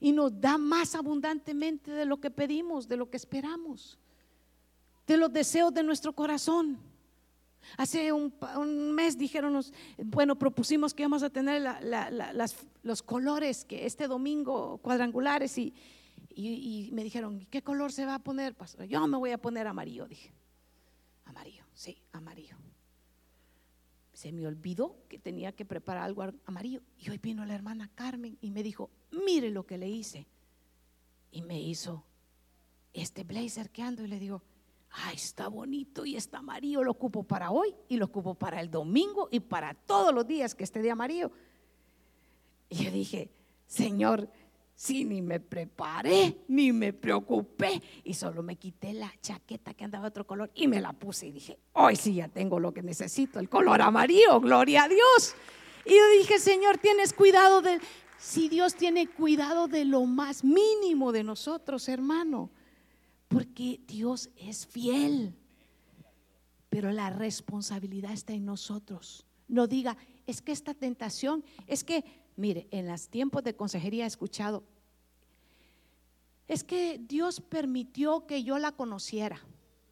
y 0.00 0.12
nos 0.12 0.40
da 0.40 0.58
más 0.58 0.94
abundantemente 0.94 1.92
de 1.92 2.04
lo 2.04 2.20
que 2.20 2.30
pedimos, 2.30 2.88
de 2.88 2.96
lo 2.96 3.08
que 3.08 3.16
esperamos 3.16 3.98
de 5.06 5.16
los 5.16 5.32
deseos 5.32 5.72
de 5.74 5.82
nuestro 5.82 6.12
corazón. 6.12 6.78
Hace 7.76 8.12
un, 8.12 8.32
mes 8.94 9.16
dijeron, 9.16 9.62
bueno, 9.98 10.36
propusimos 10.36 10.94
que 10.94 11.02
íbamos 11.02 11.22
a 11.22 11.30
tener 11.30 11.62
los 12.82 13.02
colores 13.02 13.64
que 13.64 13.86
este 13.86 14.08
domingo 14.08 14.78
cuadrangulares 14.78 15.56
y, 15.58 15.74
y, 16.34 16.90
me 16.92 17.04
dijeron, 17.04 17.46
¿qué 17.50 17.62
color 17.62 17.92
se 17.92 18.06
va 18.06 18.16
a 18.16 18.18
poner, 18.18 18.54
pastor? 18.54 18.86
Yo 18.86 19.06
me 19.06 19.18
voy 19.18 19.30
a 19.30 19.38
poner 19.38 19.66
amarillo, 19.66 20.06
dije. 20.06 20.32
Amarillo, 21.24 21.64
sí, 21.74 21.96
amarillo. 22.12 22.56
Se 24.12 24.32
me 24.32 24.46
olvidó 24.46 24.96
que 25.08 25.18
tenía 25.18 25.52
que 25.52 25.64
preparar 25.64 26.04
algo 26.04 26.24
amarillo. 26.44 26.82
Y 26.98 27.10
hoy 27.10 27.18
vino 27.18 27.44
la 27.44 27.54
hermana 27.54 27.90
Carmen 27.94 28.38
y 28.40 28.50
me 28.50 28.62
dijo, 28.62 28.90
mire 29.10 29.50
lo 29.50 29.66
que 29.66 29.78
le 29.78 29.88
hice. 29.88 30.26
Y 31.30 31.42
me 31.42 31.60
hizo 31.60 32.04
este 32.92 33.24
blazer 33.24 33.70
que 33.70 33.82
ando 33.82 34.04
y 34.04 34.08
le 34.08 34.18
digo, 34.18 34.42
ay, 34.92 35.16
está 35.16 35.48
bonito 35.48 36.04
y 36.04 36.16
está 36.16 36.38
amarillo, 36.38 36.84
lo 36.84 36.92
ocupo 36.92 37.22
para 37.22 37.50
hoy 37.50 37.74
y 37.88 37.96
lo 37.96 38.06
ocupo 38.06 38.34
para 38.34 38.60
el 38.60 38.70
domingo 38.70 39.28
y 39.30 39.40
para 39.40 39.74
todos 39.74 40.14
los 40.14 40.26
días 40.26 40.54
que 40.54 40.64
esté 40.64 40.82
de 40.82 40.90
amarillo. 40.90 41.30
Y 42.68 42.84
yo 42.84 42.90
dije, 42.90 43.30
Señor, 43.66 44.28
si 44.74 45.04
ni 45.04 45.22
me 45.22 45.40
preparé, 45.40 46.38
ni 46.48 46.72
me 46.72 46.92
preocupé 46.92 47.82
y 48.04 48.14
solo 48.14 48.42
me 48.42 48.56
quité 48.56 48.92
la 48.92 49.12
chaqueta 49.20 49.74
que 49.74 49.84
andaba 49.84 50.04
de 50.04 50.08
otro 50.08 50.26
color 50.26 50.50
y 50.54 50.68
me 50.68 50.80
la 50.80 50.92
puse 50.92 51.26
y 51.26 51.32
dije, 51.32 51.58
hoy 51.72 51.96
sí 51.96 52.14
ya 52.14 52.28
tengo 52.28 52.58
lo 52.60 52.72
que 52.72 52.82
necesito, 52.82 53.38
el 53.38 53.48
color 53.48 53.80
amarillo, 53.80 54.40
gloria 54.40 54.84
a 54.84 54.88
Dios. 54.88 55.34
Y 55.84 55.90
yo 55.90 56.10
dije, 56.18 56.38
Señor, 56.38 56.78
tienes 56.78 57.12
cuidado 57.12 57.62
de, 57.62 57.80
si 58.18 58.48
Dios 58.48 58.74
tiene 58.74 59.08
cuidado 59.08 59.68
de 59.68 59.84
lo 59.84 60.04
más 60.04 60.44
mínimo 60.44 61.12
de 61.12 61.24
nosotros, 61.24 61.88
hermano 61.88 62.50
porque 63.32 63.80
Dios 63.86 64.30
es 64.36 64.66
fiel. 64.66 65.34
Pero 66.68 66.92
la 66.92 67.10
responsabilidad 67.10 68.12
está 68.12 68.32
en 68.32 68.44
nosotros. 68.44 69.26
No 69.48 69.66
diga, 69.66 69.96
es 70.26 70.40
que 70.42 70.52
esta 70.52 70.74
tentación, 70.74 71.44
es 71.66 71.84
que, 71.84 72.04
mire, 72.36 72.68
en 72.70 72.88
los 72.88 73.08
tiempos 73.08 73.42
de 73.44 73.54
consejería 73.54 74.04
he 74.04 74.06
escuchado, 74.06 74.64
es 76.48 76.64
que 76.64 76.98
Dios 76.98 77.40
permitió 77.40 78.26
que 78.26 78.42
yo 78.42 78.58
la 78.58 78.72
conociera. 78.72 79.40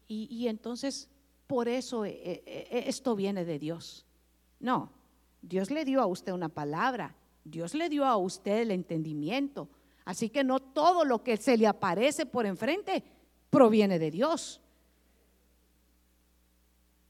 Y, 0.07 0.47
entonces, 0.47 1.09
por 1.47 1.69
eso 1.69 2.03
eh, 2.03 2.11
eh, 2.11 2.43
eh, 2.45 2.83
esto 2.87 3.15
viene 3.15 3.45
de 3.45 3.59
Dios. 3.59 4.05
No, 4.59 4.91
Dios 5.41 5.71
le 5.71 5.85
dio 5.85 6.01
a 6.01 6.05
usted 6.05 6.33
una 6.33 6.49
palabra, 6.49 7.15
Dios 7.45 7.73
le 7.73 7.87
dio 7.87 8.03
a 8.03 8.17
usted 8.17 8.63
el 8.63 8.71
entendimiento. 8.71 9.69
Así 10.03 10.29
que 10.29 10.43
no 10.43 10.59
todo 10.59 11.05
lo 11.05 11.23
que 11.23 11.37
se 11.37 11.55
le 11.55 11.65
aparece 11.65 12.25
por 12.25 12.45
enfrente 12.45 13.05
proviene 13.51 13.99
de 13.99 14.09
Dios. 14.09 14.59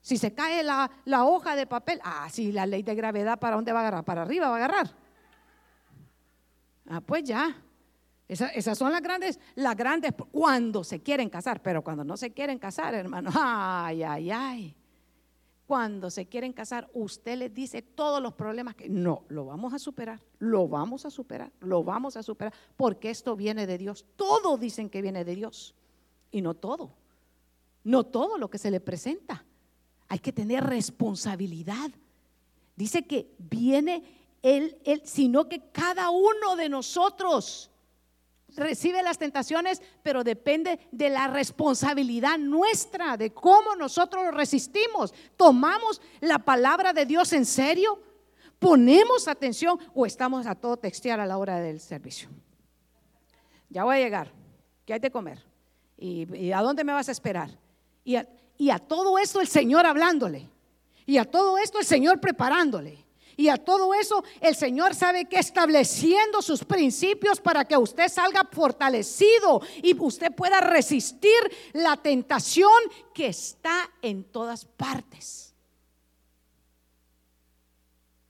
Si 0.01 0.17
se 0.17 0.33
cae 0.33 0.63
la, 0.63 0.89
hoja 1.25 1.55
de 1.55 1.67
papel, 1.67 2.01
ah, 2.03 2.27
sí, 2.29 2.51
la 2.51 2.65
ley 2.65 2.83
de 2.83 2.95
gravedad, 2.95 3.39
¿para 3.39 3.55
dónde 3.55 3.71
va 3.71 3.79
a 3.79 3.81
agarrar? 3.83 4.03
Para 4.03 4.23
arriba 4.23 4.49
va 4.49 4.55
a 4.55 4.57
agarrar. 4.57 4.91
Ah, 6.89 6.99
pues 6.99 7.23
ya. 7.23 7.55
esas 8.27 8.77
son 8.77 8.91
las 8.91 9.01
grandes, 9.01 9.39
las 9.55 9.77
grandes 9.77 10.13
cuando 10.31 10.83
se 10.83 11.01
quieren 11.01 11.29
casar, 11.29 11.61
pero 11.61 11.83
cuando 11.83 12.03
no 12.03 12.17
se 12.17 12.31
quieren 12.31 12.57
casar, 12.57 12.95
hermano, 12.95 13.29
ay, 13.35 14.03
ay, 14.03 14.31
ay. 14.31 14.75
Cuando 15.67 16.09
se 16.09 16.27
quieren 16.27 16.51
casar, 16.51 16.89
usted 16.93 17.37
les 17.37 17.53
dice 17.53 17.81
todos 17.81 18.21
los 18.21 18.33
problemas 18.33 18.75
que 18.75 18.89
no, 18.89 19.23
lo 19.29 19.45
vamos 19.45 19.73
a 19.73 19.79
superar, 19.79 20.19
lo 20.39 20.67
vamos 20.67 21.05
a 21.05 21.11
superar, 21.11 21.51
lo 21.61 21.83
vamos 21.83 22.17
a 22.17 22.23
superar, 22.23 22.53
porque 22.75 23.11
esto 23.11 23.35
viene 23.35 23.67
de 23.67 23.77
Dios. 23.77 24.05
Todos 24.15 24.59
dicen 24.59 24.89
que 24.89 25.01
viene 25.01 25.23
de 25.23 25.35
Dios. 25.35 25.75
Y 26.31 26.41
no 26.41 26.53
todo, 26.53 26.93
no 27.83 28.05
todo 28.05 28.37
lo 28.37 28.49
que 28.49 28.57
se 28.57 28.71
le 28.71 28.79
presenta. 28.79 29.45
Hay 30.07 30.19
que 30.19 30.31
tener 30.31 30.63
responsabilidad. 30.63 31.91
Dice 32.75 33.05
que 33.05 33.33
viene 33.37 34.03
él, 34.41 34.77
sino 35.03 35.47
que 35.47 35.69
cada 35.71 36.09
uno 36.09 36.55
de 36.55 36.69
nosotros 36.69 37.69
recibe 38.55 39.03
las 39.03 39.17
tentaciones, 39.17 39.81
pero 40.03 40.23
depende 40.23 40.79
de 40.91 41.09
la 41.09 41.27
responsabilidad 41.27 42.37
nuestra, 42.37 43.17
de 43.17 43.33
cómo 43.33 43.75
nosotros 43.75 44.25
lo 44.25 44.31
resistimos. 44.31 45.13
¿Tomamos 45.37 46.01
la 46.19 46.39
palabra 46.39 46.93
de 46.93 47.05
Dios 47.05 47.33
en 47.33 47.45
serio? 47.45 48.01
¿Ponemos 48.59 49.27
atención 49.27 49.79
o 49.93 50.05
estamos 50.05 50.45
a 50.45 50.55
todo 50.55 50.77
textear 50.77 51.19
a 51.19 51.25
la 51.25 51.37
hora 51.37 51.59
del 51.59 51.79
servicio? 51.79 52.29
Ya 53.69 53.83
voy 53.83 53.95
a 53.95 53.99
llegar. 53.99 54.31
¿Qué 54.85 54.93
hay 54.93 54.99
de 54.99 55.11
comer? 55.11 55.50
¿Y, 56.01 56.51
a 56.51 56.61
dónde 56.61 56.83
me 56.83 56.93
vas 56.93 57.09
a 57.09 57.11
esperar? 57.11 57.51
Y 58.03 58.15
a, 58.15 58.27
y 58.57 58.71
a 58.71 58.79
todo 58.79 59.19
esto 59.19 59.39
el 59.39 59.47
Señor 59.47 59.85
hablándole. 59.85 60.49
Y 61.05 61.17
a 61.17 61.25
todo 61.25 61.59
esto 61.59 61.77
el 61.77 61.85
Señor 61.85 62.19
preparándole. 62.19 63.05
Y 63.37 63.49
a 63.49 63.57
todo 63.57 63.93
eso 63.93 64.23
el 64.39 64.55
Señor 64.55 64.95
sabe 64.95 65.25
que 65.25 65.37
estableciendo 65.37 66.41
sus 66.41 66.63
principios 66.63 67.39
para 67.39 67.65
que 67.65 67.77
usted 67.77 68.07
salga 68.09 68.47
fortalecido 68.51 69.61
y 69.83 69.95
usted 69.99 70.33
pueda 70.33 70.59
resistir 70.59 71.39
la 71.73 71.97
tentación 71.97 72.71
que 73.13 73.27
está 73.27 73.89
en 74.01 74.23
todas 74.23 74.65
partes. 74.65 75.53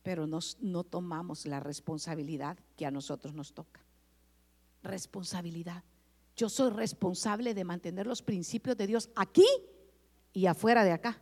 Pero 0.04 0.28
no 0.28 0.84
tomamos 0.84 1.46
la 1.46 1.62
responsabilidad 1.62 2.58
que 2.76 2.86
a 2.86 2.92
nosotros 2.92 3.34
nos 3.34 3.54
toca. 3.54 3.80
Responsabilidad. 4.84 5.84
Yo 6.42 6.50
soy 6.50 6.72
responsable 6.72 7.54
de 7.54 7.64
mantener 7.64 8.08
los 8.08 8.24
principios 8.24 8.76
de 8.76 8.88
Dios 8.88 9.12
aquí 9.16 9.46
y 10.34 10.48
afuera 10.48 10.84
de 10.84 10.92
acá. 10.92 11.22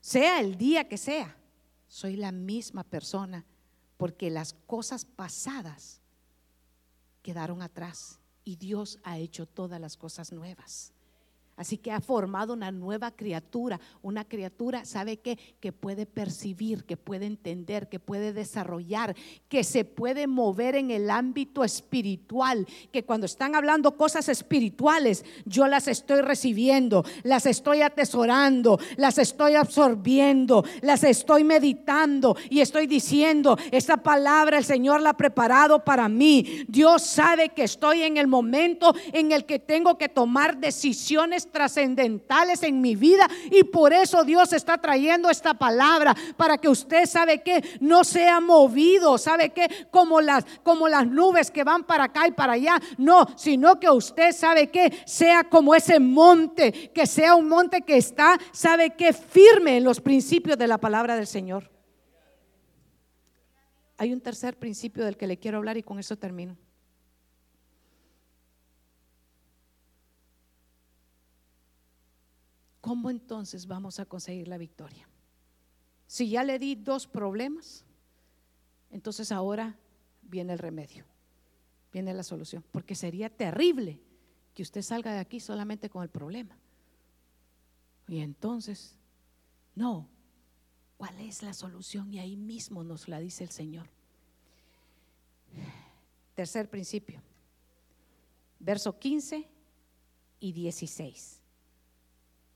Sea 0.00 0.38
el 0.38 0.56
día 0.56 0.86
que 0.88 0.96
sea, 0.96 1.36
soy 1.88 2.14
la 2.14 2.30
misma 2.30 2.84
persona 2.84 3.44
porque 3.96 4.30
las 4.30 4.52
cosas 4.68 5.04
pasadas 5.04 6.00
quedaron 7.20 7.62
atrás 7.62 8.20
y 8.44 8.54
Dios 8.54 9.00
ha 9.02 9.18
hecho 9.18 9.44
todas 9.44 9.80
las 9.80 9.96
cosas 9.96 10.30
nuevas. 10.30 10.92
Así 11.56 11.78
que 11.78 11.92
ha 11.92 12.00
formado 12.00 12.52
una 12.52 12.72
nueva 12.72 13.12
criatura, 13.12 13.78
una 14.02 14.24
criatura, 14.24 14.84
¿sabe 14.84 15.18
qué? 15.18 15.38
Que 15.60 15.70
puede 15.70 16.04
percibir, 16.04 16.84
que 16.84 16.96
puede 16.96 17.26
entender, 17.26 17.88
que 17.88 18.00
puede 18.00 18.32
desarrollar, 18.32 19.14
que 19.48 19.62
se 19.62 19.84
puede 19.84 20.26
mover 20.26 20.74
en 20.74 20.90
el 20.90 21.10
ámbito 21.10 21.62
espiritual, 21.62 22.66
que 22.90 23.04
cuando 23.04 23.26
están 23.26 23.54
hablando 23.54 23.96
cosas 23.96 24.28
espirituales, 24.28 25.24
yo 25.44 25.68
las 25.68 25.86
estoy 25.86 26.22
recibiendo, 26.22 27.04
las 27.22 27.46
estoy 27.46 27.82
atesorando, 27.82 28.80
las 28.96 29.18
estoy 29.18 29.54
absorbiendo, 29.54 30.64
las 30.82 31.04
estoy 31.04 31.44
meditando 31.44 32.36
y 32.50 32.60
estoy 32.60 32.88
diciendo, 32.88 33.56
esta 33.70 33.98
palabra 33.98 34.58
el 34.58 34.64
Señor 34.64 35.02
la 35.02 35.10
ha 35.10 35.16
preparado 35.16 35.84
para 35.84 36.08
mí. 36.08 36.64
Dios 36.66 37.02
sabe 37.02 37.50
que 37.50 37.62
estoy 37.62 38.02
en 38.02 38.16
el 38.16 38.26
momento 38.26 38.92
en 39.12 39.30
el 39.30 39.44
que 39.44 39.60
tengo 39.60 39.96
que 39.98 40.08
tomar 40.08 40.58
decisiones 40.58 41.43
trascendentales 41.50 42.62
en 42.62 42.80
mi 42.80 42.96
vida. 42.96 43.26
Y 43.50 43.64
por 43.64 43.92
eso 43.92 44.24
Dios 44.24 44.52
está 44.52 44.78
trayendo 44.78 45.30
esta 45.30 45.54
palabra 45.54 46.14
para 46.36 46.58
que 46.58 46.68
usted 46.68 47.06
sabe 47.06 47.42
que 47.42 47.62
no 47.80 48.04
sea 48.04 48.40
movido, 48.40 49.18
sabe 49.18 49.50
que 49.50 49.88
como 49.90 50.20
las 50.20 50.44
como 50.62 50.88
las 50.88 51.06
nubes 51.06 51.50
que 51.50 51.64
van 51.64 51.84
para 51.84 52.04
acá 52.04 52.26
y 52.26 52.32
para 52.32 52.54
allá, 52.54 52.80
no, 52.98 53.26
sino 53.36 53.78
que 53.78 53.90
usted 53.90 54.32
sabe 54.32 54.70
que 54.70 55.02
sea 55.06 55.44
como 55.44 55.74
ese 55.74 56.00
monte, 56.00 56.90
que 56.92 57.06
sea 57.06 57.34
un 57.34 57.48
monte 57.48 57.82
que 57.82 57.96
está, 57.96 58.38
sabe 58.52 58.90
que 58.90 59.12
firme 59.12 59.76
en 59.76 59.84
los 59.84 60.00
principios 60.00 60.58
de 60.58 60.66
la 60.66 60.78
palabra 60.78 61.16
del 61.16 61.26
Señor. 61.26 61.70
Hay 63.96 64.12
un 64.12 64.20
tercer 64.20 64.58
principio 64.58 65.04
del 65.04 65.16
que 65.16 65.26
le 65.26 65.38
quiero 65.38 65.58
hablar 65.58 65.76
y 65.76 65.82
con 65.82 65.98
eso 65.98 66.16
termino. 66.16 66.56
¿Cómo 72.84 73.08
entonces 73.08 73.66
vamos 73.66 73.98
a 73.98 74.04
conseguir 74.04 74.46
la 74.46 74.58
victoria? 74.58 75.08
Si 76.06 76.28
ya 76.28 76.44
le 76.44 76.58
di 76.58 76.74
dos 76.74 77.06
problemas, 77.06 77.82
entonces 78.90 79.32
ahora 79.32 79.74
viene 80.20 80.52
el 80.52 80.58
remedio, 80.58 81.06
viene 81.90 82.12
la 82.12 82.22
solución, 82.22 82.62
porque 82.70 82.94
sería 82.94 83.30
terrible 83.30 84.02
que 84.52 84.60
usted 84.60 84.82
salga 84.82 85.14
de 85.14 85.18
aquí 85.18 85.40
solamente 85.40 85.88
con 85.88 86.02
el 86.02 86.10
problema. 86.10 86.58
Y 88.06 88.18
entonces, 88.18 88.98
no, 89.74 90.06
¿cuál 90.98 91.18
es 91.20 91.42
la 91.42 91.54
solución? 91.54 92.12
Y 92.12 92.18
ahí 92.18 92.36
mismo 92.36 92.84
nos 92.84 93.08
la 93.08 93.18
dice 93.18 93.44
el 93.44 93.50
Señor. 93.50 93.88
Tercer 96.34 96.68
principio, 96.68 97.22
verso 98.60 98.98
15 98.98 99.48
y 100.38 100.52
16. 100.52 101.43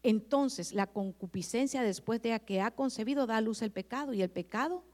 Entonces 0.03 0.73
la 0.73 0.87
concupiscencia 0.87 1.83
después 1.83 2.23
de 2.23 2.39
que 2.41 2.61
ha 2.61 2.71
concebido 2.71 3.27
da 3.27 3.37
a 3.39 3.41
luz 3.41 3.63
el 3.63 3.73
pecado 3.73 4.15
y 4.15 4.23
el 4.23 4.31
pecado, 4.31 4.85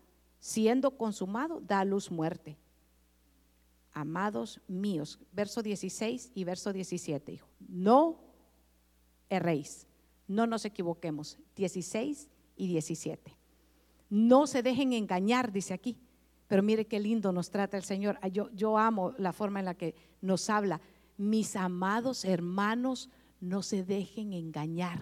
siendo 0.41 0.97
consumado, 0.97 1.61
da 1.61 1.81
a 1.81 1.85
luz 1.85 2.11
muerte. 2.11 2.57
Amados 3.93 4.61
míos, 4.67 5.21
verso 5.33 5.63
16 5.63 6.33
y 6.35 6.45
verso 6.45 6.73
17, 6.73 7.33
hijo, 7.33 7.49
no 7.61 8.19
erréis. 9.29 9.87
No 10.27 10.47
nos 10.47 10.65
equivoquemos. 10.65 11.39
16 11.57 12.29
y 12.57 12.69
17. 12.69 13.37
No 14.11 14.47
se 14.47 14.63
dejen 14.63 14.93
engañar, 14.93 15.53
dice 15.53 15.75
aquí. 15.75 15.99
Pero 16.47 16.63
mire 16.63 16.87
qué 16.87 17.01
lindo 17.01 17.33
nos 17.33 17.51
trata 17.51 17.77
el 17.77 17.85
Señor. 17.85 18.19
Yo, 18.31 18.51
yo 18.53 18.79
amo 18.79 19.13
la 19.19 19.33
forma 19.33 19.61
en 19.61 19.67
la 19.67 19.75
que 19.75 19.95
nos 20.21 20.49
habla. 20.51 20.81
Mis 21.17 21.57
amados 21.57 22.25
hermanos, 22.25 23.11
no 23.45 23.63
se 23.63 23.85
dejen 23.85 24.33
engañar. 24.33 25.01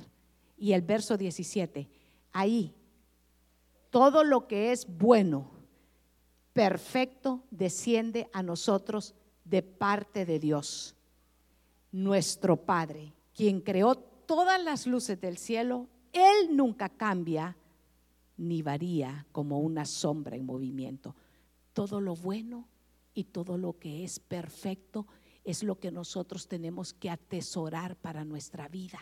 Y 0.57 0.73
el 0.73 0.83
verso 0.83 1.17
17, 1.17 1.89
ahí, 2.33 2.75
todo 3.91 4.25
lo 4.25 4.47
que 4.47 4.73
es 4.73 4.87
bueno, 4.87 5.51
perfecto, 6.53 7.43
desciende 7.51 8.29
a 8.33 8.43
nosotros 8.43 9.15
de 9.45 9.63
parte 9.63 10.25
de 10.25 10.39
Dios, 10.39 10.95
nuestro 11.91 12.57
Padre, 12.57 13.13
quien 13.35 13.61
creó 13.61 13.97
todas 13.97 14.63
las 14.63 14.87
luces 14.87 15.21
del 15.21 15.37
cielo. 15.37 15.89
Él 16.13 16.57
nunca 16.57 16.89
cambia 16.89 17.57
ni 18.37 18.63
varía 18.63 19.27
como 19.33 19.61
una 19.61 19.85
sombra 19.85 20.37
en 20.37 20.47
movimiento. 20.47 21.15
Todo 21.73 22.01
lo 22.01 22.15
bueno 22.15 22.69
y 23.15 23.25
todo 23.25 23.59
lo 23.59 23.79
que 23.79 24.05
es 24.05 24.19
perfecto 24.21 25.07
es 25.45 25.63
lo 25.63 25.79
que 25.79 25.91
nosotros 25.91 26.49
tenemos 26.49 26.93
que 26.93 27.11
atesorar 27.11 27.97
para 27.97 28.25
nuestra 28.25 28.69
vida. 28.69 29.01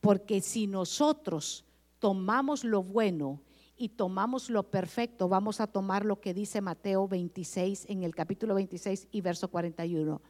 Porque 0.00 0.40
si 0.40 0.66
nosotros 0.66 1.64
tomamos 1.98 2.64
lo 2.64 2.82
bueno 2.82 3.40
y 3.76 3.90
tomamos 3.90 4.48
lo 4.48 4.70
perfecto, 4.70 5.28
vamos 5.28 5.60
a 5.60 5.66
tomar 5.66 6.04
lo 6.04 6.20
que 6.20 6.32
dice 6.32 6.60
Mateo 6.60 7.08
26 7.08 7.86
en 7.88 8.02
el 8.02 8.14
capítulo 8.14 8.54
26 8.54 9.08
y 9.10 9.20
verso 9.20 9.48
41. 9.48 10.20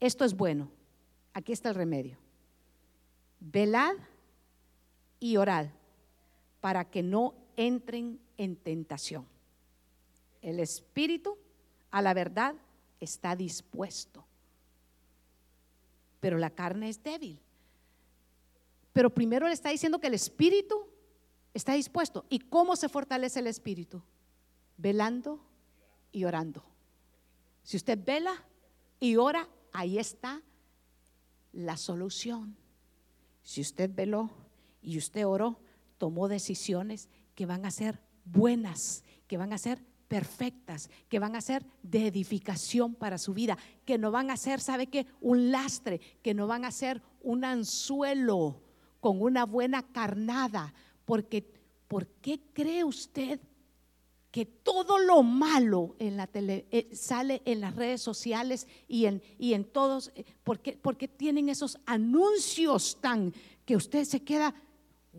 Esto 0.00 0.24
es 0.24 0.34
bueno. 0.34 0.70
Aquí 1.32 1.52
está 1.52 1.68
el 1.68 1.74
remedio. 1.74 2.18
Velad 3.40 3.94
y 5.20 5.36
orad 5.36 5.66
para 6.60 6.90
que 6.90 7.02
no 7.02 7.34
entren 7.56 8.18
en 8.36 8.56
tentación. 8.56 9.26
El 10.42 10.60
espíritu 10.60 11.38
a 11.90 12.02
la 12.02 12.14
verdad 12.14 12.54
está 13.00 13.36
dispuesto, 13.36 14.24
pero 16.20 16.38
la 16.38 16.50
carne 16.50 16.88
es 16.88 17.02
débil. 17.02 17.40
Pero 18.92 19.10
primero 19.10 19.46
le 19.46 19.52
está 19.52 19.70
diciendo 19.70 20.00
que 20.00 20.06
el 20.06 20.14
espíritu 20.14 20.88
está 21.52 21.74
dispuesto. 21.74 22.24
¿Y 22.28 22.38
cómo 22.38 22.76
se 22.76 22.88
fortalece 22.88 23.40
el 23.40 23.46
espíritu? 23.46 24.02
Velando 24.76 25.40
y 26.12 26.24
orando. 26.24 26.64
Si 27.62 27.76
usted 27.76 27.98
vela 28.02 28.44
y 29.00 29.16
ora, 29.16 29.48
ahí 29.72 29.98
está 29.98 30.42
la 31.52 31.76
solución. 31.76 32.56
Si 33.42 33.60
usted 33.60 33.90
veló 33.92 34.30
y 34.82 34.98
usted 34.98 35.26
oró, 35.26 35.60
tomó 35.98 36.28
decisiones 36.28 37.08
que 37.34 37.46
van 37.46 37.66
a 37.66 37.70
ser 37.70 38.00
buenas, 38.24 39.04
que 39.26 39.36
van 39.36 39.52
a 39.52 39.58
ser 39.58 39.82
perfectas, 40.08 40.90
que 41.08 41.18
van 41.18 41.36
a 41.36 41.40
ser 41.40 41.64
de 41.82 42.06
edificación 42.06 42.94
para 42.94 43.18
su 43.18 43.34
vida, 43.34 43.58
que 43.84 43.98
no 43.98 44.10
van 44.10 44.30
a 44.30 44.36
ser, 44.36 44.60
¿sabe 44.60 44.86
qué? 44.86 45.06
Un 45.20 45.50
lastre, 45.50 46.00
que 46.22 46.34
no 46.34 46.46
van 46.46 46.64
a 46.64 46.70
ser 46.70 47.02
un 47.22 47.44
anzuelo 47.44 48.60
con 49.00 49.20
una 49.20 49.44
buena 49.44 49.82
carnada, 49.82 50.72
porque 51.04 51.44
¿por 51.88 52.06
qué 52.06 52.40
cree 52.52 52.84
usted 52.84 53.40
que 54.30 54.44
todo 54.44 54.98
lo 54.98 55.22
malo 55.22 55.96
en 55.98 56.16
la 56.16 56.26
tele, 56.26 56.66
eh, 56.70 56.90
sale 56.94 57.40
en 57.44 57.60
las 57.60 57.74
redes 57.74 58.02
sociales 58.02 58.66
y 58.86 59.06
en, 59.06 59.22
y 59.38 59.54
en 59.54 59.64
todos? 59.64 60.12
Eh, 60.14 60.24
¿por 60.44 60.60
qué, 60.60 60.76
porque 60.76 61.08
tienen 61.08 61.48
esos 61.48 61.78
anuncios 61.86 62.98
tan 63.00 63.32
que 63.64 63.76
usted 63.76 64.04
se 64.04 64.22
queda, 64.22 64.54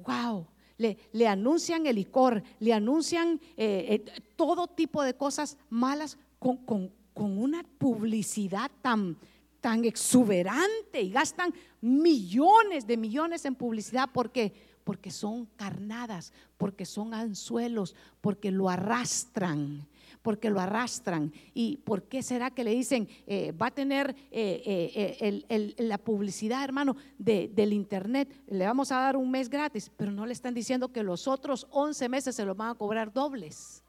wow? 0.05 0.47
Le, 0.77 1.27
anuncian 1.27 1.85
el 1.87 1.95
licor, 1.95 2.43
le 2.59 2.73
anuncian 2.73 3.39
eh, 3.57 4.03
eh, 4.05 4.21
todo 4.35 4.67
tipo 4.67 5.03
de 5.03 5.15
cosas 5.15 5.57
malas 5.69 6.17
con, 6.39 6.91
una 7.15 7.63
publicidad 7.79 8.69
tan, 8.81 9.17
tan 9.59 9.85
exuberante 9.85 11.01
y 11.01 11.09
gastan 11.09 11.53
millones 11.81 12.85
de 12.85 12.97
millones 12.97 13.45
en 13.45 13.55
publicidad. 13.55 14.09
Porque 14.13 14.53
porque 14.87 15.11
son 15.11 15.47
carnadas, 15.57 16.31
porque 16.55 16.85
son 16.85 17.13
anzuelos, 17.13 17.93
porque 18.21 18.51
lo 18.51 18.69
arrastran 18.69 19.85
porque 20.27 20.49
lo 20.49 20.59
arrastran. 20.59 21.31
¿Y 21.53 21.77
por 21.77 22.03
qué 22.03 22.21
será 22.21 22.51
que 22.51 22.65
le 22.65 22.75
dicen, 22.75 23.07
eh, 23.27 23.53
va 23.53 23.67
a 23.67 23.71
tener 23.71 24.13
eh, 24.29 25.45
eh, 25.47 25.73
la 25.77 25.97
publicidad, 25.97 26.65
hermano, 26.65 26.97
del 27.17 27.71
internet? 27.71 28.29
Le 28.47 28.65
vamos 28.65 28.91
a 28.91 28.97
dar 28.97 29.15
un 29.15 29.31
mes 29.31 29.47
gratis, 29.49 29.89
pero 29.95 30.11
no 30.11 30.25
le 30.25 30.33
están 30.33 30.53
diciendo 30.53 30.91
que 30.91 31.01
los 31.01 31.29
otros 31.29 31.65
11 31.69 32.09
meses 32.09 32.35
se 32.35 32.43
los 32.43 32.57
van 32.57 32.71
a 32.71 32.75
cobrar 32.75 33.13
dobles. 33.13 33.85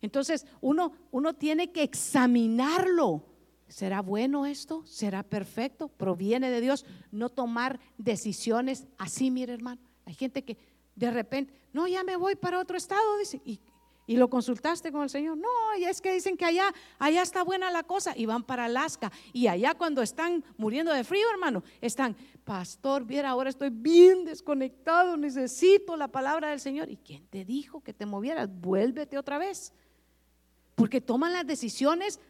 Entonces, 0.00 0.44
uno, 0.60 0.90
uno 1.12 1.32
tiene 1.32 1.70
que 1.70 1.84
examinarlo. 1.84 3.22
¿Será 3.68 4.02
bueno 4.02 4.46
esto? 4.46 4.84
¿Será 4.84 5.22
perfecto? 5.22 5.86
¿Proviene 5.86 6.50
de 6.50 6.60
Dios? 6.60 6.84
No 7.12 7.28
tomar 7.28 7.78
decisiones 7.98 8.88
así, 8.98 9.30
mire 9.30 9.52
hermano. 9.52 9.80
Hay 10.06 10.14
gente 10.14 10.42
que 10.42 10.58
de 10.96 11.12
repente, 11.12 11.54
no, 11.72 11.86
ya 11.86 12.02
me 12.02 12.16
voy 12.16 12.34
para 12.34 12.58
otro 12.58 12.76
estado, 12.76 13.16
dice, 13.18 13.40
¿Y 14.08 14.16
lo 14.16 14.30
consultaste 14.30 14.92
con 14.92 15.02
el 15.02 15.10
Señor? 15.10 15.36
No, 15.36 15.48
y 15.78 15.84
es 15.84 16.00
que 16.00 16.12
dicen 16.12 16.36
que 16.36 16.44
allá, 16.44 16.72
allá 16.98 17.22
está 17.22 17.42
buena 17.42 17.70
la 17.72 17.82
cosa 17.82 18.12
y 18.16 18.24
van 18.24 18.44
para 18.44 18.66
Alaska. 18.66 19.10
Y 19.32 19.48
allá 19.48 19.74
cuando 19.74 20.00
están 20.00 20.44
muriendo 20.56 20.92
de 20.92 21.02
frío, 21.02 21.28
hermano, 21.30 21.64
están, 21.80 22.16
pastor, 22.44 23.04
viera, 23.04 23.30
ahora 23.30 23.50
estoy 23.50 23.70
bien 23.70 24.24
desconectado, 24.24 25.16
necesito 25.16 25.96
la 25.96 26.06
palabra 26.06 26.50
del 26.50 26.60
Señor. 26.60 26.88
¿Y 26.88 26.98
quién 26.98 27.26
te 27.26 27.44
dijo 27.44 27.82
que 27.82 27.92
te 27.92 28.06
movieras? 28.06 28.48
Vuélvete 28.48 29.18
otra 29.18 29.38
vez. 29.38 29.72
Porque 30.76 31.00
toman 31.00 31.32
las 31.32 31.46
decisiones 31.46 32.20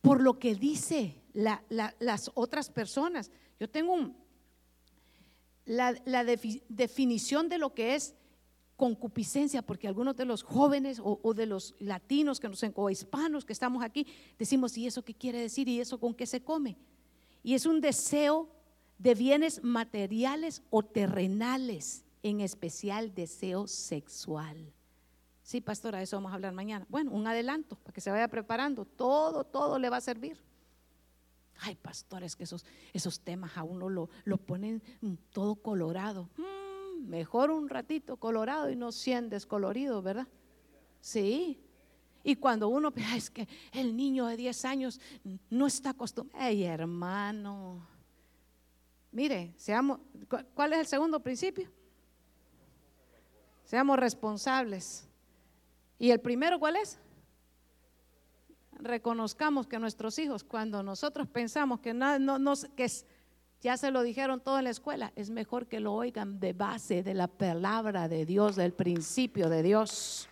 por 0.00 0.22
lo 0.22 0.38
que 0.38 0.54
dice 0.54 1.20
las 1.34 2.30
otras 2.34 2.70
personas. 2.70 3.30
Yo 3.60 3.68
tengo 3.68 4.14
la, 5.66 6.24
definición 6.24 7.48
de 7.48 7.58
lo 7.58 7.74
que 7.74 7.94
es 7.94 8.14
concupiscencia, 8.78 9.60
porque 9.60 9.88
algunos 9.88 10.16
de 10.16 10.24
los 10.24 10.44
jóvenes 10.44 11.00
o, 11.02 11.34
de 11.34 11.46
los 11.46 11.74
latinos 11.80 12.38
que 12.38 12.48
nos, 12.48 12.64
o 12.76 12.88
hispanos 12.88 13.44
que 13.44 13.52
estamos 13.52 13.82
aquí, 13.82 14.06
decimos, 14.38 14.78
¿y 14.78 14.86
eso 14.86 15.04
qué 15.04 15.14
quiere 15.14 15.40
decir? 15.40 15.68
¿Y 15.68 15.80
eso 15.80 15.98
con 15.98 16.14
qué 16.14 16.26
se 16.26 16.44
come? 16.44 16.78
Y 17.42 17.54
es 17.54 17.66
un 17.66 17.80
deseo 17.80 18.48
de 18.96 19.16
bienes 19.16 19.64
materiales 19.64 20.62
o 20.70 20.84
terrenales, 20.84 22.04
en 22.22 22.40
especial 22.40 23.12
deseo 23.12 23.66
sexual. 23.66 24.72
Sí, 25.42 25.60
pastora, 25.60 26.00
eso 26.00 26.16
vamos 26.16 26.30
a 26.30 26.36
hablar 26.36 26.52
mañana. 26.52 26.86
Bueno, 26.88 27.10
un 27.10 27.26
adelanto 27.26 27.74
para 27.76 27.92
que 27.92 28.00
se 28.00 28.12
vaya 28.12 28.28
preparando. 28.28 28.84
Todo, 28.84 29.42
todo 29.42 29.80
le 29.80 29.90
va 29.90 29.96
a 29.96 30.00
servir. 30.00 30.40
Ay, 31.60 31.74
pastores, 31.74 32.36
que 32.36 32.44
esos, 32.44 32.64
esos 32.92 33.18
temas 33.18 33.56
a 33.56 33.64
uno 33.64 33.88
lo, 33.88 34.36
ponen 34.36 34.80
mm, 35.00 35.14
todo 35.32 35.56
colorado. 35.56 36.28
Mm, 36.36 36.57
mejor 36.98 37.50
un 37.50 37.68
ratito 37.68 38.16
colorado 38.16 38.70
y 38.70 38.76
no 38.76 38.92
100 38.92 39.30
descolorido, 39.30 40.02
¿verdad? 40.02 40.28
Sí. 41.00 41.60
Y 42.24 42.36
cuando 42.36 42.68
uno, 42.68 42.92
es 43.16 43.30
que 43.30 43.48
el 43.72 43.96
niño 43.96 44.26
de 44.26 44.36
10 44.36 44.64
años 44.64 45.00
no 45.50 45.66
está 45.66 45.90
acostumbrado. 45.90 46.44
Ay, 46.44 46.64
hermano. 46.64 47.86
Mire, 49.12 49.54
seamos, 49.56 50.00
¿cuál 50.54 50.74
es 50.74 50.80
el 50.80 50.86
segundo 50.86 51.20
principio? 51.20 51.70
Seamos 53.64 53.98
responsables. 53.98 55.08
¿Y 55.98 56.10
el 56.10 56.20
primero 56.20 56.58
cuál 56.58 56.76
es? 56.76 56.98
Reconozcamos 58.72 59.66
que 59.66 59.78
nuestros 59.78 60.18
hijos, 60.18 60.44
cuando 60.44 60.82
nosotros 60.82 61.26
pensamos 61.28 61.80
que, 61.80 61.92
nada, 61.92 62.18
no, 62.18 62.38
no, 62.38 62.54
que 62.76 62.84
es 62.84 63.04
ya 63.60 63.76
se 63.76 63.90
lo 63.90 64.02
dijeron 64.02 64.40
todo 64.40 64.58
en 64.58 64.64
la 64.64 64.70
escuela. 64.70 65.12
Es 65.16 65.30
mejor 65.30 65.66
que 65.66 65.80
lo 65.80 65.92
oigan 65.92 66.38
de 66.38 66.52
base 66.52 67.02
de 67.02 67.14
la 67.14 67.26
palabra 67.26 68.08
de 68.08 68.24
Dios, 68.24 68.54
del 68.56 68.72
principio 68.72 69.48
de 69.48 69.62
Dios. 69.62 70.28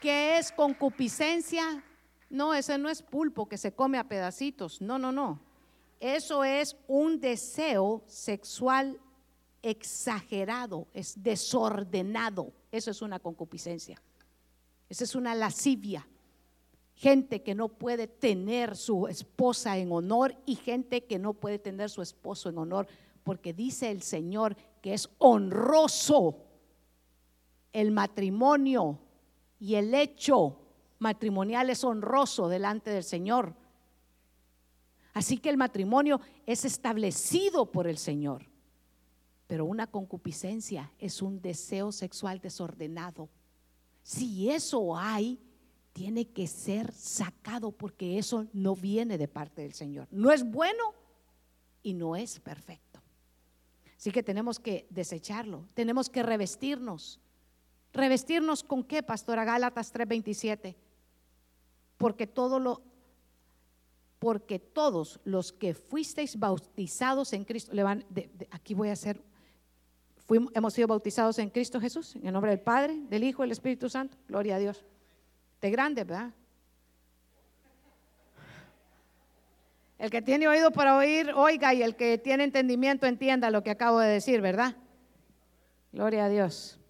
¿Qué 0.00 0.38
es 0.38 0.52
concupiscencia? 0.52 1.82
No, 2.30 2.54
ese 2.54 2.78
no 2.78 2.88
es 2.88 3.02
pulpo 3.02 3.48
que 3.48 3.58
se 3.58 3.72
come 3.72 3.98
a 3.98 4.08
pedacitos. 4.08 4.80
No, 4.80 4.98
no, 4.98 5.10
no. 5.10 5.40
Eso 5.98 6.44
es 6.44 6.76
un 6.88 7.20
deseo 7.20 8.02
sexual 8.06 9.00
exagerado, 9.62 10.88
es 10.92 11.22
desordenado. 11.22 12.52
Eso 12.70 12.90
es 12.90 13.02
una 13.02 13.18
concupiscencia. 13.18 14.00
Esa 14.88 15.04
es 15.04 15.14
una 15.14 15.34
lascivia 15.34 16.06
gente 17.02 17.42
que 17.42 17.56
no 17.56 17.66
puede 17.68 18.06
tener 18.06 18.76
su 18.76 19.08
esposa 19.08 19.76
en 19.76 19.90
honor 19.90 20.36
y 20.46 20.54
gente 20.54 21.02
que 21.02 21.18
no 21.18 21.34
puede 21.34 21.58
tener 21.58 21.90
su 21.90 22.00
esposo 22.00 22.48
en 22.48 22.58
honor, 22.58 22.86
porque 23.24 23.52
dice 23.52 23.90
el 23.90 24.02
Señor 24.02 24.56
que 24.80 24.94
es 24.94 25.10
honroso 25.18 26.36
el 27.72 27.90
matrimonio 27.90 29.00
y 29.58 29.74
el 29.74 29.92
hecho 29.94 30.60
matrimonial 31.00 31.70
es 31.70 31.82
honroso 31.82 32.48
delante 32.48 32.90
del 32.90 33.02
Señor. 33.02 33.56
Así 35.12 35.38
que 35.38 35.50
el 35.50 35.56
matrimonio 35.56 36.20
es 36.46 36.64
establecido 36.64 37.66
por 37.72 37.88
el 37.88 37.98
Señor. 37.98 38.46
Pero 39.48 39.64
una 39.64 39.88
concupiscencia 39.88 40.92
es 41.00 41.20
un 41.20 41.42
deseo 41.42 41.90
sexual 41.90 42.38
desordenado. 42.38 43.28
Si 44.04 44.50
eso 44.50 44.96
hay, 44.96 45.40
tiene 45.92 46.28
que 46.28 46.46
ser 46.46 46.92
sacado 46.92 47.72
porque 47.72 48.18
eso 48.18 48.46
no 48.52 48.74
viene 48.74 49.18
de 49.18 49.28
parte 49.28 49.62
del 49.62 49.74
Señor. 49.74 50.08
No 50.10 50.32
es 50.32 50.44
bueno 50.44 50.94
y 51.82 51.94
no 51.94 52.16
es 52.16 52.40
perfecto. 52.40 53.00
Así 53.96 54.10
que 54.10 54.22
tenemos 54.22 54.58
que 54.58 54.86
desecharlo, 54.90 55.68
tenemos 55.74 56.08
que 56.08 56.22
revestirnos. 56.22 57.20
¿Revestirnos 57.92 58.64
con 58.64 58.82
qué, 58.84 59.02
pastora 59.02 59.44
Gálatas 59.44 59.92
3:27? 59.92 60.76
Porque 61.98 62.26
todo 62.26 62.58
lo 62.58 62.82
porque 64.18 64.60
todos 64.60 65.18
los 65.24 65.52
que 65.52 65.74
fuisteis 65.74 66.38
bautizados 66.38 67.32
en 67.32 67.44
Cristo, 67.44 67.72
le 67.74 67.82
van, 67.82 68.04
aquí 68.52 68.72
voy 68.72 68.88
a 68.88 68.92
hacer, 68.92 69.20
hemos 70.54 70.74
sido 70.74 70.86
bautizados 70.86 71.40
en 71.40 71.50
Cristo 71.50 71.80
Jesús, 71.80 72.14
en 72.14 72.28
el 72.28 72.32
nombre 72.32 72.52
del 72.52 72.60
Padre, 72.60 73.02
del 73.08 73.24
Hijo 73.24 73.42
del 73.42 73.50
Espíritu 73.50 73.88
Santo, 73.88 74.16
gloria 74.28 74.54
a 74.54 74.58
Dios. 74.60 74.84
De 75.62 75.70
grande, 75.70 76.02
¿verdad? 76.02 76.32
El 79.98 80.10
que 80.10 80.20
tiene 80.20 80.48
oído 80.48 80.72
para 80.72 80.96
oír, 80.96 81.30
oiga, 81.36 81.72
y 81.72 81.82
el 81.84 81.94
que 81.94 82.18
tiene 82.18 82.42
entendimiento 82.42 83.06
entienda 83.06 83.48
lo 83.50 83.62
que 83.62 83.70
acabo 83.70 84.00
de 84.00 84.08
decir, 84.08 84.40
¿verdad? 84.40 84.74
Gloria 85.92 86.24
a 86.24 86.28
Dios. 86.28 86.80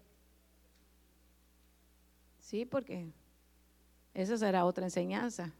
Sí, 2.39 2.65
porque 2.65 3.11
esa 4.15 4.37
será 4.39 4.65
otra 4.65 4.85
enseñanza. 4.85 5.53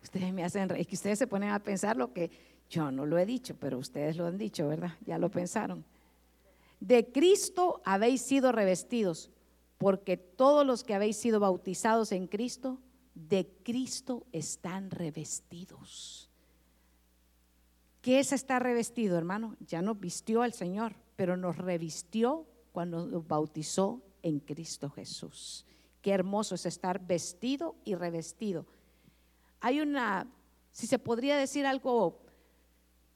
Ustedes 0.00 0.32
me 0.32 0.44
hacen 0.44 0.68
reír, 0.68 0.86
que 0.86 0.94
ustedes 0.94 1.18
se 1.18 1.26
ponen 1.26 1.50
a 1.50 1.58
pensar 1.58 1.96
lo 1.96 2.12
que 2.12 2.30
yo 2.70 2.92
no 2.92 3.04
lo 3.04 3.18
he 3.18 3.26
dicho, 3.26 3.56
pero 3.58 3.78
ustedes 3.78 4.16
lo 4.16 4.26
han 4.26 4.38
dicho, 4.38 4.68
¿verdad? 4.68 4.92
Ya 5.04 5.18
lo 5.18 5.28
pensaron. 5.28 5.84
De 6.78 7.10
Cristo 7.10 7.82
habéis 7.84 8.22
sido 8.22 8.52
revestidos, 8.52 9.32
porque 9.82 10.16
todos 10.16 10.64
los 10.64 10.84
que 10.84 10.94
habéis 10.94 11.16
sido 11.16 11.40
bautizados 11.40 12.12
en 12.12 12.28
Cristo, 12.28 12.78
de 13.14 13.48
Cristo 13.64 14.24
están 14.32 14.90
revestidos. 14.90 16.30
¿Qué 18.00 18.20
es 18.20 18.32
estar 18.32 18.62
revestido, 18.62 19.18
hermano? 19.18 19.56
Ya 19.60 19.82
nos 19.82 19.98
vistió 19.98 20.42
al 20.42 20.52
Señor, 20.52 20.94
pero 21.16 21.36
nos 21.36 21.56
revistió 21.58 22.46
cuando 22.72 23.06
nos 23.06 23.26
bautizó 23.26 24.00
en 24.22 24.40
Cristo 24.40 24.88
Jesús. 24.88 25.66
Qué 26.00 26.12
hermoso 26.12 26.54
es 26.54 26.64
estar 26.66 27.04
vestido 27.04 27.76
y 27.84 27.94
revestido. 27.94 28.66
Hay 29.60 29.80
una, 29.80 30.26
si 30.70 30.86
se 30.86 30.98
podría 30.98 31.36
decir 31.36 31.66
algo, 31.66 32.22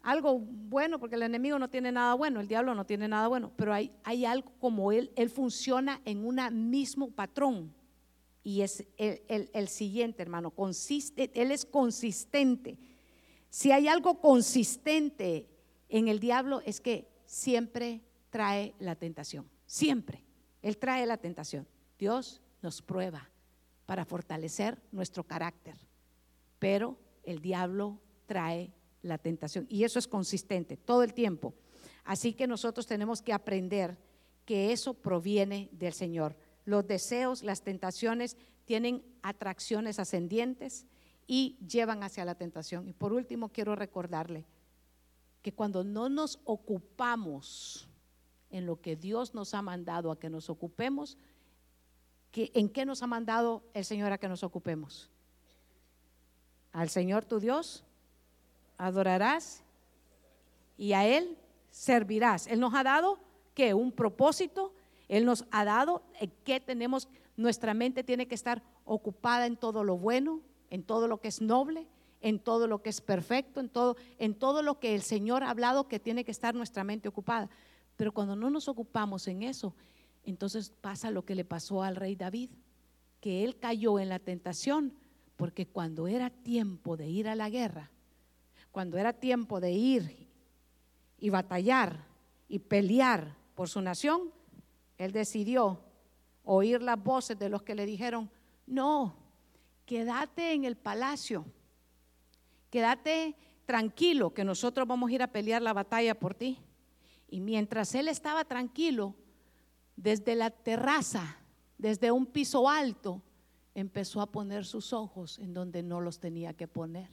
algo 0.07 0.39
bueno, 0.39 1.01
porque 1.01 1.17
el 1.17 1.25
enemigo 1.25 1.59
no 1.59 1.69
tiene 1.69 1.91
nada 1.91 2.15
bueno, 2.15 2.39
el 2.39 2.47
diablo 2.47 2.77
no 2.77 2.87
tiene 2.87 3.09
nada 3.09 3.27
bueno, 3.27 3.51
pero 3.57 3.75
hay, 3.75 3.91
hay 4.05 4.25
algo 4.25 4.53
como 4.61 4.93
él, 4.93 5.11
él 5.17 5.31
funciona 5.31 6.01
en 6.05 6.25
un 6.25 6.71
mismo 6.71 7.11
patrón. 7.11 7.75
Y 8.45 8.61
es 8.61 8.87
el, 8.99 9.51
el 9.53 9.67
siguiente, 9.67 10.23
hermano, 10.23 10.53
consiste, 10.53 11.33
él 11.35 11.51
es 11.51 11.65
consistente. 11.65 12.79
Si 13.51 13.73
hay 13.73 13.89
algo 13.89 14.21
consistente 14.21 15.49
en 15.89 16.07
el 16.07 16.21
diablo 16.21 16.63
es 16.65 16.81
que 16.81 17.09
siempre 17.25 18.01
trae 18.31 18.77
la 18.79 18.95
tentación, 18.95 19.51
siempre. 19.67 20.23
Él 20.63 20.79
trae 20.79 21.05
la 21.07 21.17
tentación. 21.17 21.67
Dios 21.99 22.41
nos 22.63 22.81
prueba 22.81 23.29
para 23.87 24.05
fortalecer 24.05 24.81
nuestro 24.93 25.25
carácter. 25.25 25.75
Pero 26.61 26.97
el 27.25 27.41
diablo 27.41 27.99
trae 28.27 28.73
la 29.03 29.19
tentación 29.19 29.67
y 29.69 29.85
eso 29.85 29.99
es 29.99 30.09
consistente 30.09 30.77
todo 30.77 31.03
el 31.03 31.15
tiempo. 31.15 31.55
Así 32.05 32.33
que 32.33 32.47
nosotros 32.47 32.87
tenemos 32.87 33.23
que 33.23 33.33
aprender 33.33 33.99
que 34.45 34.73
eso 34.73 34.95
proviene 34.95 35.69
del 35.73 35.93
Señor. 35.93 36.37
Los 36.65 36.87
deseos, 36.87 37.43
las 37.43 37.63
tentaciones 37.63 38.37
tienen 38.65 39.03
atracciones 39.23 39.99
ascendientes 39.99 40.87
y 41.27 41.59
llevan 41.67 42.03
hacia 42.03 42.25
la 42.25 42.37
tentación. 42.37 42.89
Y 42.89 42.93
por 42.93 43.13
último, 43.13 43.49
quiero 43.49 43.75
recordarle 43.75 44.47
que 45.43 45.53
cuando 45.53 45.85
no 45.85 46.09
nos 46.09 46.41
ocupamos 46.45 47.89
en 48.51 48.67
lo 48.67 48.81
que 48.81 48.97
Dios 48.97 49.35
nos 49.35 49.55
ha 49.55 49.63
mandado 49.63 50.11
a 50.11 50.19
que 50.19 50.31
nos 50.31 50.51
ocupemos, 50.51 51.19
¿en 52.33 52.69
qué 52.69 52.85
nos 52.85 53.03
ha 53.03 53.07
mandado 53.07 53.65
el 53.75 53.85
Señor 53.85 54.13
a 54.13 54.19
que 54.19 54.29
nos 54.29 54.43
ocupemos? 54.43 55.11
Al 56.73 56.89
Señor 56.89 57.25
tu 57.25 57.41
Dios 57.41 57.85
adorarás 58.79 59.63
y 60.77 60.93
a 60.93 61.07
Él 61.07 61.37
servirás. 61.71 62.47
Él 62.47 62.61
nos 62.61 62.75
ha 62.75 62.83
dado 62.83 63.19
que 63.55 63.75
un 63.75 63.93
propósito, 63.93 64.73
Él 65.09 65.25
nos 65.25 65.45
ha 65.51 65.65
dado 65.65 66.03
que 66.45 66.61
tenemos, 66.61 67.09
nuestra 67.37 67.75
mente 67.75 68.05
tiene 68.05 68.27
que 68.27 68.35
estar 68.35 68.63
ocupada 68.85 69.47
en 69.47 69.57
todo 69.57 69.85
lo 69.85 69.97
bueno, 69.97 70.41
en 70.71 70.83
todo 70.83 71.09
lo 71.09 71.21
que 71.21 71.29
es 71.29 71.41
noble, 71.41 71.87
en 72.21 72.39
todo 72.39 72.67
lo 72.67 72.83
que 72.83 72.91
es 72.91 73.01
perfecto, 73.01 73.61
en 73.61 73.69
todo, 73.69 73.97
en 74.19 74.35
todo 74.35 74.63
lo 74.63 74.79
que 74.79 74.95
el 74.95 75.03
Señor 75.03 75.43
ha 75.43 75.51
hablado 75.51 75.89
que 75.89 76.01
tiene 76.01 76.25
que 76.25 76.31
estar 76.31 76.55
nuestra 76.55 76.85
mente 76.85 77.09
ocupada. 77.09 77.49
Pero 77.97 78.13
cuando 78.13 78.37
no 78.37 78.51
nos 78.51 78.69
ocupamos 78.69 79.27
en 79.29 79.43
eso, 79.43 79.75
entonces 80.25 80.71
pasa 80.81 81.11
lo 81.11 81.25
que 81.25 81.35
le 81.35 81.45
pasó 81.45 81.83
al 81.83 81.97
rey 81.97 82.17
David, 82.17 82.51
que 83.21 83.45
él 83.45 83.59
cayó 83.59 83.99
en 83.99 84.09
la 84.09 84.19
tentación, 84.19 84.93
porque 85.37 85.67
cuando 85.67 86.09
era 86.09 86.31
tiempo 86.31 86.97
de 86.97 87.09
ir 87.09 87.29
a 87.29 87.37
la 87.37 87.49
guerra, 87.49 87.91
cuando 88.77 88.99
era 88.99 89.15
tiempo 89.15 89.59
de 89.59 89.73
ir 89.73 90.29
y 91.17 91.31
batallar 91.31 92.05
y 92.47 92.59
pelear 92.59 93.35
por 93.55 93.71
su 93.71 93.81
nación, 93.81 94.31
él 94.99 95.13
decidió 95.13 95.81
oír 96.45 96.83
las 96.83 97.03
voces 97.03 97.39
de 97.39 97.49
los 97.49 97.63
que 97.63 97.75
le 97.75 97.87
dijeron, 97.87 98.31
no, 98.67 99.17
quédate 99.87 100.53
en 100.53 100.67
el 100.67 100.77
palacio, 100.77 101.47
quédate 102.69 103.35
tranquilo 103.65 104.35
que 104.35 104.45
nosotros 104.45 104.87
vamos 104.87 105.09
a 105.09 105.15
ir 105.15 105.23
a 105.23 105.33
pelear 105.33 105.63
la 105.63 105.73
batalla 105.73 106.15
por 106.15 106.35
ti. 106.35 106.59
Y 107.31 107.41
mientras 107.41 107.95
él 107.95 108.09
estaba 108.09 108.45
tranquilo, 108.45 109.15
desde 109.97 110.35
la 110.35 110.51
terraza, 110.51 111.39
desde 111.79 112.13
un 112.13 112.27
piso 112.27 112.69
alto, 112.69 113.23
empezó 113.75 114.21
a 114.21 114.31
poner 114.31 114.67
sus 114.67 114.93
ojos 114.93 115.39
en 115.39 115.55
donde 115.55 115.83
no 115.83 116.03
los 116.03 116.21
tenía 116.21 116.53
que 116.53 116.69
poner. 116.69 117.09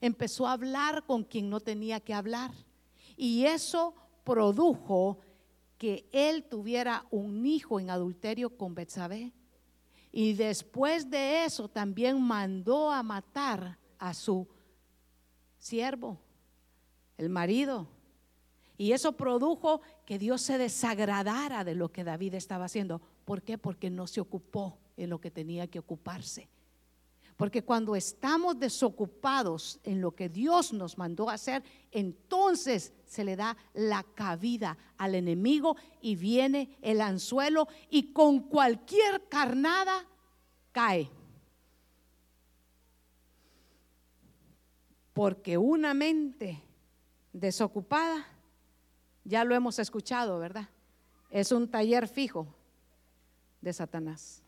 Empezó 0.00 0.46
a 0.46 0.52
hablar 0.52 1.04
con 1.04 1.24
quien 1.24 1.48
no 1.48 1.60
tenía 1.60 2.00
que 2.00 2.14
hablar. 2.14 2.52
Y 3.16 3.44
eso 3.44 3.94
produjo 4.24 5.18
que 5.78 6.08
él 6.12 6.44
tuviera 6.44 7.06
un 7.10 7.46
hijo 7.46 7.80
en 7.80 7.90
adulterio 7.90 8.56
con 8.56 8.74
Betsabé. 8.74 9.32
Y 10.12 10.32
después 10.32 11.10
de 11.10 11.44
eso 11.44 11.68
también 11.68 12.20
mandó 12.20 12.90
a 12.90 13.02
matar 13.02 13.78
a 13.98 14.14
su 14.14 14.48
siervo, 15.58 16.18
el 17.18 17.28
marido. 17.28 17.88
Y 18.78 18.92
eso 18.92 19.12
produjo 19.12 19.80
que 20.04 20.18
Dios 20.18 20.42
se 20.42 20.58
desagradara 20.58 21.64
de 21.64 21.74
lo 21.74 21.90
que 21.90 22.04
David 22.04 22.34
estaba 22.34 22.66
haciendo. 22.66 23.00
¿Por 23.24 23.42
qué? 23.42 23.58
Porque 23.58 23.90
no 23.90 24.06
se 24.06 24.20
ocupó 24.20 24.78
en 24.96 25.10
lo 25.10 25.20
que 25.20 25.30
tenía 25.30 25.66
que 25.66 25.78
ocuparse. 25.78 26.48
Porque 27.36 27.62
cuando 27.62 27.94
estamos 27.94 28.58
desocupados 28.58 29.78
en 29.84 30.00
lo 30.00 30.14
que 30.14 30.30
Dios 30.30 30.72
nos 30.72 30.96
mandó 30.96 31.28
hacer, 31.28 31.62
entonces 31.90 32.94
se 33.04 33.24
le 33.24 33.36
da 33.36 33.56
la 33.74 34.02
cabida 34.14 34.78
al 34.96 35.14
enemigo 35.14 35.76
y 36.00 36.16
viene 36.16 36.78
el 36.80 37.02
anzuelo 37.02 37.68
y 37.90 38.14
con 38.14 38.40
cualquier 38.40 39.28
carnada 39.28 40.06
cae. 40.72 41.10
Porque 45.12 45.58
una 45.58 45.92
mente 45.92 46.62
desocupada 47.34 48.26
ya 49.24 49.44
lo 49.44 49.54
hemos 49.54 49.78
escuchado, 49.78 50.38
¿verdad? 50.38 50.70
Es 51.30 51.52
un 51.52 51.68
taller 51.68 52.08
fijo 52.08 52.46
de 53.60 53.74
Satanás. 53.74 54.42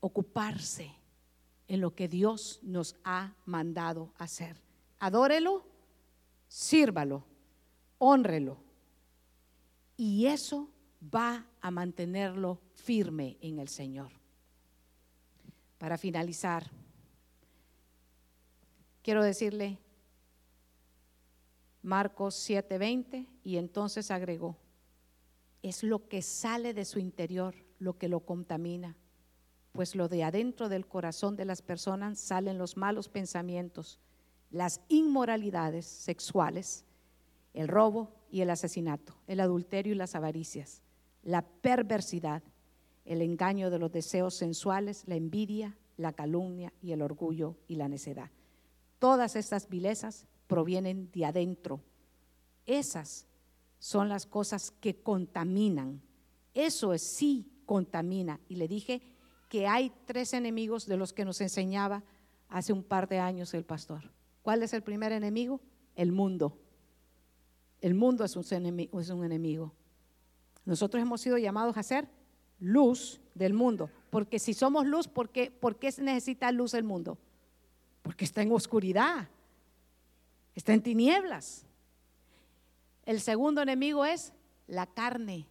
Ocuparse 0.00 1.01
en 1.72 1.80
lo 1.80 1.94
que 1.94 2.06
Dios 2.06 2.60
nos 2.62 2.96
ha 3.02 3.34
mandado 3.46 4.12
hacer. 4.18 4.60
Adórelo, 4.98 5.64
sírvalo, 6.46 7.24
honrelo. 7.96 8.58
Y 9.96 10.26
eso 10.26 10.68
va 11.02 11.46
a 11.62 11.70
mantenerlo 11.70 12.60
firme 12.74 13.38
en 13.40 13.58
el 13.58 13.68
Señor. 13.68 14.12
Para 15.78 15.96
finalizar, 15.96 16.70
quiero 19.02 19.24
decirle 19.24 19.78
Marcos 21.80 22.34
7:20, 22.34 23.26
y 23.44 23.56
entonces 23.56 24.10
agregó, 24.10 24.58
es 25.62 25.82
lo 25.82 26.06
que 26.06 26.20
sale 26.20 26.74
de 26.74 26.84
su 26.84 26.98
interior 26.98 27.54
lo 27.78 27.96
que 27.96 28.08
lo 28.08 28.20
contamina. 28.20 28.94
Pues 29.72 29.94
lo 29.96 30.08
de 30.08 30.22
adentro 30.22 30.68
del 30.68 30.86
corazón 30.86 31.36
de 31.36 31.46
las 31.46 31.62
personas 31.62 32.18
salen 32.18 32.58
los 32.58 32.76
malos 32.76 33.08
pensamientos, 33.08 33.98
las 34.50 34.82
inmoralidades 34.88 35.86
sexuales, 35.86 36.84
el 37.54 37.68
robo 37.68 38.14
y 38.30 38.42
el 38.42 38.50
asesinato, 38.50 39.14
el 39.26 39.40
adulterio 39.40 39.94
y 39.94 39.96
las 39.96 40.14
avaricias, 40.14 40.82
la 41.22 41.42
perversidad, 41.42 42.42
el 43.04 43.22
engaño 43.22 43.70
de 43.70 43.78
los 43.78 43.90
deseos 43.90 44.34
sensuales, 44.34 45.04
la 45.06 45.16
envidia, 45.16 45.76
la 45.96 46.12
calumnia 46.12 46.72
y 46.82 46.92
el 46.92 47.02
orgullo 47.02 47.56
y 47.66 47.76
la 47.76 47.88
necedad. 47.88 48.30
Todas 48.98 49.36
estas 49.36 49.68
vilezas 49.68 50.26
provienen 50.46 51.10
de 51.12 51.24
adentro. 51.24 51.80
Esas 52.66 53.26
son 53.78 54.08
las 54.08 54.26
cosas 54.26 54.70
que 54.70 55.02
contaminan. 55.02 56.02
Eso 56.54 56.92
es, 56.92 57.02
sí 57.16 57.50
contamina. 57.66 58.38
Y 58.48 58.56
le 58.56 58.68
dije 58.68 59.02
que 59.52 59.66
hay 59.66 59.92
tres 60.06 60.32
enemigos 60.32 60.86
de 60.86 60.96
los 60.96 61.12
que 61.12 61.26
nos 61.26 61.38
enseñaba 61.42 62.02
hace 62.48 62.72
un 62.72 62.82
par 62.82 63.06
de 63.06 63.18
años 63.18 63.52
el 63.52 63.66
pastor. 63.66 64.10
¿Cuál 64.40 64.62
es 64.62 64.72
el 64.72 64.82
primer 64.82 65.12
enemigo? 65.12 65.60
El 65.94 66.10
mundo. 66.10 66.58
El 67.82 67.92
mundo 67.92 68.24
es 68.24 68.34
un 68.34 69.24
enemigo. 69.24 69.74
Nosotros 70.64 71.02
hemos 71.02 71.20
sido 71.20 71.36
llamados 71.36 71.76
a 71.76 71.82
ser 71.82 72.08
luz 72.60 73.20
del 73.34 73.52
mundo. 73.52 73.90
Porque 74.08 74.38
si 74.38 74.54
somos 74.54 74.86
luz, 74.86 75.06
¿por 75.06 75.28
qué, 75.28 75.50
¿por 75.50 75.78
qué 75.78 75.92
necesita 75.98 76.50
luz 76.50 76.72
el 76.72 76.84
mundo? 76.84 77.18
Porque 78.00 78.24
está 78.24 78.40
en 78.40 78.52
oscuridad, 78.52 79.28
está 80.54 80.72
en 80.72 80.82
tinieblas. 80.82 81.66
El 83.04 83.20
segundo 83.20 83.60
enemigo 83.60 84.06
es 84.06 84.32
la 84.66 84.86
carne, 84.86 85.46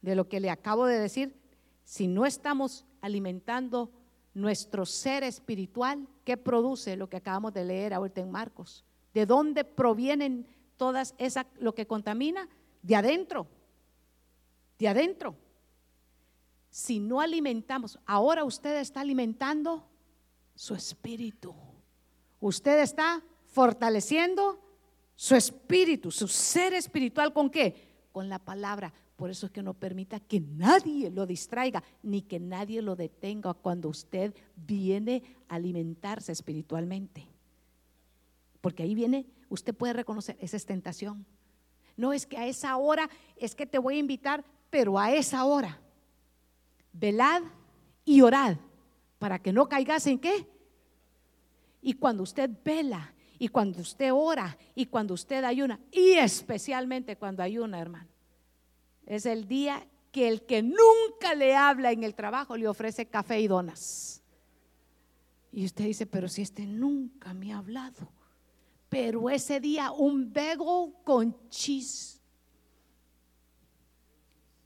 de 0.00 0.14
lo 0.14 0.28
que 0.28 0.38
le 0.38 0.48
acabo 0.48 0.86
de 0.86 1.00
decir. 1.00 1.34
Si 1.82 2.06
no 2.06 2.24
estamos 2.24 2.86
alimentando 3.02 3.90
nuestro 4.32 4.86
ser 4.86 5.22
espiritual, 5.22 6.08
¿qué 6.24 6.38
produce 6.38 6.96
lo 6.96 7.10
que 7.10 7.18
acabamos 7.18 7.52
de 7.52 7.66
leer 7.66 7.92
ahorita 7.92 8.22
en 8.22 8.30
Marcos? 8.30 8.84
¿De 9.12 9.26
dónde 9.26 9.64
provienen 9.64 10.46
todas 10.78 11.14
esas, 11.18 11.44
lo 11.58 11.74
que 11.74 11.86
contamina? 11.86 12.48
De 12.80 12.96
adentro, 12.96 13.46
de 14.78 14.88
adentro 14.88 15.36
si 16.72 17.00
no 17.00 17.20
alimentamos, 17.20 17.98
ahora 18.06 18.44
usted 18.44 18.80
está 18.80 19.02
alimentando 19.02 19.86
su 20.54 20.74
espíritu. 20.74 21.54
Usted 22.40 22.80
está 22.80 23.22
fortaleciendo 23.44 24.58
su 25.14 25.36
espíritu, 25.36 26.10
su 26.10 26.26
ser 26.26 26.72
espiritual 26.72 27.34
con 27.34 27.50
qué? 27.50 28.06
Con 28.10 28.30
la 28.30 28.38
palabra. 28.38 28.90
Por 29.22 29.30
eso 29.30 29.46
es 29.46 29.52
que 29.52 29.62
no 29.62 29.72
permita 29.74 30.18
que 30.18 30.40
nadie 30.40 31.08
lo 31.08 31.26
distraiga, 31.26 31.84
ni 32.02 32.22
que 32.22 32.40
nadie 32.40 32.82
lo 32.82 32.96
detenga 32.96 33.54
cuando 33.54 33.88
usted 33.88 34.34
viene 34.56 35.22
a 35.48 35.54
alimentarse 35.54 36.32
espiritualmente. 36.32 37.28
Porque 38.60 38.82
ahí 38.82 38.96
viene, 38.96 39.24
usted 39.48 39.76
puede 39.76 39.92
reconocer, 39.92 40.36
esa 40.40 40.56
es 40.56 40.66
tentación. 40.66 41.24
No 41.96 42.12
es 42.12 42.26
que 42.26 42.36
a 42.36 42.48
esa 42.48 42.76
hora, 42.76 43.08
es 43.36 43.54
que 43.54 43.64
te 43.64 43.78
voy 43.78 43.94
a 43.94 44.00
invitar, 44.00 44.44
pero 44.70 44.98
a 44.98 45.12
esa 45.12 45.44
hora 45.44 45.80
velad 46.92 47.42
y 48.04 48.22
orad 48.22 48.56
para 49.20 49.38
que 49.38 49.52
no 49.52 49.68
caigas 49.68 50.04
en 50.08 50.18
qué. 50.18 50.48
Y 51.80 51.92
cuando 51.92 52.24
usted 52.24 52.50
vela 52.64 53.14
y 53.38 53.46
cuando 53.46 53.82
usted 53.82 54.12
ora 54.12 54.58
y 54.74 54.86
cuando 54.86 55.14
usted 55.14 55.44
ayuna, 55.44 55.78
y 55.92 56.14
especialmente 56.14 57.14
cuando 57.14 57.44
ayuna, 57.44 57.78
hermano, 57.78 58.11
es 59.06 59.26
el 59.26 59.46
día 59.46 59.86
que 60.10 60.28
el 60.28 60.42
que 60.42 60.62
nunca 60.62 61.34
le 61.34 61.54
habla 61.54 61.90
en 61.90 62.04
el 62.04 62.14
trabajo 62.14 62.56
le 62.56 62.68
ofrece 62.68 63.06
café 63.06 63.40
y 63.40 63.48
donas. 63.48 64.22
Y 65.52 65.64
usted 65.64 65.84
dice, 65.84 66.06
pero 66.06 66.28
si 66.28 66.42
este 66.42 66.66
nunca 66.66 67.34
me 67.34 67.52
ha 67.52 67.58
hablado. 67.58 68.10
Pero 68.88 69.30
ese 69.30 69.60
día 69.60 69.90
un 69.90 70.32
bagel 70.32 70.92
con 71.04 71.48
cheese, 71.48 72.20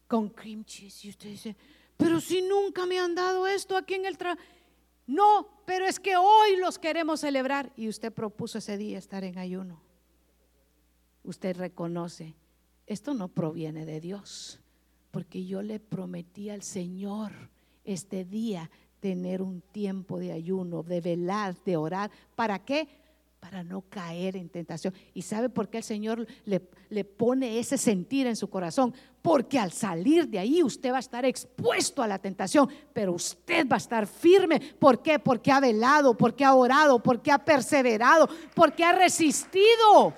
con 0.09 0.29
cream 0.29 0.65
cheese. 0.65 1.05
Y 1.05 1.11
usted 1.11 1.29
dice, 1.31 1.57
pero 1.97 2.21
si 2.21 2.43
nunca 2.43 2.87
me 2.87 2.99
han 2.99 3.15
dado 3.15 3.47
esto 3.47 3.77
aquí 3.77 3.95
en 3.95 4.07
el 4.07 4.19
trabajo. 4.19 4.41
No, 5.07 5.63
pero 5.65 5.87
es 5.87 6.01
que 6.01 6.17
hoy 6.17 6.57
los 6.57 6.79
queremos 6.79 7.21
celebrar 7.21 7.73
y 7.77 7.89
usted 7.89 8.13
propuso 8.13 8.59
ese 8.59 8.77
día 8.77 8.99
estar 8.99 9.23
en 9.23 9.39
ayuno. 9.39 9.81
Usted 11.23 11.57
reconoce, 11.57 12.35
esto 12.87 13.15
no 13.15 13.29
proviene 13.29 13.85
de 13.85 14.01
Dios, 14.01 14.61
porque 15.11 15.45
yo 15.45 15.63
le 15.63 15.81
prometí 15.81 16.51
al 16.51 16.63
Señor 16.63 17.33
este 17.85 18.25
día 18.25 18.71
tener 19.01 19.43
un 19.43 19.61
tiempo 19.61 20.19
de 20.19 20.33
ayuno, 20.33 20.83
de 20.83 21.01
velar, 21.01 21.55
de 21.65 21.77
orar. 21.77 22.11
¿Para 22.35 22.65
qué? 22.65 22.89
para 23.51 23.63
no 23.63 23.83
caer 23.83 24.37
en 24.37 24.49
tentación. 24.49 24.93
¿Y 25.15 25.23
sabe 25.23 25.49
por 25.49 25.69
qué 25.69 25.79
el 25.79 25.85
Señor 25.85 26.27
le, 26.47 26.69
le, 26.89 27.05
pone 27.05 27.61
ese 27.61 27.79
sentir 27.79 28.27
en 28.27 28.35
su 28.35 28.51
corazón? 28.51 28.93
Porque 29.23 29.57
al 29.57 29.71
salir 29.71 30.27
de 30.27 30.41
ahí 30.41 30.65
usted 30.65 30.91
va 30.91 30.97
a 30.97 31.01
estar 31.01 31.25
expuesto 31.25 32.03
a 32.03 32.09
la 32.09 32.19
tentación, 32.19 32.69
pero 32.93 33.13
usted 33.13 33.69
va 33.69 33.77
a 33.77 33.79
estar 33.79 34.09
firme. 34.09 34.59
¿Por 34.81 35.01
qué? 35.01 35.21
Porque 35.21 35.53
ha 35.53 35.61
velado, 35.61 36.17
porque 36.17 36.45
ha 36.45 36.57
orado, 36.57 37.01
porque 37.01 37.31
ha 37.31 37.39
perseverado, 37.39 38.29
porque 38.53 38.83
ha 38.83 38.93
resistido. 38.93 40.15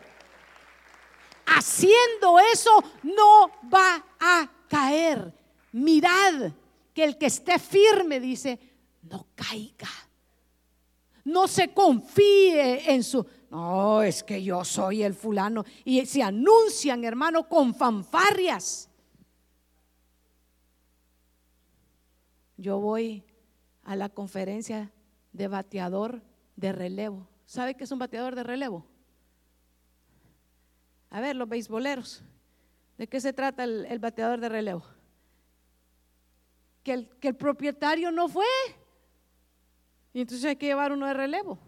Haciendo 1.57 2.39
eso 2.53 2.71
no 3.03 3.51
va 3.73 4.05
a 4.21 4.51
caer. 4.69 5.33
Mirad 5.73 6.53
que 6.95 7.05
el 7.05 7.19
que 7.19 7.27
esté 7.27 7.59
firme 7.59 8.21
dice, 8.21 8.59
no 9.03 9.27
caiga 9.35 9.89
no 11.29 11.47
se 11.47 11.73
confíe 11.73 12.93
en 12.93 13.05
su... 13.05 13.25
No, 13.51 14.03
es 14.03 14.23
que 14.23 14.43
yo 14.43 14.65
soy 14.65 15.03
el 15.03 15.15
fulano. 15.15 15.65
Y 15.85 16.05
se 16.07 16.23
anuncian, 16.23 17.05
hermano, 17.05 17.49
con 17.49 17.75
fanfarrias. 17.75 18.89
Yo 22.57 22.81
voy 22.81 23.25
a 23.85 23.95
la 23.95 24.09
conferencia 24.09 24.91
de 25.33 25.49
bateador 25.49 26.23
de 26.57 26.73
relevo. 26.73 27.29
¿Sabe 27.47 27.75
qué 27.75 27.85
es 27.85 27.93
un 27.93 27.99
bateador 27.99 28.35
de 28.35 28.43
relevo? 28.43 28.85
A 31.11 31.21
ver, 31.21 31.37
los 31.37 31.49
beisboleros. 31.49 32.23
¿De 32.97 33.07
qué 33.09 33.21
se 33.21 33.33
trata 33.33 33.65
el, 33.65 33.99
bateador 33.99 34.41
de 34.41 34.49
relevo? 34.49 34.85
Que 36.83 36.93
el, 36.93 37.09
que 37.21 37.29
el 37.29 37.37
propietario 37.37 38.11
no 38.11 38.29
fue. 38.29 38.45
Y 40.13 40.23
entonces 40.23 40.45
hay 40.45 40.57
que 40.57 40.67
llevar 40.67 40.93
uno 40.93 41.07
de 41.07 41.15
relevo. 41.15 41.59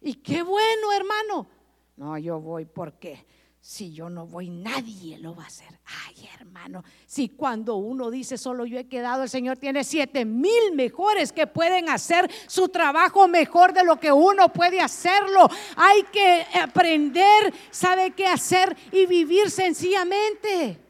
Y 0.00 0.14
qué 0.14 0.42
bueno, 0.42 0.92
hermano. 0.92 1.48
No, 1.96 2.16
yo 2.18 2.40
voy 2.40 2.64
porque 2.64 3.26
si 3.64 3.92
yo 3.92 4.10
no 4.10 4.26
voy, 4.26 4.50
nadie 4.50 5.18
lo 5.18 5.36
va 5.36 5.44
a 5.44 5.46
hacer. 5.46 5.68
Ay, 5.84 6.28
hermano, 6.34 6.82
si 7.06 7.28
cuando 7.28 7.76
uno 7.76 8.10
dice 8.10 8.36
solo 8.36 8.66
yo 8.66 8.76
he 8.76 8.88
quedado, 8.88 9.22
el 9.22 9.28
Señor 9.28 9.56
tiene 9.56 9.84
siete 9.84 10.24
mil 10.24 10.74
mejores 10.74 11.32
que 11.32 11.46
pueden 11.46 11.88
hacer 11.88 12.28
su 12.48 12.68
trabajo 12.70 13.28
mejor 13.28 13.72
de 13.72 13.84
lo 13.84 14.00
que 14.00 14.10
uno 14.10 14.52
puede 14.52 14.80
hacerlo. 14.80 15.48
Hay 15.76 16.02
que 16.12 16.44
aprender, 16.60 17.54
sabe 17.70 18.10
qué 18.10 18.26
hacer 18.26 18.76
y 18.90 19.06
vivir 19.06 19.48
sencillamente. 19.48 20.80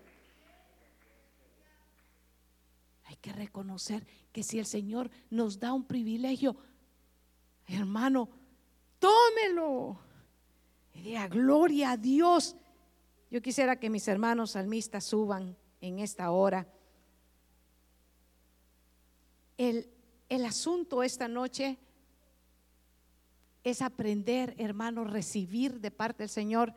Hay 3.05 3.17
que 3.17 3.35
reconocer 3.35 4.07
que 4.33 4.43
si 4.43 4.59
el 4.59 4.67
Señor 4.67 5.11
nos 5.29 5.61
da 5.61 5.75
un 5.75 5.85
privilegio, 5.85 6.57
hermano, 7.69 8.31
tómelo. 8.99 9.99
Y 10.95 11.03
diga, 11.03 11.29
gloria 11.29 11.93
a 11.93 11.97
Dios. 11.99 12.57
Yo 13.33 13.41
quisiera 13.41 13.81
que 13.81 13.89
mis 13.89 14.07
hermanos 14.09 14.51
salmistas 14.51 15.05
suban 15.05 15.57
en 15.81 16.01
esta 16.01 16.31
hora. 16.33 16.67
El, 19.57 19.89
el 20.29 20.45
asunto 20.45 21.03
esta 21.03 21.29
noche 21.29 21.79
es 23.65 23.81
aprender, 23.81 24.55
hermano, 24.59 25.05
recibir 25.05 25.81
de 25.81 25.91
parte 25.91 26.25
del 26.25 26.29
Señor 26.29 26.75